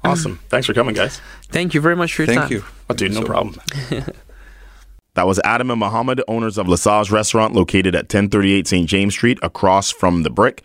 Awesome. 0.04 0.38
Mm. 0.38 0.50
Thanks 0.50 0.68
for 0.68 0.74
coming, 0.74 0.96
guys. 0.96 1.22
Thank 1.50 1.74
you 1.74 1.82
very 1.82 1.96
much 1.96 2.14
for 2.14 2.24
your 2.24 2.28
Thank 2.34 2.42
time. 2.42 2.52
you. 2.52 2.64
Oh, 2.90 2.94
dude, 2.94 3.14
no 3.14 3.22
So- 3.22 3.26
problem. 3.28 3.56
that 5.14 5.28
was 5.28 5.40
Adam 5.44 5.70
and 5.72 5.82
Mohamad, 5.82 6.22
owners 6.28 6.58
of 6.58 6.68
Les 6.68 6.82
Saj 6.82 7.12
Restaurant, 7.12 7.54
located 7.54 7.94
at 7.96 8.06
1038 8.06 8.68
St. 8.68 8.90
James 8.90 9.14
Street, 9.14 9.38
across 9.44 9.92
from 9.92 10.24
the 10.24 10.30
Brick. 10.30 10.64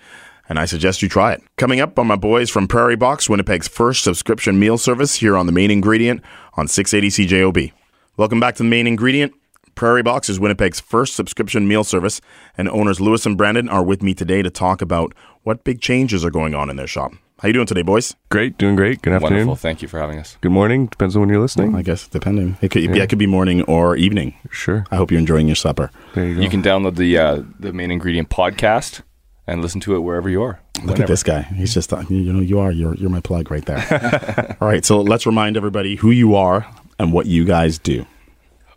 And 0.48 0.58
I 0.58 0.64
suggest 0.64 1.02
you 1.02 1.08
try 1.08 1.34
it. 1.34 1.42
Coming 1.56 1.80
up 1.80 1.98
are 1.98 2.04
my 2.04 2.16
boys 2.16 2.48
from 2.48 2.66
Prairie 2.66 2.96
Box, 2.96 3.28
Winnipeg's 3.28 3.68
first 3.68 4.02
subscription 4.02 4.58
meal 4.58 4.78
service 4.78 5.16
here 5.16 5.36
on 5.36 5.44
the 5.44 5.52
main 5.52 5.70
ingredient 5.70 6.22
on 6.54 6.66
680 6.68 7.26
CJOB. 7.26 7.72
Welcome 8.16 8.40
back 8.40 8.54
to 8.56 8.62
the 8.62 8.68
main 8.68 8.86
ingredient. 8.86 9.34
Prairie 9.74 10.02
Box 10.02 10.28
is 10.28 10.40
Winnipeg's 10.40 10.80
first 10.80 11.14
subscription 11.14 11.68
meal 11.68 11.84
service, 11.84 12.20
and 12.56 12.68
owners 12.70 13.00
Lewis 13.00 13.26
and 13.26 13.36
Brandon 13.36 13.68
are 13.68 13.84
with 13.84 14.02
me 14.02 14.14
today 14.14 14.42
to 14.42 14.50
talk 14.50 14.82
about 14.82 15.12
what 15.42 15.64
big 15.64 15.80
changes 15.80 16.24
are 16.24 16.30
going 16.30 16.54
on 16.54 16.70
in 16.70 16.76
their 16.76 16.86
shop. 16.86 17.12
How 17.40 17.46
you 17.46 17.54
doing 17.54 17.66
today, 17.66 17.82
boys? 17.82 18.16
Great, 18.30 18.58
doing 18.58 18.74
great. 18.74 19.02
Good 19.02 19.12
afternoon. 19.12 19.46
Wonderful. 19.46 19.54
Thank 19.54 19.80
you 19.82 19.86
for 19.86 20.00
having 20.00 20.18
us. 20.18 20.36
Good 20.40 20.50
morning. 20.50 20.86
Depends 20.86 21.14
on 21.14 21.20
when 21.20 21.28
you're 21.28 21.40
listening. 21.40 21.76
I 21.76 21.82
guess 21.82 22.08
depending. 22.08 22.56
It 22.60 22.72
could, 22.72 22.82
yeah. 22.82 22.94
Yeah. 22.94 23.02
it 23.04 23.08
could 23.08 23.20
be 23.20 23.28
morning 23.28 23.62
or 23.62 23.94
evening. 23.94 24.34
sure. 24.50 24.84
I 24.90 24.96
hope 24.96 25.12
you're 25.12 25.20
enjoying 25.20 25.46
your 25.46 25.54
supper. 25.54 25.92
There 26.14 26.26
you 26.26 26.34
go. 26.34 26.40
You 26.40 26.48
can 26.48 26.62
download 26.64 26.96
the 26.96 27.16
uh, 27.16 27.42
the 27.60 27.72
main 27.72 27.92
ingredient 27.92 28.30
podcast 28.30 29.02
and 29.48 29.62
listen 29.62 29.80
to 29.82 29.96
it 29.96 30.00
wherever 30.00 30.28
you 30.28 30.42
are. 30.42 30.60
Look 30.84 31.00
at 31.00 31.08
this 31.08 31.22
guy. 31.22 31.42
He's 31.42 31.74
just, 31.74 31.92
uh, 31.92 32.04
you 32.08 32.32
know, 32.32 32.40
you 32.40 32.60
are, 32.60 32.70
you're, 32.70 32.94
you're 32.94 33.10
my 33.10 33.20
plug 33.20 33.50
right 33.50 33.64
there. 33.64 34.56
All 34.60 34.68
right. 34.68 34.84
So 34.84 35.00
let's 35.00 35.26
remind 35.26 35.56
everybody 35.56 35.96
who 35.96 36.10
you 36.10 36.36
are 36.36 36.70
and 36.98 37.12
what 37.12 37.26
you 37.26 37.44
guys 37.44 37.78
do. 37.78 38.06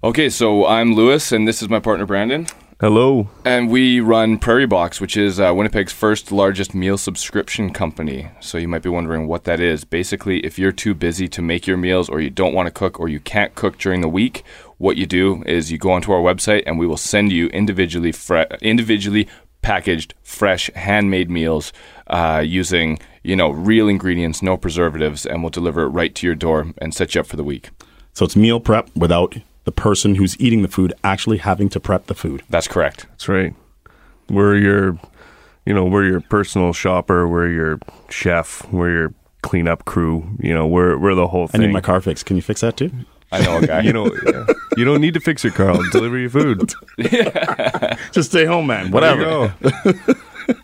Okay, 0.03 0.29
so 0.29 0.65
I'm 0.65 0.95
Lewis, 0.95 1.31
and 1.31 1.47
this 1.47 1.61
is 1.61 1.69
my 1.69 1.79
partner 1.79 2.07
Brandon, 2.07 2.47
Hello. 2.79 3.29
and 3.45 3.69
we 3.69 3.99
run 3.99 4.39
Prairie 4.39 4.65
Box, 4.65 4.99
which 4.99 5.15
is 5.15 5.39
uh, 5.39 5.53
Winnipeg's 5.53 5.93
first 5.93 6.31
largest 6.31 6.73
meal 6.73 6.97
subscription 6.97 7.71
company. 7.71 8.29
So 8.39 8.57
you 8.57 8.67
might 8.67 8.81
be 8.81 8.89
wondering 8.89 9.27
what 9.27 9.43
that 9.43 9.59
is. 9.59 9.83
Basically, 9.83 10.39
if 10.39 10.57
you're 10.57 10.71
too 10.71 10.95
busy 10.95 11.27
to 11.27 11.43
make 11.43 11.67
your 11.67 11.77
meals, 11.77 12.09
or 12.09 12.19
you 12.19 12.31
don't 12.31 12.55
want 12.55 12.65
to 12.65 12.71
cook, 12.71 12.99
or 12.99 13.09
you 13.09 13.19
can't 13.19 13.53
cook 13.53 13.77
during 13.77 14.01
the 14.01 14.09
week, 14.09 14.43
what 14.79 14.97
you 14.97 15.05
do 15.05 15.43
is 15.45 15.71
you 15.71 15.77
go 15.77 15.91
onto 15.91 16.11
our 16.11 16.21
website, 16.21 16.63
and 16.65 16.79
we 16.79 16.87
will 16.87 16.97
send 16.97 17.31
you 17.31 17.45
individually 17.49 18.11
fre- 18.11 18.49
individually 18.59 19.27
packaged, 19.61 20.13
fresh, 20.23 20.69
handmade 20.75 21.29
meals 21.29 21.73
uh, 22.07 22.43
using 22.45 22.99
you 23.23 23.35
know 23.35 23.49
real 23.49 23.87
ingredients, 23.87 24.41
no 24.41 24.57
preservatives, 24.57 25.25
and 25.25 25.43
we'll 25.43 25.49
deliver 25.49 25.83
it 25.83 25.89
right 25.89 26.13
to 26.15 26.27
your 26.27 26.35
door 26.35 26.67
and 26.79 26.93
set 26.93 27.15
you 27.15 27.21
up 27.21 27.27
for 27.27 27.37
the 27.37 27.43
week. 27.43 27.69
So 28.13 28.25
it's 28.25 28.35
meal 28.35 28.59
prep 28.59 28.89
without 28.95 29.37
the 29.63 29.71
person 29.71 30.15
who's 30.15 30.39
eating 30.39 30.61
the 30.63 30.67
food 30.67 30.93
actually 31.03 31.37
having 31.37 31.69
to 31.69 31.79
prep 31.79 32.07
the 32.07 32.15
food. 32.15 32.43
That's 32.49 32.67
correct. 32.67 33.05
That's 33.11 33.29
right. 33.29 33.53
We're 34.29 34.55
your, 34.57 34.99
you 35.65 35.73
know, 35.73 35.85
we're 35.85 36.05
your 36.05 36.21
personal 36.21 36.73
shopper. 36.73 37.27
We're 37.27 37.49
your 37.49 37.79
chef. 38.09 38.67
We're 38.71 38.91
your 38.91 39.13
cleanup 39.41 39.85
crew. 39.85 40.27
You 40.39 40.53
know, 40.53 40.67
we're 40.67 40.97
we're 40.97 41.15
the 41.15 41.27
whole 41.27 41.47
thing. 41.47 41.61
I 41.61 41.65
need 41.67 41.73
my 41.73 41.81
car 41.81 42.01
fixed. 42.01 42.25
Can 42.25 42.35
you 42.35 42.41
fix 42.41 42.61
that 42.61 42.77
too? 42.77 42.91
I 43.31 43.41
know 43.43 43.57
a 43.59 43.67
guy. 43.67 43.81
You 43.81 43.93
know, 43.93 44.05
yeah. 44.25 44.45
you 44.77 44.85
don't 44.85 45.01
need 45.01 45.13
to 45.13 45.19
fix 45.19 45.43
your 45.43 45.53
car. 45.53 45.71
I'll 45.71 45.89
deliver 45.91 46.17
your 46.17 46.29
food. 46.29 46.73
Just 48.11 48.29
stay 48.31 48.45
home, 48.45 48.67
man. 48.67 48.91
There 48.91 49.15
you 49.19 49.25
Whatever. 49.25 49.55
go. 49.83 50.53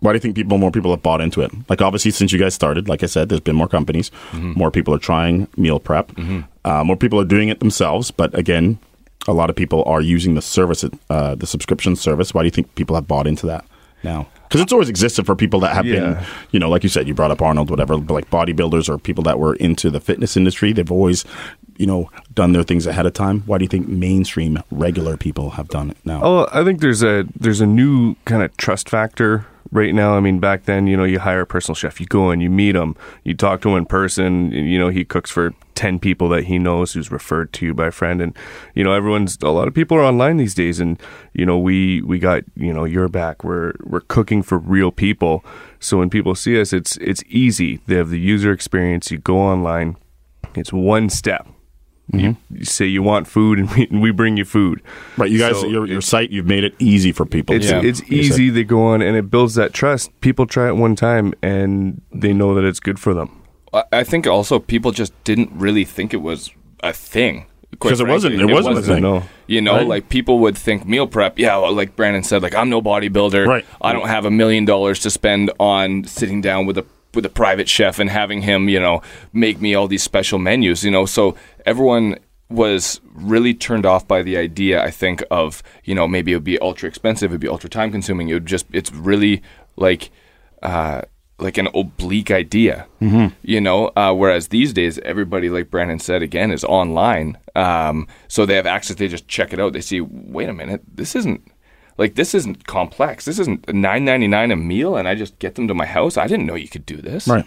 Why 0.00 0.12
do 0.12 0.16
you 0.16 0.20
think 0.20 0.34
people 0.34 0.56
more 0.56 0.70
people 0.70 0.90
have 0.92 1.02
bought 1.02 1.20
into 1.20 1.42
it? 1.42 1.50
Like 1.68 1.82
obviously, 1.82 2.10
since 2.10 2.32
you 2.32 2.38
guys 2.38 2.54
started, 2.54 2.88
like 2.88 3.02
I 3.02 3.06
said, 3.06 3.28
there's 3.28 3.40
been 3.42 3.56
more 3.56 3.68
companies, 3.68 4.10
more 4.32 4.70
people 4.70 4.94
are 4.94 4.98
trying 4.98 5.46
meal 5.58 5.78
prep, 5.78 6.10
uh, 6.64 6.82
more 6.84 6.96
people 6.96 7.20
are 7.20 7.24
doing 7.26 7.50
it 7.50 7.60
themselves. 7.60 8.10
But 8.10 8.34
again, 8.38 8.78
a 9.28 9.34
lot 9.34 9.50
of 9.50 9.56
people 9.56 9.84
are 9.84 10.00
using 10.00 10.36
the 10.36 10.40
service, 10.42 10.86
uh, 11.10 11.34
the 11.34 11.46
subscription 11.46 11.96
service. 11.96 12.32
Why 12.32 12.40
do 12.42 12.46
you 12.46 12.50
think 12.50 12.74
people 12.76 12.96
have 12.96 13.06
bought 13.06 13.26
into 13.26 13.44
that 13.46 13.66
now? 14.02 14.26
Because 14.50 14.62
it's 14.62 14.72
always 14.72 14.88
existed 14.88 15.26
for 15.26 15.36
people 15.36 15.60
that 15.60 15.76
have 15.76 15.84
been, 15.84 16.18
you 16.50 16.58
know, 16.58 16.68
like 16.68 16.82
you 16.82 16.88
said, 16.88 17.06
you 17.06 17.14
brought 17.14 17.30
up 17.30 17.40
Arnold, 17.40 17.70
whatever, 17.70 17.96
but 17.98 18.12
like 18.12 18.30
bodybuilders 18.30 18.88
or 18.88 18.98
people 18.98 19.22
that 19.22 19.38
were 19.38 19.54
into 19.54 19.90
the 19.90 20.00
fitness 20.00 20.36
industry. 20.36 20.72
They've 20.72 20.90
always, 20.90 21.24
you 21.76 21.86
know, 21.86 22.10
done 22.34 22.52
their 22.52 22.64
things 22.64 22.84
ahead 22.84 23.06
of 23.06 23.12
time. 23.12 23.42
Why 23.46 23.58
do 23.58 23.64
you 23.64 23.68
think 23.68 23.86
mainstream 23.86 24.58
regular 24.72 25.16
people 25.16 25.50
have 25.50 25.68
done 25.68 25.90
it 25.90 25.98
now? 26.04 26.20
Oh, 26.24 26.48
I 26.52 26.64
think 26.64 26.80
there's 26.80 27.00
a 27.00 27.26
there's 27.38 27.60
a 27.60 27.66
new 27.66 28.16
kind 28.24 28.42
of 28.42 28.56
trust 28.56 28.88
factor 28.88 29.46
right 29.72 29.94
now. 29.94 30.16
I 30.16 30.20
mean, 30.20 30.38
back 30.40 30.64
then, 30.64 30.86
you 30.86 30.96
know, 30.96 31.04
you 31.04 31.18
hire 31.18 31.42
a 31.42 31.46
personal 31.46 31.74
chef, 31.74 32.00
you 32.00 32.06
go 32.06 32.30
in, 32.30 32.40
you 32.40 32.50
meet 32.50 32.74
him, 32.74 32.96
you 33.24 33.34
talk 33.34 33.60
to 33.62 33.70
him 33.70 33.76
in 33.76 33.86
person. 33.86 34.50
You 34.52 34.78
know, 34.78 34.88
he 34.88 35.04
cooks 35.04 35.30
for 35.30 35.54
ten 35.74 35.98
people 35.98 36.28
that 36.30 36.44
he 36.44 36.58
knows, 36.58 36.92
who's 36.92 37.10
referred 37.10 37.52
to 37.54 37.66
you 37.66 37.74
by 37.74 37.86
a 37.86 37.90
friend, 37.90 38.20
and 38.20 38.36
you 38.74 38.84
know, 38.84 38.92
everyone's 38.92 39.38
a 39.42 39.48
lot 39.48 39.68
of 39.68 39.74
people 39.74 39.96
are 39.96 40.02
online 40.02 40.36
these 40.36 40.54
days, 40.54 40.80
and 40.80 41.00
you 41.32 41.46
know, 41.46 41.58
we 41.58 42.02
we 42.02 42.18
got 42.18 42.42
you 42.54 42.72
know 42.72 42.84
your 42.84 43.08
back. 43.08 43.44
We're 43.44 43.74
we're 43.84 44.00
cooking 44.00 44.42
for 44.42 44.58
real 44.58 44.90
people. 44.90 45.44
So 45.78 45.98
when 45.98 46.10
people 46.10 46.34
see 46.34 46.60
us, 46.60 46.72
it's 46.72 46.96
it's 46.98 47.22
easy. 47.28 47.80
They 47.86 47.96
have 47.96 48.10
the 48.10 48.20
user 48.20 48.52
experience. 48.52 49.10
You 49.10 49.18
go 49.18 49.38
online. 49.38 49.96
It's 50.54 50.72
one 50.72 51.08
step. 51.10 51.46
You, 52.12 52.18
mm-hmm. 52.30 52.56
you 52.56 52.64
say 52.64 52.86
you 52.86 53.02
want 53.02 53.28
food, 53.28 53.58
and 53.58 53.70
we, 53.72 53.86
and 53.88 54.02
we 54.02 54.10
bring 54.10 54.36
you 54.36 54.44
food. 54.44 54.82
Right, 55.16 55.30
you 55.30 55.38
guys, 55.38 55.60
So 55.60 55.66
your, 55.68 55.86
your 55.86 56.00
site, 56.00 56.30
you've 56.30 56.46
made 56.46 56.64
it 56.64 56.74
easy 56.78 57.12
for 57.12 57.24
people. 57.24 57.54
It's 57.54 57.70
Yeah. 57.70 57.82
it's 57.82 58.02
easy. 58.10 58.50
They 58.50 58.64
go 58.64 58.82
on 58.86 59.00
and 59.02 59.16
it 59.16 59.30
builds 59.30 59.54
that 59.54 59.72
trust. 59.72 60.10
People 60.20 60.46
try 60.46 60.68
it 60.68 60.76
one 60.76 60.96
time 60.96 61.34
and 61.42 62.00
they 62.12 62.32
know 62.32 62.54
that 62.54 62.64
it's 62.64 62.80
good 62.80 62.98
for 62.98 63.14
them. 63.14 63.30
I- 63.72 63.84
I 63.92 64.04
think 64.04 64.26
also 64.26 64.58
people 64.58 64.90
just 64.92 65.12
didn't 65.24 65.50
really 65.54 65.84
think 65.84 66.12
it 66.12 66.22
was 66.22 66.50
a 66.82 66.92
thing. 66.92 67.46
because 67.70 68.00
it 68.00 68.08
wasn't- 68.08 68.34
frankly. 68.34 68.52
it 68.52 68.54
wasn't 68.54 68.78
a 68.78 68.82
thing. 68.82 69.02
No. 69.02 69.22
You 69.46 69.60
know, 69.60 69.76
Right. 69.76 69.86
like 69.86 70.08
people 70.08 70.40
would 70.40 70.58
think 70.58 70.86
meal 70.88 71.06
prep. 71.06 71.38
Yeah, 71.38 71.56
well, 71.58 71.72
like 71.72 71.94
Brandon 71.94 72.24
said, 72.24 72.42
like 72.42 72.54
I'm 72.56 72.68
no 72.68 72.82
bodybuilder. 72.82 73.46
Right. 73.46 73.64
I 73.80 73.92
don't 73.92 74.08
have 74.08 74.24
a 74.24 74.30
million 74.30 74.64
dollars 74.64 74.98
to 75.00 75.10
spend 75.10 75.52
on 75.60 76.02
sitting 76.04 76.40
down 76.40 76.66
with 76.66 76.76
a 76.78 76.84
with 77.14 77.26
a 77.26 77.30
private 77.30 77.68
chef 77.68 77.98
and 77.98 78.10
having 78.10 78.42
him, 78.42 78.68
you 78.68 78.80
know, 78.80 79.02
make 79.32 79.60
me 79.60 79.74
all 79.74 79.88
these 79.88 80.02
special 80.02 80.38
menus. 80.38 80.84
You 80.84 80.90
know, 80.90 81.06
so 81.06 81.36
everyone 81.66 82.18
was 82.48 83.00
really 83.14 83.54
turned 83.54 83.86
off 83.86 84.06
by 84.06 84.22
the 84.22 84.36
idea. 84.36 84.82
I 84.82 84.90
think 84.90 85.22
of 85.30 85.62
you 85.84 85.94
know 85.94 86.08
maybe 86.08 86.32
it 86.32 86.36
would 86.36 86.44
be 86.44 86.58
ultra 86.58 86.88
expensive, 86.88 87.30
it'd 87.30 87.40
be 87.40 87.48
ultra 87.48 87.70
time 87.70 87.92
consuming. 87.92 88.28
It 88.28 88.34
would 88.34 88.46
just 88.46 88.66
it's 88.72 88.92
really 88.92 89.42
like. 89.76 90.10
Uh, 90.62 91.02
like 91.40 91.56
an 91.56 91.68
oblique 91.74 92.30
idea, 92.30 92.86
mm-hmm. 93.00 93.34
you 93.42 93.62
know. 93.62 93.90
Uh, 93.96 94.12
whereas 94.12 94.48
these 94.48 94.74
days, 94.74 94.98
everybody, 94.98 95.48
like 95.48 95.70
Brandon 95.70 95.98
said 95.98 96.22
again, 96.22 96.50
is 96.50 96.64
online, 96.64 97.38
um, 97.56 98.06
so 98.28 98.44
they 98.44 98.56
have 98.56 98.66
access. 98.66 98.96
They 98.96 99.08
just 99.08 99.26
check 99.26 99.54
it 99.54 99.58
out. 99.58 99.72
They 99.72 99.80
see, 99.80 100.02
wait 100.02 100.50
a 100.50 100.52
minute, 100.52 100.82
this 100.86 101.16
isn't 101.16 101.50
like 102.00 102.14
this 102.14 102.34
isn't 102.34 102.66
complex. 102.66 103.26
This 103.26 103.38
isn't 103.38 103.72
nine 103.72 104.06
ninety 104.06 104.26
nine 104.26 104.50
a 104.50 104.56
meal, 104.56 104.96
and 104.96 105.06
I 105.06 105.14
just 105.14 105.38
get 105.38 105.54
them 105.54 105.68
to 105.68 105.74
my 105.74 105.84
house. 105.84 106.16
I 106.16 106.26
didn't 106.26 106.46
know 106.46 106.54
you 106.54 106.66
could 106.66 106.86
do 106.86 106.96
this, 106.96 107.28
Right. 107.28 107.44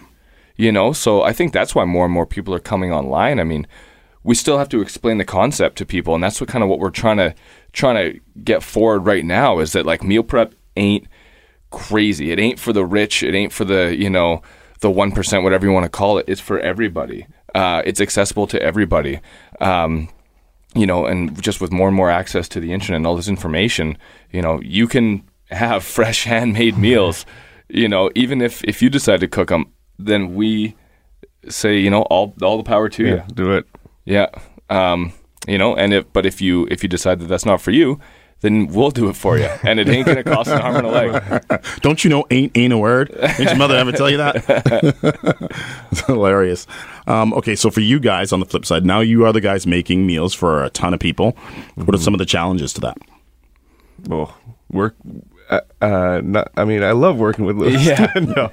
You 0.56 0.72
know, 0.72 0.94
so 0.94 1.24
I 1.24 1.34
think 1.34 1.52
that's 1.52 1.74
why 1.74 1.84
more 1.84 2.06
and 2.06 2.14
more 2.14 2.28
people 2.28 2.54
are 2.54 2.60
coming 2.60 2.94
online. 2.94 3.40
I 3.40 3.44
mean, 3.44 3.66
we 4.24 4.36
still 4.36 4.60
have 4.60 4.70
to 4.70 4.82
explain 4.82 5.18
the 5.18 5.26
concept 5.26 5.80
to 5.80 5.86
people, 5.88 6.14
and 6.14 6.24
that's 6.24 6.40
what 6.40 6.48
kind 6.48 6.64
of 6.64 6.70
what 6.70 6.78
we're 6.78 6.92
trying 6.92 7.18
to 7.18 7.34
trying 7.74 7.96
to 7.96 8.20
get 8.44 8.62
forward 8.62 9.08
right 9.08 9.26
now 9.26 9.58
is 9.58 9.72
that 9.74 9.88
like 9.88 10.04
meal 10.04 10.22
prep 10.22 10.54
ain't 10.78 11.08
crazy. 11.72 12.32
It 12.32 12.40
ain't 12.40 12.60
for 12.60 12.72
the 12.72 12.86
rich. 12.86 13.24
It 13.24 13.34
ain't 13.34 13.52
for 13.52 13.66
the 13.66 13.96
you 13.96 14.10
know 14.10 14.44
the 14.82 14.92
one 14.92 15.12
percent, 15.12 15.44
whatever 15.44 15.66
you 15.66 15.72
want 15.72 15.86
to 15.86 15.90
call 15.90 16.20
it. 16.20 16.26
It's 16.28 16.42
for 16.42 16.60
everybody. 16.60 17.26
Uh, 17.56 17.82
it's 17.86 18.00
accessible 18.00 18.46
to 18.48 18.62
everybody. 18.62 19.20
Um, 19.60 20.10
you 20.76 20.86
know, 20.86 21.06
and 21.06 21.42
just 21.42 21.62
with 21.62 21.72
more 21.72 21.88
and 21.88 21.96
more 21.96 22.10
access 22.10 22.48
to 22.50 22.60
the 22.60 22.74
internet 22.74 22.98
and 22.98 23.08
all 23.08 23.16
this 23.16 23.28
information, 23.28 23.98
you 24.32 24.42
know, 24.42 24.60
you 24.62 24.88
can 24.88 25.24
have 25.50 25.84
fresh 25.98 26.24
handmade 26.24 26.78
meals. 26.78 27.26
You 27.70 27.88
know, 27.88 28.12
even 28.16 28.42
if 28.42 28.64
if 28.64 28.82
you 28.82 28.90
decide 28.90 29.20
to 29.22 29.28
cook 29.28 29.50
them, 29.50 29.72
then 29.98 30.36
we 30.36 30.76
say, 31.50 31.78
you 31.78 31.90
know, 31.90 32.04
all 32.04 32.36
all 32.42 32.58
the 32.58 32.64
power 32.64 32.90
to 32.90 33.04
you. 33.04 33.24
Do 33.34 33.52
it. 33.54 33.66
Yeah. 34.06 34.28
Um, 34.70 35.14
you 35.48 35.58
know, 35.58 35.76
and 35.76 35.94
if 35.94 36.12
but 36.14 36.26
if 36.26 36.42
you 36.42 36.68
if 36.70 36.84
you 36.84 36.90
decide 36.90 37.20
that 37.20 37.28
that's 37.28 37.46
not 37.46 37.62
for 37.62 37.72
you, 37.72 38.00
then 38.44 38.68
we'll 38.68 38.92
do 38.92 39.08
it 39.08 39.16
for 39.16 39.38
you, 39.38 39.48
and 39.64 39.80
it 39.80 39.88
ain't 39.88 40.06
gonna 40.06 40.24
cost 40.24 40.50
an 40.50 40.60
arm 40.60 40.76
and 40.76 40.86
a 40.86 40.90
leg. 40.90 41.66
Don't 41.82 42.04
you 42.04 42.10
know 42.10 42.26
ain't 42.30 42.52
ain't 42.56 42.74
a 42.74 42.78
word? 42.78 43.08
Didn't 43.10 43.48
your 43.48 43.56
mother 43.56 43.78
ever 43.78 43.94
tell 43.94 44.10
you 44.10 44.18
that? 44.18 44.36
it's 45.92 46.02
hilarious. 46.02 46.68
Um, 47.08 47.34
okay, 47.36 47.56
so 47.56 47.72
for 47.72 47.80
you 47.80 48.02
guys 48.02 48.34
on 48.34 48.42
the 48.42 48.46
flip 48.46 48.66
side, 48.66 48.86
now 48.86 49.00
you 49.00 49.26
are 49.26 49.32
the 49.32 49.40
guys 49.40 49.66
making 49.66 50.06
meals 50.06 50.34
for 50.34 50.62
a 50.62 50.70
ton 50.70 50.94
of 50.94 51.00
people. 51.00 51.38
What 51.76 51.96
are 51.96 51.98
some 51.98 52.14
of 52.14 52.18
the 52.18 52.26
challenges 52.26 52.74
to 52.74 52.82
that? 52.82 52.98
Well, 54.08 54.38
work. 54.70 54.98
Uh, 55.50 55.62
uh, 55.82 56.22
not, 56.22 56.52
I 56.58 56.66
mean, 56.66 56.84
I 56.84 56.92
love 56.92 57.18
working 57.18 57.46
with 57.46 57.58
Lewis. 57.58 57.86
Yeah. 57.86 58.12
no. 58.16 58.52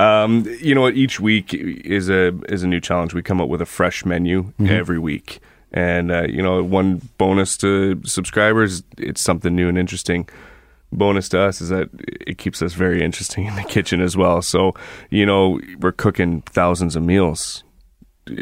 Um, 0.00 0.46
you 0.62 0.74
know 0.74 0.80
what? 0.80 0.94
Each 0.94 1.20
week 1.20 1.52
is 1.52 2.08
a 2.08 2.28
is 2.48 2.62
a 2.62 2.66
new 2.66 2.80
challenge. 2.80 3.12
We 3.12 3.22
come 3.22 3.40
up 3.40 3.50
with 3.50 3.60
a 3.60 3.66
fresh 3.66 4.06
menu 4.06 4.54
every 4.66 4.98
week, 4.98 5.40
and 5.76 6.10
uh, 6.10 6.26
you 6.28 6.42
know, 6.42 6.62
one 6.62 7.00
bonus 7.18 7.56
to 7.58 8.00
subscribers, 8.04 8.82
it's 8.98 9.20
something 9.20 9.54
new 9.54 9.68
and 9.68 9.78
interesting. 9.78 10.28
Bonus 10.92 11.28
to 11.30 11.40
us 11.40 11.60
is 11.60 11.68
that 11.68 11.88
it 12.26 12.38
keeps 12.38 12.62
us 12.62 12.72
very 12.72 13.02
interesting 13.02 13.44
in 13.46 13.54
the 13.56 13.64
kitchen 13.64 14.00
as 14.00 14.16
well. 14.16 14.40
So, 14.42 14.72
you 15.10 15.26
know, 15.26 15.60
we're 15.80 15.92
cooking 15.92 16.42
thousands 16.42 16.96
of 16.96 17.02
meals 17.02 17.62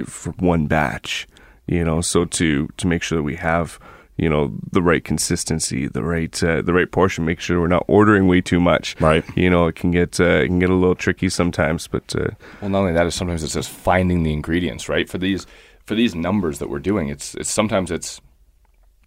for 0.06 0.32
one 0.38 0.66
batch 0.66 1.28
you 1.66 1.84
know 1.84 2.00
so 2.00 2.24
to 2.24 2.68
to 2.76 2.86
make 2.86 3.02
sure 3.02 3.16
that 3.18 3.22
we 3.22 3.36
have 3.36 3.78
you 4.16 4.28
know 4.28 4.50
the 4.72 4.80
right 4.82 5.04
consistency 5.04 5.88
the 5.88 6.02
right 6.02 6.42
uh, 6.42 6.62
the 6.62 6.72
right 6.72 6.90
portion 6.90 7.24
make 7.24 7.40
sure 7.40 7.60
we're 7.60 7.66
not 7.66 7.84
ordering 7.88 8.26
way 8.26 8.40
too 8.40 8.60
much 8.60 8.96
Right. 9.00 9.24
you 9.36 9.50
know 9.50 9.66
it 9.66 9.74
can 9.74 9.90
get 9.90 10.18
uh, 10.20 10.24
it 10.44 10.46
can 10.48 10.58
get 10.58 10.70
a 10.70 10.74
little 10.74 10.94
tricky 10.94 11.28
sometimes 11.28 11.86
but 11.86 12.14
uh, 12.16 12.28
Well, 12.60 12.70
not 12.70 12.78
only 12.80 12.92
that, 12.92 13.06
is 13.06 13.14
sometimes 13.14 13.42
it's 13.42 13.54
just 13.54 13.70
finding 13.70 14.22
the 14.22 14.32
ingredients, 14.32 14.88
right? 14.88 15.08
For 15.08 15.18
these 15.18 15.46
for 15.86 15.94
these 15.94 16.14
numbers 16.14 16.58
that 16.58 16.68
we're 16.68 16.78
doing, 16.78 17.08
it's 17.08 17.34
it's 17.34 17.50
sometimes 17.50 17.90
it's 17.90 18.20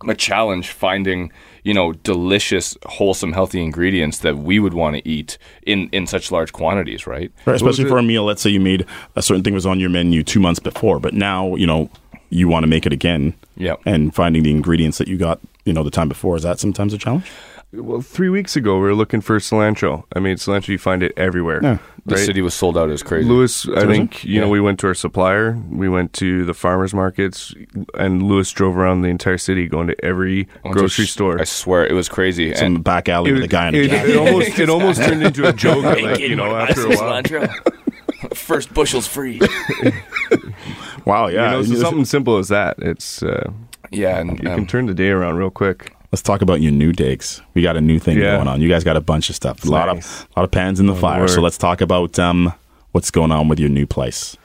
a 0.08 0.14
challenge 0.14 0.70
finding 0.70 1.32
you 1.64 1.74
know 1.74 1.92
delicious, 1.94 2.78
wholesome, 2.86 3.34
healthy 3.34 3.64
ingredients 3.64 4.20
that 4.20 4.38
we 4.38 4.60
would 4.60 4.74
want 4.74 4.96
to 4.96 5.08
eat 5.08 5.38
in 5.66 5.90
in 5.92 6.06
such 6.06 6.32
large 6.32 6.54
quantities, 6.54 7.08
right? 7.08 7.32
Right, 7.46 7.56
especially 7.56 7.86
it- 7.86 7.90
for 7.90 7.98
a 7.98 8.04
meal. 8.04 8.24
Let's 8.24 8.42
say 8.42 8.50
you 8.52 8.60
made 8.60 8.86
a 9.16 9.22
certain 9.22 9.44
thing 9.44 9.54
was 9.56 9.66
on 9.66 9.80
your 9.80 9.90
menu 9.90 10.24
two 10.24 10.40
months 10.40 10.60
before, 10.60 11.00
but 11.00 11.14
now 11.14 11.56
you 11.56 11.66
know 11.68 11.90
you 12.30 12.48
want 12.48 12.64
to 12.64 12.68
make 12.68 12.86
it 12.86 12.94
again. 12.94 13.34
Yeah. 13.60 13.76
and 13.88 14.14
finding 14.14 14.44
the 14.44 14.52
ingredients 14.52 15.00
that 15.00 15.08
you 15.08 15.18
got, 15.18 15.40
you 15.66 15.74
know, 15.74 15.82
the 15.82 15.90
time 15.90 16.08
before 16.08 16.36
is 16.36 16.44
that 16.44 16.60
sometimes 16.60 16.94
a 16.94 16.98
challenge? 17.00 17.26
Well 17.74 18.02
three 18.02 18.30
weeks 18.30 18.56
ago 18.56 18.76
we 18.76 18.82
were 18.84 18.96
looking 18.96 19.20
for 19.22 19.38
cilantro 19.40 20.04
i 20.16 20.20
mean 20.20 20.36
cilantro 20.38 20.70
you 20.70 20.78
find 20.78 21.04
it 21.04 21.12
everywhere 21.18 21.60
Yeah. 21.62 21.78
The 22.06 22.16
right? 22.16 22.26
city 22.26 22.42
was 22.42 22.54
sold 22.54 22.78
out 22.78 22.90
as 22.90 23.04
crazy. 23.04 23.28
Lewis, 23.28 23.68
I 23.68 23.86
think 23.86 24.24
you 24.24 24.40
know 24.40 24.48
we 24.48 24.62
went 24.62 24.80
to 24.80 24.88
our 24.88 24.94
supplier. 24.94 25.62
We 25.70 25.90
went 25.90 26.14
to 26.14 26.46
the 26.46 26.54
farmers 26.54 26.94
markets, 26.94 27.54
and 27.96 28.24
Lewis 28.24 28.50
drove 28.54 28.78
around 28.78 29.02
the 29.02 29.10
entire 29.10 29.38
city, 29.38 29.68
going 29.68 29.88
to 29.88 30.06
every 30.06 30.48
I 30.64 30.70
to 30.70 30.74
grocery 30.74 31.04
sh- 31.04 31.12
store. 31.12 31.38
I 31.38 31.44
swear 31.44 31.86
it 31.86 31.92
was 31.92 32.08
crazy. 32.08 32.56
Some 32.56 32.66
and 32.76 32.82
back 32.82 33.10
alley 33.10 33.34
with 33.34 33.44
a 33.44 33.48
guy 33.50 33.68
in 33.68 33.76
a 33.76 33.80
it, 33.80 33.90
jacket. 33.90 34.10
it 34.12 34.16
almost 34.16 34.58
it 34.58 34.70
almost 34.70 35.04
turned 35.04 35.22
into 35.22 35.50
a 35.50 35.52
joke. 35.52 35.84
like, 36.02 36.20
you 36.20 36.38
know, 36.38 36.56
after 36.56 36.86
a 36.88 36.96
while, 36.96 37.22
First 38.34 38.74
bushel's 38.74 39.06
free. 39.06 39.42
Wow, 41.04 41.28
yeah. 41.28 41.52
you 41.52 41.58
know, 41.58 41.64
so 41.64 41.76
something 41.82 42.06
simple 42.06 42.38
as 42.38 42.48
that. 42.48 42.78
It's 42.80 43.22
uh, 43.22 43.52
Yeah, 43.92 44.20
and 44.20 44.40
you 44.42 44.50
um, 44.50 44.56
can 44.60 44.66
turn 44.68 44.86
the 44.86 44.94
day 44.94 45.10
around 45.10 45.36
real 45.36 45.52
quick. 45.52 45.94
Let's 46.12 46.22
talk 46.22 46.42
about 46.42 46.62
your 46.62 46.72
new 46.72 46.94
digs. 46.94 47.42
We 47.54 47.62
got 47.62 47.76
a 47.76 47.82
new 47.82 48.00
thing 48.00 48.18
Yeah. 48.18 48.36
going 48.38 48.48
on. 48.48 48.62
You 48.62 48.70
guys 48.70 48.84
got 48.84 48.96
a 48.98 49.02
bunch 49.02 49.30
of 49.30 49.36
stuff. 49.36 49.66
A 49.66 49.70
lot 49.70 49.94
nice. 49.94 50.22
of 50.24 50.28
lot 50.38 50.44
of 50.44 50.52
pans 50.52 50.80
in 50.80 50.86
the 50.86 50.94
Oh, 50.94 50.98
fire. 50.98 51.28
So 51.28 51.42
let's 51.42 51.58
talk 51.58 51.82
about 51.82 52.18
um 52.18 52.54
what's 52.92 53.12
going 53.12 53.32
on 53.32 53.48
with 53.50 53.60
your 53.60 53.70
new 53.70 53.86
place. 53.86 54.38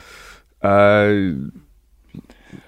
Uh, 0.62 1.35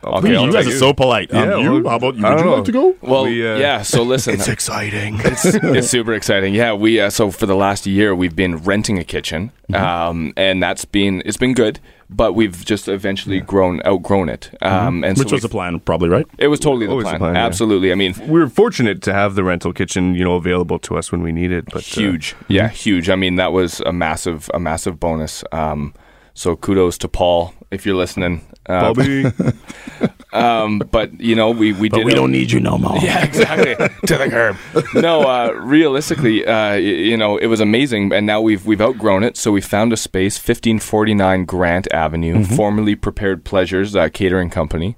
Okay, 0.02 0.30
you 0.30 0.52
guys 0.52 0.64
tell 0.64 0.74
are 0.74 0.78
so 0.78 0.92
polite. 0.94 1.32
Um, 1.32 1.48
Yeah, 1.48 1.56
you, 1.58 1.72
well, 1.82 1.90
how 1.90 1.96
about 1.96 2.14
you? 2.16 2.22
Would 2.22 2.38
you 2.38 2.44
know. 2.44 2.54
like 2.56 2.64
to 2.64 2.72
go? 2.72 2.96
Well, 3.02 3.24
We, 3.24 3.46
uh, 3.46 3.56
yeah. 3.56 3.82
So 3.82 4.02
listen, 4.14 4.34
It's 4.34 4.48
exciting. 4.48 5.18
it's 5.24 5.88
super 5.88 6.14
exciting. 6.14 6.54
Yeah, 6.54 6.72
we 6.74 7.00
uh, 7.00 7.10
so 7.10 7.30
for 7.30 7.46
the 7.46 7.54
last 7.56 7.86
year 7.86 8.14
we've 8.14 8.36
been 8.36 8.56
renting 8.58 8.98
a 8.98 9.04
kitchen, 9.04 9.50
um, 9.74 10.32
and 10.36 10.62
that's 10.62 10.84
been 10.86 11.22
it's 11.26 11.36
been 11.36 11.52
good, 11.54 11.80
but 12.10 12.34
we've 12.34 12.64
just 12.64 12.88
eventually 12.88 13.40
grown 13.40 13.80
outgrown 13.86 14.28
it. 14.28 14.50
Um, 14.62 15.04
and 15.04 15.16
Which 15.18 15.28
so 15.28 15.34
was 15.36 15.42
the 15.42 15.48
plan, 15.48 15.80
probably, 15.80 16.08
right? 16.08 16.26
It 16.38 16.48
was 16.48 16.60
totally 16.60 16.86
the 16.86 16.92
Always 16.92 17.04
the 17.06 17.10
plan. 17.10 17.18
plan, 17.20 17.34
yeah. 17.36 17.46
Absolutely. 17.46 17.92
I 17.92 17.94
mean, 17.94 18.14
we 18.28 18.40
were 18.40 18.48
fortunate 18.48 19.02
to 19.02 19.12
have 19.12 19.34
the 19.34 19.44
rental 19.44 19.72
kitchen, 19.72 20.14
you 20.14 20.24
know, 20.24 20.34
available 20.36 20.78
to 20.80 20.96
us 20.96 21.10
when 21.10 21.22
we 21.22 21.32
needed. 21.32 21.66
But 21.66 21.76
uh, 21.76 22.00
huge. 22.00 22.34
Yeah, 22.48 22.68
huge. 22.68 23.08
I 23.10 23.16
mean, 23.16 23.36
that 23.36 23.52
was 23.52 23.80
a 23.80 23.92
massive 23.92 24.50
a 24.54 24.60
massive 24.60 25.00
bonus. 25.00 25.44
Um, 25.52 25.94
so 26.34 26.56
kudos 26.56 26.98
to 26.98 27.08
Paul 27.08 27.54
if 27.70 27.86
you're 27.86 27.96
listening. 27.96 28.40
Uh, 28.66 28.92
Bobby, 28.92 29.24
um, 30.34 30.78
but 30.90 31.20
you 31.20 31.34
know, 31.36 31.50
we 31.50 31.72
we 31.72 31.88
But 31.88 31.98
did 31.98 32.06
we 32.06 32.12
a- 32.12 32.14
don't 32.16 32.32
need 32.32 32.50
you 32.50 32.60
no 32.60 32.76
more. 32.78 32.98
Yeah, 33.02 33.24
exactly. 33.24 33.74
to 34.06 34.16
the 34.18 34.28
curb. 34.28 34.56
No, 34.94 35.22
uh, 35.22 35.52
realistically, 35.60 36.44
uh, 36.46 36.72
y- 36.72 36.78
you 36.78 37.16
know, 37.16 37.36
it 37.38 37.46
was 37.46 37.60
amazing, 37.60 38.12
and 38.12 38.26
now 38.26 38.40
we've 38.40 38.64
we've 38.66 38.80
outgrown 38.80 39.22
it. 39.24 39.36
So 39.36 39.52
we 39.52 39.60
found 39.60 39.92
a 39.92 39.96
space, 39.96 40.36
fifteen 40.38 40.78
forty 40.78 41.14
nine 41.14 41.44
Grant 41.44 41.86
Avenue, 41.92 42.34
Mm-hmm. 42.34 42.54
formerly 42.56 42.94
Prepared 42.96 43.44
Pleasures 43.44 43.94
uh, 43.94 44.08
Catering 44.08 44.50
Company. 44.50 44.96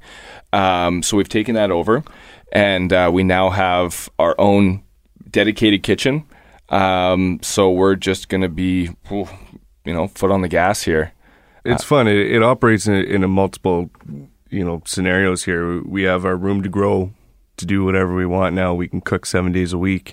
Um, 0.52 1.02
so 1.02 1.16
we've 1.16 1.28
taken 1.28 1.54
that 1.54 1.70
over, 1.70 2.02
and 2.52 2.92
uh, 2.92 3.10
we 3.12 3.22
now 3.24 3.50
have 3.50 4.08
our 4.18 4.34
own 4.38 4.82
dedicated 5.30 5.82
kitchen. 5.82 6.24
Um, 6.68 7.38
so 7.42 7.70
we're 7.70 7.94
just 7.96 8.28
gonna 8.28 8.48
be, 8.48 8.90
you 9.10 9.26
know, 9.94 10.08
foot 10.08 10.30
on 10.30 10.40
the 10.42 10.48
gas 10.48 10.82
here. 10.82 11.12
it's 11.64 11.84
fun. 11.84 12.08
It, 12.08 12.16
it 12.16 12.42
operates 12.42 12.86
in, 12.86 12.94
in 12.94 13.22
a 13.22 13.28
multiple, 13.28 13.90
you 14.56 14.64
know, 14.64 14.82
scenarios 14.84 15.44
here. 15.44 15.82
We 15.82 16.02
have 16.04 16.24
our 16.24 16.36
room 16.36 16.62
to 16.62 16.68
grow, 16.68 17.12
to 17.58 17.66
do 17.66 17.84
whatever 17.84 18.14
we 18.14 18.26
want. 18.26 18.54
Now 18.54 18.74
we 18.74 18.88
can 18.88 19.00
cook 19.00 19.24
seven 19.26 19.52
days 19.52 19.72
a 19.72 19.78
week. 19.78 20.10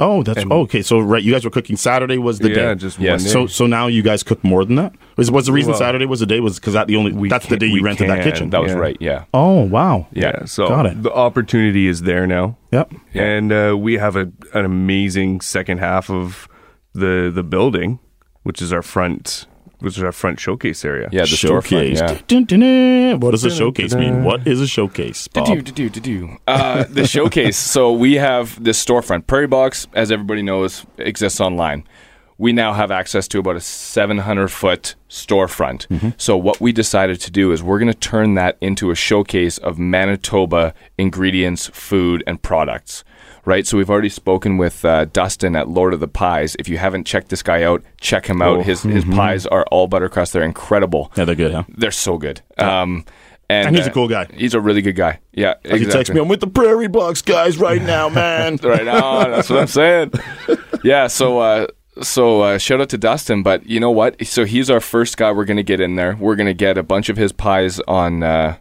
Oh, 0.00 0.22
that's 0.22 0.42
And- 0.42 0.52
oh, 0.52 0.60
okay. 0.62 0.82
So 0.82 0.98
right, 1.00 1.22
you 1.22 1.32
guys 1.32 1.44
were 1.44 1.50
cooking 1.50 1.76
Saturday 1.76 2.18
was 2.18 2.38
the 2.40 2.48
yeah, 2.50 2.54
day. 2.54 2.74
just 2.74 2.98
Yes. 2.98 3.20
one 3.22 3.24
day. 3.24 3.30
So 3.32 3.46
so 3.46 3.66
now 3.66 3.86
you 3.86 4.02
guys 4.02 4.22
cook 4.22 4.42
more 4.44 4.64
than 4.64 4.76
that. 4.76 4.92
Was 5.16 5.30
was 5.30 5.46
the 5.46 5.52
reason 5.52 5.70
Well, 5.72 5.78
Saturday 5.78 6.06
was 6.06 6.20
the 6.20 6.26
day 6.26 6.40
was 6.40 6.58
because 6.58 6.74
that 6.74 6.86
the 6.88 6.96
only 6.96 7.12
we 7.12 7.28
that's 7.28 7.46
the 7.46 7.56
day 7.56 7.66
you 7.66 7.82
rented 7.82 8.08
that 8.10 8.22
kitchen. 8.24 8.50
That 8.50 8.62
was 8.62 8.72
Yeah. 8.72 8.78
right. 8.78 8.96
Yeah. 9.00 9.24
oh 9.32 9.60
wow. 9.62 10.06
yeah, 10.12 10.44
so 10.46 10.68
Got 10.68 10.86
it. 10.86 11.02
the 11.02 11.12
opportunity 11.12 11.86
is 11.86 12.02
there 12.02 12.26
now. 12.26 12.56
Yep. 12.72 12.92
and 13.14 13.52
uh, 13.52 13.76
we 13.78 13.94
have 13.98 14.16
a 14.16 14.30
an 14.52 14.64
amazing 14.64 15.40
second 15.40 15.78
half 15.78 16.10
of 16.10 16.48
the 16.92 17.30
the 17.34 17.42
building, 17.44 17.98
which 18.42 18.60
is 18.62 18.72
our 18.72 18.82
front, 18.82 19.46
which 19.84 19.96
is 19.98 20.02
our 20.02 20.12
front 20.12 20.40
showcase 20.40 20.84
area. 20.84 21.08
Yeah. 21.12 21.22
The 21.22 21.26
storefront. 21.36 21.64
showcase. 21.64 22.00
Yeah. 22.00 22.20
What 23.18 23.30
does 23.32 23.44
a 23.44 23.50
showcase 23.50 23.94
mean? 23.94 24.24
What 24.24 24.46
is 24.46 24.60
a 24.60 24.66
showcase? 24.66 25.28
Uh, 26.46 26.84
the 26.84 27.06
showcase. 27.16 27.56
So 27.56 27.92
we 27.92 28.14
have 28.14 28.62
this 28.62 28.82
storefront. 28.84 29.26
Prairie 29.26 29.46
Box, 29.46 29.86
as 29.94 30.10
everybody 30.10 30.42
knows, 30.42 30.84
exists 30.98 31.40
online. 31.40 31.84
We 32.36 32.52
now 32.52 32.72
have 32.72 32.90
access 32.90 33.28
to 33.28 33.38
about 33.38 33.54
a 33.54 33.60
700 33.60 34.48
foot 34.48 34.96
storefront. 35.08 35.86
So 36.20 36.36
what 36.36 36.60
we 36.60 36.72
decided 36.72 37.20
to 37.20 37.30
do 37.30 37.52
is 37.52 37.62
we're 37.62 37.78
going 37.78 37.92
to 37.92 37.98
turn 37.98 38.34
that 38.34 38.56
into 38.60 38.90
a 38.90 38.96
showcase 38.96 39.56
of 39.58 39.78
Manitoba 39.78 40.74
ingredients, 40.98 41.68
food, 41.72 42.24
and 42.26 42.42
products. 42.42 43.04
Right. 43.44 43.66
So 43.66 43.76
we've 43.76 43.90
already 43.90 44.08
spoken 44.08 44.56
with 44.56 44.84
uh, 44.84 45.04
Dustin 45.06 45.54
at 45.56 45.68
Lord 45.68 45.92
of 45.94 46.00
the 46.00 46.08
Pies. 46.08 46.56
If 46.58 46.68
you 46.68 46.78
haven't 46.78 47.04
checked 47.04 47.28
this 47.28 47.42
guy 47.42 47.62
out, 47.62 47.82
check 48.00 48.26
him 48.26 48.40
out. 48.40 48.58
Oh, 48.58 48.62
His 48.62 48.82
his 48.82 49.04
pies 49.04 49.46
are 49.46 49.64
all 49.70 49.88
buttercrust. 49.88 50.32
They're 50.32 50.42
incredible. 50.42 51.12
Yeah, 51.16 51.24
they're 51.26 51.34
good, 51.34 51.52
huh? 51.52 51.64
They're 51.68 51.90
so 51.90 52.16
good. 52.18 52.40
Um, 52.58 53.04
and, 53.50 53.68
And 53.68 53.76
he's 53.76 53.86
a 53.86 53.90
uh, 53.90 53.94
cool 53.94 54.08
guy. 54.08 54.26
He's 54.32 54.54
a 54.54 54.60
really 54.60 54.80
good 54.80 54.96
guy. 54.96 55.20
Yeah, 55.32 55.54
Like 55.64 55.80
he 55.80 55.86
texts 55.86 56.14
me, 56.14 56.20
I'm 56.20 56.28
with 56.28 56.40
the 56.40 56.46
Prairie 56.46 56.88
Box 56.88 57.20
guys 57.20 57.58
right 57.58 57.82
now, 57.94 58.08
man. 58.08 58.56
right 58.62 58.88
on. 58.88 59.30
That's 59.30 59.50
what 59.50 59.60
I'm 59.60 59.66
saying. 59.66 60.12
Yeah. 60.82 61.06
So, 61.06 61.38
uh, 61.38 61.66
so 62.02 62.42
uh, 62.42 62.58
shout 62.58 62.78
out 62.82 62.90
to 62.90 62.98
Dustin. 62.98 63.42
But 63.42 63.66
you 63.66 63.80
know 63.80 63.90
what? 63.90 64.22
So 64.26 64.44
he's 64.44 64.68
our 64.68 64.80
first 64.80 65.16
guy. 65.16 65.32
We're 65.32 65.46
gonna 65.46 65.62
get 65.62 65.80
in 65.80 65.96
there. 65.96 66.14
We're 66.20 66.36
gonna 66.36 66.52
get 66.52 66.76
a 66.76 66.82
bunch 66.82 67.08
of 67.08 67.16
his 67.16 67.32
pies 67.32 67.80
on. 67.88 68.22
Uh, 68.22 68.56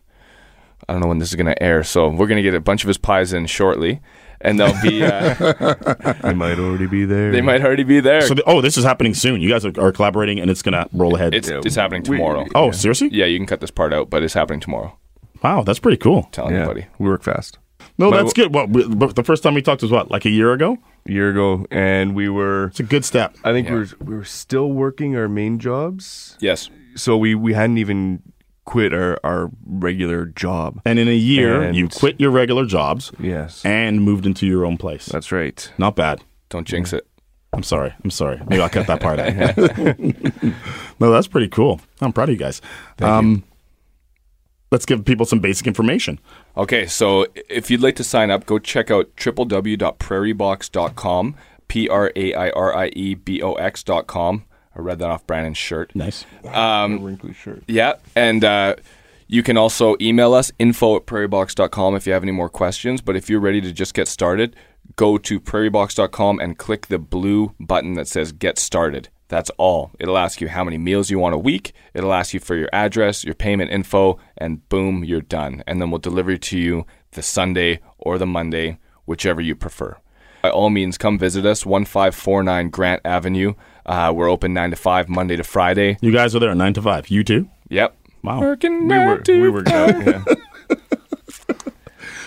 I 0.88 0.94
don't 0.94 1.02
know 1.02 1.08
when 1.10 1.18
this 1.20 1.30
is 1.30 1.36
gonna 1.36 1.56
air. 1.60 1.84
So 1.84 2.08
we're 2.08 2.28
gonna 2.28 2.42
get 2.42 2.54
a 2.54 2.62
bunch 2.62 2.84
of 2.86 2.88
his 2.88 2.98
pies 2.98 3.34
in 3.34 3.46
shortly, 3.48 4.00
and 4.44 4.60
they'll 4.60 4.80
be. 4.84 5.04
Uh, 5.04 5.34
they 6.22 6.34
might 6.34 6.60
already 6.60 6.86
be 6.88 7.06
there. 7.06 7.32
they 7.32 7.42
might 7.42 7.62
already 7.66 7.84
be 7.84 8.00
there. 8.00 8.22
So, 8.22 8.36
the, 8.36 8.44
oh, 8.46 8.62
this 8.62 8.78
is 8.78 8.84
happening 8.84 9.14
soon. 9.16 9.42
You 9.42 9.50
guys 9.50 9.66
are, 9.66 9.74
are 9.80 9.92
collaborating, 9.92 10.40
and 10.40 10.52
it's 10.52 10.62
gonna 10.62 10.88
roll 10.94 11.16
ahead. 11.16 11.34
it's 11.34 11.50
Yeah, 11.50 11.62
it's 11.64 11.76
happening 11.76 12.04
we- 12.08 12.18
tomorrow. 12.18 12.46
oh, 12.54 12.72
seriously? 12.72 13.10
Yeah, 13.12 13.26
you 13.26 13.40
can 13.40 13.48
cut 13.48 13.62
this 13.62 13.72
part 13.72 13.94
out, 13.94 14.10
but 14.10 14.22
it's 14.22 14.34
happening 14.36 14.60
tomorrow. 14.60 14.98
Wow, 15.44 15.64
that's 15.64 15.80
pretty 15.80 15.98
cool. 15.98 16.30
Tell 16.32 16.52
Yeah, 16.52 16.62
you, 16.62 16.66
buddy. 16.68 16.86
we 17.00 17.10
work 17.10 17.24
fast. 17.24 17.58
No, 17.98 18.10
My- 18.12 18.18
that's 18.18 18.34
good. 18.34 18.54
Well, 18.54 18.68
we, 18.68 18.88
but 18.88 19.16
the 19.16 19.24
first 19.24 19.44
time 19.44 19.54
we 19.56 19.62
talked 19.62 19.82
was 19.82 19.92
what, 19.92 20.10
like 20.12 20.26
a 20.26 20.30
year 20.30 20.54
ago? 20.54 20.78
A 21.08 21.12
year 21.12 21.30
ago, 21.32 21.66
and 21.70 22.16
we 22.16 22.30
were. 22.30 22.68
It's 22.68 22.80
a 22.80 22.84
good 22.84 23.04
step. 23.04 23.36
I 23.44 23.52
think 23.52 23.68
Yeah. 23.68 23.74
we 23.74 23.80
were 23.80 23.88
we 24.06 24.16
were 24.16 24.24
still 24.24 24.72
working 24.72 25.18
our 25.18 25.28
main 25.28 25.60
jobs, 25.60 26.38
Yes. 26.40 26.70
so 26.96 27.18
we 27.18 27.36
we 27.36 27.54
hadn't 27.54 27.78
even 27.78 28.22
quit 28.66 28.94
our 28.94 29.20
our 29.24 29.50
regular 29.66 30.26
job. 30.26 30.80
And 30.86 31.00
in 31.00 31.08
a 31.08 31.14
year, 31.16 31.62
And- 31.64 31.76
you 31.76 31.88
quit 31.90 32.20
your 32.20 32.32
regular 32.32 32.66
jobs 32.66 33.12
Yes, 33.20 33.64
and 33.66 34.02
moved 34.02 34.26
into 34.26 34.46
your 34.48 34.66
own 34.66 34.78
place. 34.78 35.06
that's 35.08 35.32
right. 35.32 35.72
Not 35.78 35.96
bad. 35.96 36.22
Don't 36.50 36.68
jinx 36.68 36.92
it. 36.94 37.06
I'm 37.52 37.64
sorry. 37.64 37.94
I'm 38.04 38.10
sorry. 38.10 38.42
Maybe 38.48 38.62
I'll 38.62 38.70
cut 38.70 38.88
that 38.88 39.00
part 39.00 39.20
out. 39.20 39.58
no, 41.00 41.12
that's 41.12 41.28
pretty 41.28 41.48
cool. 41.50 41.80
I'm 42.02 42.12
proud 42.12 42.30
of 42.30 42.34
you 42.34 42.40
guys. 42.40 42.62
um, 43.02 43.44
Let's 44.72 44.86
give 44.88 45.06
people 45.06 45.28
some 45.28 45.38
basic 45.40 45.68
information. 45.68 46.20
Okay, 46.58 46.88
so 46.88 47.28
if 47.48 47.70
you'd 47.70 47.82
like 47.82 47.96
to 47.98 48.04
sign 48.04 48.32
up, 48.32 48.48
go 48.48 48.58
check 48.58 48.90
out 48.90 49.16
www.prairiebox.com, 49.18 51.36
P 51.68 51.88
R 51.90 52.12
A 52.16 52.34
I 52.34 52.50
R 52.50 52.76
I 52.76 52.88
E 52.96 53.14
B 53.16 53.42
O 53.42 53.54
X.com. 53.54 54.46
I 54.76 54.82
read 54.82 55.00
that 55.00 55.10
off 55.10 55.26
Brandon's 55.28 55.58
shirt. 55.58 55.96
Nice. 55.96 56.26
Um, 56.46 57.04
wrinkly 57.04 57.34
shirt. 57.34 57.64
yeah, 57.68 57.94
and 58.16 58.44
uh, 58.44 58.76
you 59.28 59.44
can 59.44 59.58
also 59.58 59.96
email 60.02 60.34
us, 60.34 60.52
info 60.60 60.96
at 60.96 61.06
prairiebox.com 61.06 61.96
if 61.96 62.08
you 62.08 62.14
have 62.14 62.24
any 62.24 62.32
more 62.32 62.50
questions. 62.50 63.02
But 63.02 63.16
if 63.16 63.30
you're 63.30 63.40
ready 63.40 63.62
to 63.62 63.72
just 63.72 63.94
get 63.94 64.08
started, 64.08 64.56
go 64.96 65.18
to 65.18 65.40
prairiebox.com 65.40 66.40
and 66.40 66.58
click 66.58 66.88
the 66.88 67.00
blue 67.00 67.54
button 67.60 67.94
that 67.94 68.08
says 68.08 68.32
Get 68.32 68.58
Started. 68.58 69.10
That's 69.30 69.50
all. 69.58 69.92
It'll 70.00 70.18
ask 70.18 70.42
you 70.42 70.50
how 70.50 70.64
many 70.64 70.78
meals 70.78 71.10
you 71.10 71.18
want 71.18 71.34
a 71.34 71.40
week. 71.40 71.74
It'll 71.96 72.14
ask 72.14 72.34
you 72.34 72.40
for 72.40 72.56
your 72.56 72.70
address, 72.72 73.24
your 73.24 73.34
payment 73.34 73.72
info, 73.72 74.20
and 74.38 74.68
boom, 74.70 75.04
you're 75.04 75.22
done. 75.22 75.64
And 75.66 75.82
then 75.82 75.90
we'll 75.90 76.00
deliver 76.00 76.32
it 76.32 76.42
to 76.44 76.60
you 76.60 76.86
the 77.12 77.24
Sunday 77.24 77.80
or 77.98 78.18
the 78.20 78.28
Monday, 78.28 78.78
whichever 79.06 79.42
you 79.42 79.56
prefer. 79.56 79.98
By 80.44 80.52
all 80.52 80.70
means, 80.70 80.98
come 80.98 81.18
visit 81.18 81.46
us, 81.46 81.66
1549 81.66 82.70
Grant 82.70 83.02
Avenue. 83.06 83.54
Uh, 83.86 84.14
we're 84.16 84.30
open 84.30 84.54
9 84.54 84.70
to 84.72 84.76
5, 84.76 85.10
Monday 85.10 85.36
to 85.36 85.44
Friday. 85.44 85.98
You 86.02 86.12
guys 86.12 86.36
are 86.36 86.40
there 86.40 86.56
nine 86.56 86.74
to 86.76 86.82
five. 86.82 87.10
You 87.10 87.24
too? 87.24 87.50
Yep. 87.70 87.96
Wow. 88.24 88.40
Working 88.40 88.88
We 88.88 88.98
were 88.98 89.22
we 89.28 89.50
were 89.50 89.64
yeah. 89.68 90.24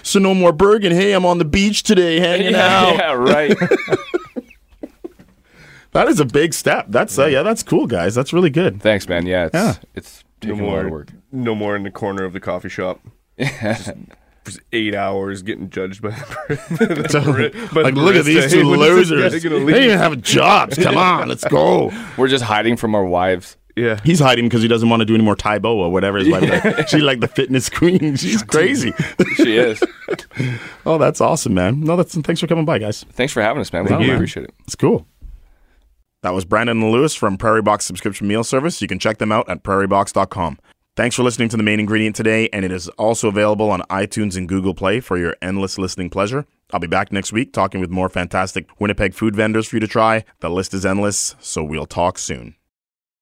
So 0.03 0.19
no 0.21 0.35
more 0.35 0.53
Burgin. 0.53 0.93
Hey, 0.93 1.13
I'm 1.13 1.27
on 1.27 1.39
the 1.39 1.45
beach 1.45 1.83
today 1.83 2.21
hanging 2.21 2.55
out. 2.55 2.95
yeah, 2.97 3.13
right. 3.13 3.57
That 5.93 6.09
is 6.09 6.21
a 6.21 6.27
big 6.27 6.53
step. 6.53 6.87
That's 6.91 7.19
uh, 7.19 7.25
yeah, 7.25 7.43
that's 7.43 7.63
cool, 7.63 7.87
guys. 7.87 8.15
That's 8.15 8.35
really 8.35 8.51
good. 8.51 8.83
Thanks, 8.83 9.09
man. 9.09 9.25
Yeah, 9.25 9.47
it's 9.47 9.55
Yeah. 9.55 9.75
it's 9.95 10.25
no 10.45 10.51
taking 10.51 10.61
a 10.67 10.69
lot 10.69 10.79
of 10.81 10.83
more 10.85 10.91
work. 10.99 11.13
no 11.33 11.55
more 11.55 11.75
in 11.75 11.85
the 11.85 11.91
corner 11.91 12.25
of 12.25 12.35
the 12.35 12.41
coffee 12.41 12.69
shop. 12.69 13.01
Just 13.39 13.85
for 13.87 13.95
eight 14.73 14.95
hours 14.95 15.43
getting 15.43 15.71
judged 15.71 16.03
by 16.03 16.11
the, 16.11 17.07
So, 17.11 17.21
by 17.75 17.83
the 17.83 17.83
like, 17.83 17.95
look 17.95 18.17
at 18.17 18.25
these 18.25 18.51
two 18.51 18.69
when 18.69 18.81
is 18.81 19.11
losers. 19.11 19.33
They 19.33 19.41
gonna 19.49 19.61
don't 19.61 19.83
even 19.83 19.99
have 19.99 20.21
jobs. 20.23 20.79
Come 20.79 20.97
on, 20.97 21.29
let's 21.29 21.45
go. 21.45 21.93
We're 22.17 22.29
just 22.29 22.45
hiding 22.45 22.77
from 22.77 22.95
our 22.95 23.05
wives. 23.05 23.57
Yeah, 23.77 24.01
He's 24.03 24.21
hiding 24.21 24.47
because 24.47 24.63
he 24.63 24.69
doesn't 24.69 24.89
want 24.89 25.01
to 25.01 25.05
do 25.05 25.15
any 25.15 25.23
more 25.23 25.37
Tae 25.37 25.59
Bo 25.59 25.77
or 25.79 25.93
whatever 25.93 26.17
his 26.17 26.31
wife 26.31 26.63
does. 26.63 26.89
She's 26.89 27.03
like 27.03 27.21
the 27.21 27.29
fitness 27.29 27.69
queen. 27.69 28.17
She's 28.17 28.43
crazy. 28.43 28.95
She 29.35 29.59
is. 29.59 29.83
oh, 30.87 30.97
that's 30.97 31.21
awesome, 31.21 31.53
man. 31.53 31.81
No, 31.81 31.95
that's 31.95 32.15
thanks 32.21 32.41
for 32.41 32.47
coming 32.47 32.65
by, 32.65 32.79
guys. 32.79 33.05
Thanks 33.13 33.35
for 33.35 33.43
having 33.43 33.61
us, 33.61 33.71
man. 33.75 33.83
We 33.85 33.89
Thank 33.89 33.99
really 33.99 34.11
you. 34.13 34.17
appreciate 34.17 34.45
it. 34.45 34.55
It's 34.65 34.77
cool. 34.77 35.07
That 36.23 36.31
was 36.31 36.47
Brandon 36.47 36.83
and 36.83 36.91
Lewis 36.91 37.15
from 37.15 37.37
Prairie 37.37 37.61
Box 37.61 37.85
Subscription 37.85 38.27
Meal 38.27 38.43
Service. 38.45 38.81
You 38.81 38.89
can 38.89 38.99
check 38.99 39.19
them 39.19 39.31
out 39.31 39.47
at 39.49 39.63
prairiebox.com. 39.63 40.59
Thanks 40.97 41.15
for 41.15 41.23
listening 41.23 41.51
to 41.51 41.59
the 41.59 41.63
main 41.63 41.79
ingredient 41.79 42.17
today, 42.17 42.49
and 42.55 42.65
it 42.65 42.73
is 42.73 42.89
also 42.89 43.29
available 43.29 43.71
on 43.71 43.83
iTunes 43.91 44.35
and 44.35 44.49
Google 44.49 44.73
Play 44.73 45.01
for 45.01 45.19
your 45.19 45.37
endless 45.43 45.77
listening 45.77 46.09
pleasure. 46.09 46.47
I'll 46.73 46.81
be 46.81 46.87
back 46.87 47.13
next 47.13 47.35
week 47.35 47.53
talking 47.53 47.83
with 47.83 47.91
more 47.91 48.09
fantastic 48.09 48.67
Winnipeg 48.81 49.13
food 49.13 49.37
vendors 49.37 49.69
for 49.69 49.77
you 49.77 49.81
to 49.81 49.87
try. 49.87 50.25
The 50.41 50.49
list 50.49 50.73
is 50.73 50.87
endless, 50.87 51.37
so 51.39 51.63
we'll 51.63 51.85
talk 51.85 52.17
soon. 52.17 52.55